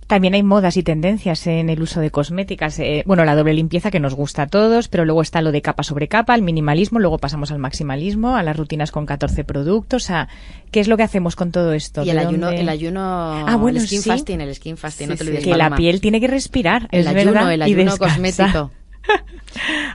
También 0.08 0.34
hay 0.34 0.44
modas 0.44 0.76
y 0.76 0.84
tendencias 0.84 1.48
en 1.48 1.70
el 1.70 1.82
uso 1.82 2.02
de 2.02 2.12
cosméticas. 2.12 2.78
Eh, 2.80 3.04
bueno, 3.06 3.24
la 3.24 3.34
doble 3.34 3.54
limpieza 3.54 3.92
que 3.92 4.02
nos 4.02 4.14
gusta 4.14 4.42
a 4.42 4.48
todos, 4.48 4.90
pero 4.90 5.06
luego 5.06 5.22
está 5.22 5.42
lo 5.42 5.54
de 5.54 5.62
capa 5.62 5.84
sobre 5.84 6.10
capa, 6.10 6.36
el 6.36 6.42
minimalismo, 6.42 7.00
luego 7.00 7.18
pasamos 7.18 7.50
al 7.52 7.60
maximalismo, 7.60 8.36
a 8.36 8.44
las 8.44 8.58
rutinas 8.58 8.92
con 8.92 9.06
14 9.06 9.46
productos. 9.46 10.10
A, 10.10 10.28
¿Qué 10.70 10.82
es 10.82 10.90
lo 10.90 10.98
que 10.98 11.04
hacemos 11.04 11.38
con 11.38 11.52
todo 11.52 11.72
esto? 11.72 12.04
Y 12.04 12.10
el 12.10 12.20
ayuno, 12.20 12.50
el 12.50 12.68
ayuno, 12.68 13.02
ah, 13.02 13.56
bueno, 13.56 13.80
el 13.80 13.88
skin 13.88 14.02
fasting, 14.02 14.42
el 14.42 14.54
skin 14.54 14.76
fasting, 14.76 15.08
no 15.08 15.16
te 15.16 15.24
olvides. 15.24 15.46
Que 15.46 15.56
la 15.56 15.74
piel 15.78 16.02
tiene 16.02 16.20
que 16.20 16.28
respirar, 16.28 16.90
el 16.92 17.08
ayuno, 17.08 17.50
el 17.50 17.62
ayuno 17.62 17.98
cosmético. 17.98 18.72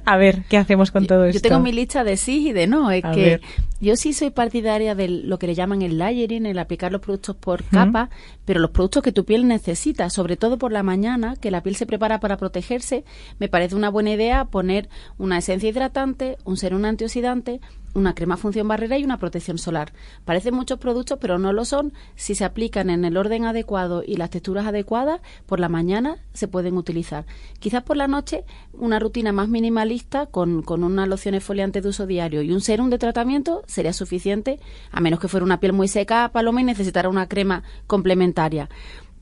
A 0.04 0.16
ver, 0.16 0.42
¿qué 0.48 0.56
hacemos 0.56 0.90
con 0.90 1.06
todo 1.06 1.24
esto? 1.24 1.38
Yo 1.38 1.48
tengo 1.48 1.60
mi 1.60 1.72
lista 1.72 2.04
de 2.04 2.16
sí 2.16 2.48
y 2.48 2.52
de 2.52 2.66
no. 2.66 2.90
Es 2.90 3.02
que 3.02 3.40
yo 3.80 3.96
sí 3.96 4.12
soy 4.12 4.30
partidaria 4.30 4.94
de 4.94 5.08
lo 5.08 5.38
que 5.38 5.46
le 5.46 5.54
llaman 5.54 5.82
el 5.82 5.98
layering, 5.98 6.46
el 6.46 6.58
aplicar 6.58 6.92
los 6.92 7.00
productos 7.00 7.36
por 7.36 7.64
capa, 7.64 8.10
pero 8.44 8.60
los 8.60 8.70
productos 8.70 9.02
que 9.02 9.12
tu 9.12 9.24
piel 9.24 9.46
necesita, 9.48 10.10
sobre 10.10 10.36
todo 10.36 10.58
por 10.58 10.72
la 10.72 10.82
mañana, 10.82 11.36
que 11.36 11.50
la 11.50 11.62
piel 11.62 11.76
se 11.76 11.86
prepara 11.86 12.20
para 12.20 12.36
protegerse, 12.36 13.04
me 13.38 13.48
parece 13.48 13.74
una 13.74 13.90
buena 13.90 14.10
idea 14.10 14.44
poner 14.44 14.88
una 15.18 15.38
esencia 15.38 15.68
hidratante, 15.68 16.36
un 16.44 16.56
serum 16.56 16.84
antioxidante, 16.84 17.60
una 17.96 18.14
crema 18.14 18.36
función 18.36 18.68
barrera 18.68 18.98
y 18.98 19.04
una 19.04 19.18
protección 19.18 19.58
solar. 19.58 19.92
Parecen 20.24 20.54
muchos 20.54 20.78
productos, 20.78 21.18
pero 21.20 21.38
no 21.38 21.52
lo 21.52 21.64
son. 21.64 21.92
Si 22.14 22.34
se 22.34 22.44
aplican 22.44 22.90
en 22.90 23.04
el 23.04 23.16
orden 23.16 23.46
adecuado 23.46 24.02
y 24.06 24.16
las 24.16 24.30
texturas 24.30 24.66
adecuadas, 24.66 25.20
por 25.46 25.60
la 25.60 25.68
mañana 25.68 26.18
se 26.34 26.46
pueden 26.46 26.76
utilizar. 26.76 27.24
Quizás 27.58 27.82
por 27.82 27.96
la 27.96 28.06
noche 28.06 28.44
una 28.74 28.98
rutina 28.98 29.32
más 29.32 29.48
minimalista 29.48 30.26
con, 30.26 30.62
con 30.62 30.84
una 30.84 31.06
loción 31.06 31.34
exfoliante 31.34 31.80
de 31.80 31.88
uso 31.88 32.06
diario 32.06 32.42
y 32.42 32.52
un 32.52 32.60
serum 32.60 32.90
de 32.90 32.98
tratamiento 32.98 33.62
sería 33.66 33.94
suficiente, 33.94 34.60
a 34.92 35.00
menos 35.00 35.18
que 35.18 35.28
fuera 35.28 35.44
una 35.44 35.60
piel 35.60 35.72
muy 35.72 35.88
seca, 35.88 36.30
paloma, 36.32 36.60
y 36.60 36.64
necesitara 36.64 37.08
una 37.08 37.28
crema 37.28 37.62
complementaria 37.86 38.68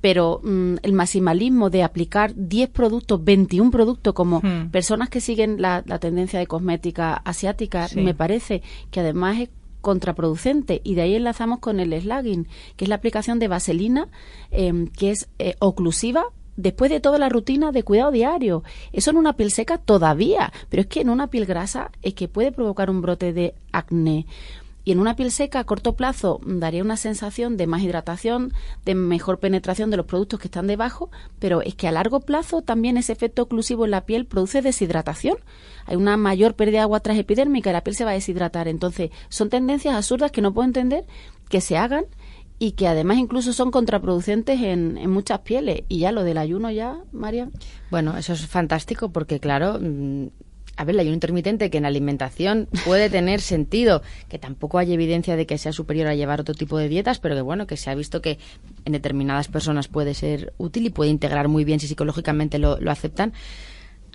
pero 0.05 0.43
mm, 0.45 0.75
el 0.83 0.93
maximalismo 0.93 1.71
de 1.71 1.83
aplicar 1.83 2.35
10 2.37 2.69
productos, 2.69 3.25
21 3.25 3.71
productos, 3.71 4.13
como 4.13 4.41
hmm. 4.41 4.69
personas 4.71 5.09
que 5.09 5.23
siguen 5.23 5.63
la, 5.63 5.83
tendencia 5.99 6.39
de 6.39 6.47
cosmética 6.47 7.15
asiática, 7.15 7.89
me 7.97 8.13
parece 8.13 8.61
que 8.91 9.01
además 9.01 9.41
es 9.41 9.49
contraproducente 9.81 10.83
y 10.85 10.95
de 10.95 11.01
ahí 11.01 11.15
enlazamos 11.15 11.61
con 11.61 11.81
el 11.81 11.99
slagging, 11.99 12.47
que 12.77 12.85
es 12.85 12.89
la 12.91 12.97
aplicación 12.97 13.39
de 13.39 13.49
vaselina, 13.49 14.09
em, 14.51 14.89
que 14.89 15.11
es 15.11 15.31
eh, 15.39 15.55
oclusiva, 15.59 16.27
después 16.57 16.91
de 16.91 17.01
toda 17.01 17.19
la 17.19 17.31
rutina 17.31 17.73
de 17.73 17.83
cuidado 17.83 18.11
diario. 18.11 18.63
Eso 18.93 19.11
en 19.11 19.17
una 19.17 19.37
piel 19.37 19.51
seca 19.53 19.79
todavía, 19.79 20.53
pero 20.69 20.83
es 20.83 20.87
que 20.87 21.01
en 21.01 21.09
una 21.09 21.29
piel 21.29 21.47
grasa 21.47 21.91
es 22.03 22.13
que 22.13 22.29
puede 22.29 22.53
provocar 22.53 22.91
un 22.91 23.01
brote 23.01 23.33
de 23.33 23.55
acné. 23.73 24.27
Y 24.85 24.93
en 24.93 25.01
una 25.01 25.17
piel 25.17 25.31
seca 25.31 25.61
a 25.61 25.65
corto 25.65 25.97
plazo 25.97 26.41
daría 26.45 26.83
una 26.83 26.97
sensación 26.97 27.57
de 27.57 27.67
más 27.67 27.83
hidratación, 27.83 28.53
de 28.85 28.95
mejor 28.95 29.39
penetración 29.41 29.91
de 29.91 29.97
los 29.97 30.07
productos 30.07 30.39
que 30.41 30.49
están 30.49 30.67
debajo, 30.67 31.11
pero 31.39 31.63
es 31.63 31.75
que 31.75 31.89
a 31.89 31.93
largo 31.93 32.21
plazo 32.21 32.61
también 32.61 32.99
ese 32.99 33.13
efecto 33.13 33.43
oclusivo 33.43 33.87
en 33.87 33.93
la 33.93 34.05
piel 34.05 34.27
produce 34.27 34.61
deshidratación. 34.61 35.39
Hay 35.87 35.97
una 35.97 36.17
mayor 36.17 36.55
pérdida 36.55 36.79
de 36.79 36.83
agua 36.83 37.01
transepidérmica 37.01 37.71
y 37.71 37.73
la 37.73 37.83
piel 37.83 37.97
se 37.97 38.05
va 38.05 38.11
a 38.11 38.15
deshidratar. 38.15 38.69
Entonces, 38.69 39.11
son 39.29 39.49
tendencias 39.49 39.95
absurdas 39.95 40.31
que 40.31 40.43
no 40.43 40.53
puedo 40.53 40.67
entender 40.67 41.07
que 41.49 41.61
se 41.61 41.77
hagan 41.79 42.05
y 42.59 42.73
que 42.73 42.87
además 42.87 43.19
incluso 43.19 43.53
son 43.53 43.71
contraproducentes 43.71 44.61
en, 44.61 44.97
en, 44.99 45.11
muchas 45.11 45.41
pieles. 45.41 45.83
Y 45.89 46.01
ya 46.01 46.13
lo 46.13 46.25
del 46.25 46.39
ayuno 46.39 46.71
ya, 46.71 46.99
María. 47.13 47.49
Bueno, 47.91 48.17
eso 48.17 48.33
es 48.33 48.47
fantástico 48.47 49.11
porque, 49.11 49.41
claro, 49.41 49.79
mm, 49.81 50.29
a 50.77 50.85
ver, 50.85 50.95
el 50.95 51.01
ayuno 51.01 51.15
intermitente 51.15 51.71
que 51.71 51.79
en 51.79 51.87
alimentación 51.87 52.69
puede 52.85 53.11
tener 53.11 53.41
sentido, 53.43 54.03
que 54.29 54.39
tampoco 54.39 54.79
hay 54.79 54.93
evidencia 54.93 55.37
de 55.37 55.47
que 55.47 55.59
sea 55.59 55.73
superior 55.73 56.09
a 56.09 56.15
llevar 56.15 56.41
otro 56.41 56.55
tipo 56.55 56.79
de 56.79 56.89
dietas, 56.89 57.21
pero 57.21 57.35
que 57.35 57.43
bueno, 57.43 57.67
que 57.67 57.77
se 57.77 57.91
ha 57.91 57.95
visto 57.95 58.21
que 58.21 58.39
en 58.85 58.93
determinadas 58.93 59.49
personas 59.49 59.89
puede 59.89 60.15
ser 60.15 60.53
útil 60.59 60.87
y 60.87 60.91
puede 60.91 61.11
integrar 61.11 61.49
muy 61.49 61.65
bien 61.65 61.81
si 61.81 61.87
psicológicamente 61.87 62.59
lo, 62.59 62.81
lo 62.81 62.91
aceptan. 62.91 63.33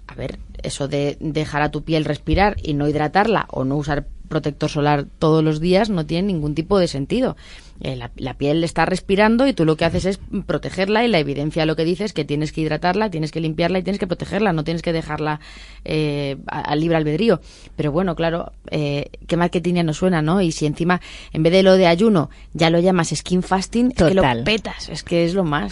A 0.08 0.16
ver, 0.16 0.40
eso 0.64 0.88
de 0.88 1.18
dejar 1.20 1.62
a 1.62 1.70
tu 1.70 1.84
piel 1.84 2.04
respirar 2.04 2.58
y 2.64 2.74
no 2.74 2.88
hidratarla 2.88 3.46
o 3.52 3.64
no 3.64 3.76
usar 3.78 4.08
protector 4.28 4.70
solar 4.70 5.06
todos 5.20 5.44
los 5.44 5.60
días 5.60 5.90
no 5.90 6.06
tiene 6.06 6.28
ningún 6.28 6.56
tipo 6.56 6.80
de 6.80 6.88
sentido. 6.88 7.36
Eh, 7.82 7.96
la, 7.96 8.12
la, 8.18 8.34
piel 8.34 8.62
está 8.66 8.86
respirando 8.86 9.48
y 9.48 9.54
tú 9.54 9.64
lo 9.64 9.78
que 9.78 9.86
haces 9.86 10.04
es 10.06 10.20
protegerla 10.46 11.06
y 11.06 11.08
la 11.08 11.18
evidencia 11.20 11.66
lo 11.66 11.78
que 11.78 11.86
dice 11.86 12.04
es 12.04 12.12
que 12.12 12.26
tienes 12.26 12.52
que 12.52 12.60
hidratarla, 12.60 13.10
tienes 13.10 13.32
que 13.32 13.40
limpiarla 13.40 13.80
y 13.80 13.84
tienes 13.84 14.00
que 14.00 14.08
protegerla, 14.08 14.52
no 14.52 14.66
tienes 14.66 14.82
que 14.82 14.92
dejarla 14.92 15.40
eh, 15.86 16.36
al 16.48 16.80
libre 16.82 16.98
albedrío. 16.98 17.40
Pero 17.78 17.94
bueno, 17.94 18.16
claro, 18.16 18.52
eh, 18.70 19.10
qué 19.28 19.38
marketing 19.38 19.76
no 19.86 19.94
suena, 19.94 20.22
¿no? 20.22 20.42
Y 20.42 20.52
si 20.52 20.66
encima, 20.66 21.00
en 21.32 21.42
vez 21.44 21.54
de 21.54 21.64
lo 21.64 21.76
de 21.78 21.88
ayuno, 21.88 22.30
ya 22.54 22.70
lo 22.70 22.80
llamas 22.80 23.10
skin 23.16 23.44
fasting, 23.44 23.92
Total. 23.92 24.10
es 24.10 24.16
que 24.34 24.36
lo 24.40 24.44
petas, 24.44 24.90
es 24.90 25.04
que 25.04 25.24
es 25.24 25.34
lo 25.34 25.46
más. 25.46 25.72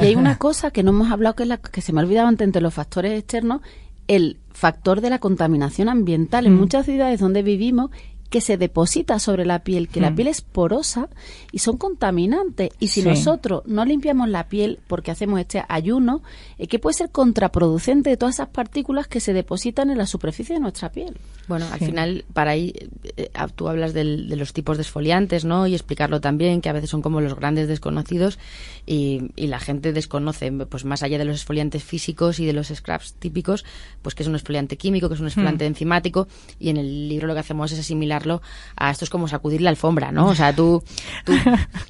y 0.00 0.06
hay 0.06 0.14
una 0.14 0.38
cosa 0.38 0.70
que 0.70 0.84
no 0.84 0.90
hemos 0.92 1.10
hablado 1.10 1.34
que, 1.34 1.42
es 1.42 1.48
la, 1.48 1.56
que 1.56 1.80
se 1.80 1.92
me 1.92 2.00
ha 2.00 2.04
olvidado 2.04 2.28
antes 2.28 2.44
entre 2.46 2.62
los 2.62 2.72
factores 2.74 3.18
externos, 3.18 3.62
el 4.06 4.38
factor 4.52 5.00
de 5.00 5.10
la 5.10 5.18
contaminación 5.18 5.88
ambiental. 5.88 6.46
En 6.46 6.54
Mm. 6.54 6.58
muchas 6.58 6.86
ciudades 6.86 7.18
donde 7.20 7.42
vivimos 7.42 7.90
que 8.30 8.40
se 8.40 8.56
deposita 8.58 9.18
sobre 9.18 9.46
la 9.46 9.60
piel, 9.60 9.88
que 9.88 10.00
la 10.00 10.10
Mm. 10.10 10.14
piel 10.16 10.28
es 10.28 10.40
porosa 10.42 11.08
y 11.50 11.60
son 11.60 11.78
contaminantes. 11.78 12.70
Y 12.78 12.88
si 12.88 13.00
Sí. 13.02 13.08
nosotros 13.08 13.62
no 13.66 13.84
limpiamos 13.84 14.28
la 14.28 14.48
piel 14.48 14.80
porque 14.86 15.10
hacemos 15.10 15.40
este 15.40 15.64
ayuno, 15.68 16.22
es 16.58 16.68
que 16.68 16.78
puede 16.78 16.94
ser 16.94 17.10
contraproducente 17.10 18.10
de 18.10 18.16
todas 18.16 18.36
esas 18.36 18.48
partículas 18.48 19.06
que 19.08 19.20
se 19.20 19.32
depositan 19.32 19.90
en 19.90 19.98
la 19.98 20.06
superficie 20.06 20.54
de 20.54 20.60
nuestra 20.60 20.90
piel. 20.92 21.16
Bueno, 21.48 21.66
al 21.72 21.78
final, 21.80 22.26
para 22.34 22.50
ahí, 22.50 22.74
eh, 22.76 22.88
eh, 23.16 23.30
tú 23.56 23.68
hablas 23.68 23.94
del- 23.94 24.28
de 24.28 24.36
los 24.36 24.52
tipos 24.52 24.76
de 24.76 24.82
esfoliantes, 24.82 25.46
¿no? 25.46 25.66
Y 25.66 25.74
explicarlo 25.74 26.20
también, 26.20 26.60
que 26.60 26.68
a 26.68 26.74
veces 26.74 26.90
son 26.90 27.00
como 27.00 27.22
los 27.22 27.34
grandes 27.34 27.68
desconocidos 27.68 28.38
y, 28.86 29.30
y 29.36 29.46
la 29.46 29.58
gente 29.58 29.94
desconoce, 29.94 30.52
pues 30.52 30.84
más 30.84 31.02
allá 31.02 31.16
de 31.16 31.24
los 31.24 31.36
esfoliantes 31.36 31.82
físicos 31.82 32.38
y 32.40 32.44
de 32.44 32.52
los 32.52 32.68
scrubs 32.68 33.14
típicos, 33.14 33.64
pues 34.02 34.14
que 34.14 34.22
es 34.22 34.28
un 34.28 34.34
esfoliante 34.36 34.76
químico, 34.76 35.08
que 35.08 35.14
es 35.14 35.20
un 35.20 35.28
esfoliante 35.28 35.64
enzimático 35.64 36.28
y 36.60 36.68
en 36.68 36.76
el 36.76 37.08
libro 37.08 37.26
lo 37.28 37.32
que 37.34 37.40
hacemos 37.40 37.72
es 37.72 37.90
asimilarlo 38.18 38.42
a 38.76 38.90
esto 38.90 39.04
es 39.04 39.10
como 39.10 39.28
sacudir 39.28 39.60
la 39.60 39.70
alfombra, 39.70 40.12
¿no? 40.12 40.26
O 40.28 40.34
sea, 40.34 40.52
tú, 40.52 40.82
tú 41.24 41.32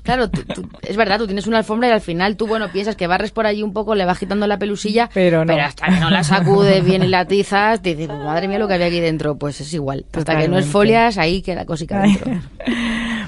claro, 0.02 0.30
tú- 0.30 0.42
tú- 0.44 0.68
es 0.82 0.96
verdad, 0.96 1.18
tú 1.18 1.26
tienes 1.26 1.46
una 1.46 1.58
alfombra 1.58 1.88
y 1.88 1.92
al 1.92 2.00
final 2.00 2.36
tú, 2.36 2.46
bueno, 2.46 2.70
piensas 2.70 2.96
que 2.96 3.06
barres 3.06 3.30
por 3.30 3.46
allí 3.46 3.62
un 3.62 3.72
poco, 3.72 3.94
le 3.94 4.04
vas 4.04 4.18
quitando 4.18 4.46
la 4.46 4.58
pelusilla, 4.58 5.10
Pero 5.12 5.44
no. 5.44 5.54
hasta 5.56 5.86
que 5.86 6.00
no 6.00 6.10
la 6.10 6.22
sacudes 6.24 6.84
bien 6.84 7.02
y 7.02 7.08
la 7.08 7.24
tizas, 7.26 7.82
te 7.82 7.94
dices, 7.94 8.08
madre 8.16 8.48
mía 8.48 8.58
lo 8.58 8.68
que 8.68 8.74
había 8.74 8.86
aquí 8.86 9.00
dentro, 9.00 9.36
pues 9.36 9.60
es 9.60 9.72
igual. 9.74 10.04
Hasta 10.12 10.38
que 10.38 10.48
no 10.48 10.58
esfolias, 10.58 11.18
ahí 11.18 11.42
queda 11.42 11.64
cosica 11.66 12.00
dentro. 12.02 12.30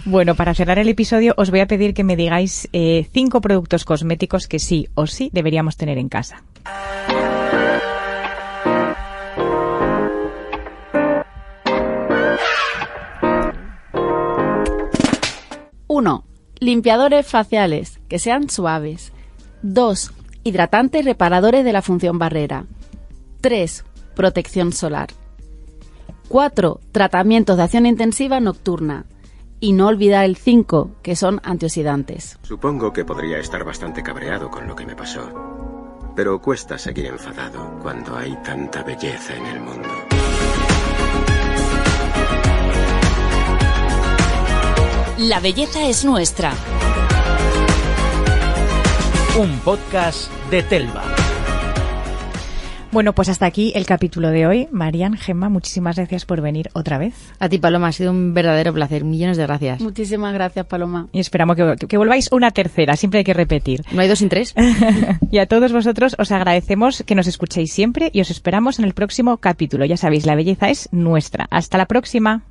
Bueno, 0.07 0.35
para 0.35 0.55
cerrar 0.55 0.79
el 0.79 0.89
episodio 0.89 1.35
os 1.37 1.51
voy 1.51 1.61
a 1.61 1.67
pedir 1.67 1.93
que 1.93 2.05
me 2.05 2.17
digáis 2.17 2.67
eh, 2.73 3.07
cinco 3.13 3.43
productos 3.43 3.85
cosméticos 3.85 4.49
que 4.49 4.59
sí 4.59 4.89
o 4.95 5.07
sí 5.07 5.29
deberíamos 5.35 5.77
tener 5.77 5.99
en 5.99 6.09
casa. 6.09 6.43
Uno, 16.01 16.25
Limpiadores 16.61 17.27
faciales, 17.27 18.01
que 18.09 18.19
sean 18.19 18.49
suaves. 18.49 19.13
2. 19.61 20.13
Hidratantes 20.45 21.05
reparadores 21.05 21.63
de 21.63 21.75
la 21.75 21.83
función 21.83 22.19
barrera. 22.19 22.65
3. 23.43 23.85
Protección 24.17 24.73
solar. 24.73 25.09
4. 26.31 26.81
Tratamientos 26.93 27.59
de 27.59 27.65
acción 27.65 27.85
intensiva 27.85 28.41
nocturna. 28.41 29.05
Y 29.61 29.75
no 29.75 29.89
olvidar 29.89 30.25
el 30.25 30.37
5, 30.37 30.91
que 31.03 31.17
son 31.17 31.39
antioxidantes. 31.45 32.39
Supongo 32.45 32.95
que 32.95 33.05
podría 33.05 33.37
estar 33.37 33.63
bastante 33.63 34.03
cabreado 34.03 34.51
con 34.51 34.67
lo 34.67 34.75
que 34.75 34.87
me 34.87 34.97
pasó. 34.97 35.31
Pero 36.17 36.41
cuesta 36.41 36.79
seguir 36.79 37.05
enfadado 37.09 37.79
cuando 37.83 38.17
hay 38.17 38.35
tanta 38.43 38.83
belleza 38.83 39.37
en 39.37 39.45
el 39.45 39.61
mundo. 39.61 39.89
La 45.29 45.39
belleza 45.39 45.87
es 45.87 46.03
nuestra. 46.03 46.55
Un 49.39 49.59
podcast 49.59 50.33
de 50.51 50.63
Telva. 50.63 51.03
Bueno, 52.91 53.13
pues 53.13 53.29
hasta 53.29 53.45
aquí 53.45 53.71
el 53.75 53.85
capítulo 53.85 54.31
de 54.31 54.47
hoy. 54.47 54.69
Marian, 54.71 55.19
Gemma, 55.19 55.51
muchísimas 55.51 55.97
gracias 55.97 56.25
por 56.25 56.41
venir 56.41 56.71
otra 56.73 56.97
vez. 56.97 57.13
A 57.39 57.51
ti, 57.51 57.59
Paloma, 57.59 57.89
ha 57.89 57.93
sido 57.93 58.13
un 58.13 58.33
verdadero 58.33 58.73
placer. 58.73 59.05
Millones 59.05 59.37
de 59.37 59.43
gracias. 59.43 59.83
Muchísimas 59.83 60.33
gracias, 60.33 60.65
Paloma. 60.65 61.09
Y 61.13 61.21
esperamos 61.21 61.55
que, 61.55 61.87
que 61.87 61.99
volváis 61.99 62.33
una 62.33 62.51
tercera, 62.51 62.97
siempre 62.97 63.19
hay 63.19 63.25
que 63.25 63.35
repetir. 63.35 63.83
¿No 63.93 64.01
hay 64.01 64.09
dos 64.09 64.21
sin 64.21 64.31
tres? 64.31 64.55
y 65.31 65.37
a 65.37 65.45
todos 65.45 65.71
vosotros 65.71 66.17
os 66.19 66.33
agradecemos 66.33 67.05
que 67.07 67.15
nos 67.15 67.27
escuchéis 67.27 67.71
siempre 67.75 68.09
y 68.15 68.23
os 68.23 68.31
esperamos 68.31 68.79
en 68.79 68.87
el 68.87 68.95
próximo 68.95 69.37
capítulo. 69.37 69.85
Ya 69.85 69.99
sabéis, 69.99 70.25
la 70.25 70.35
belleza 70.35 70.71
es 70.71 70.89
nuestra. 70.93 71.47
Hasta 71.51 71.77
la 71.77 71.85
próxima. 71.85 72.45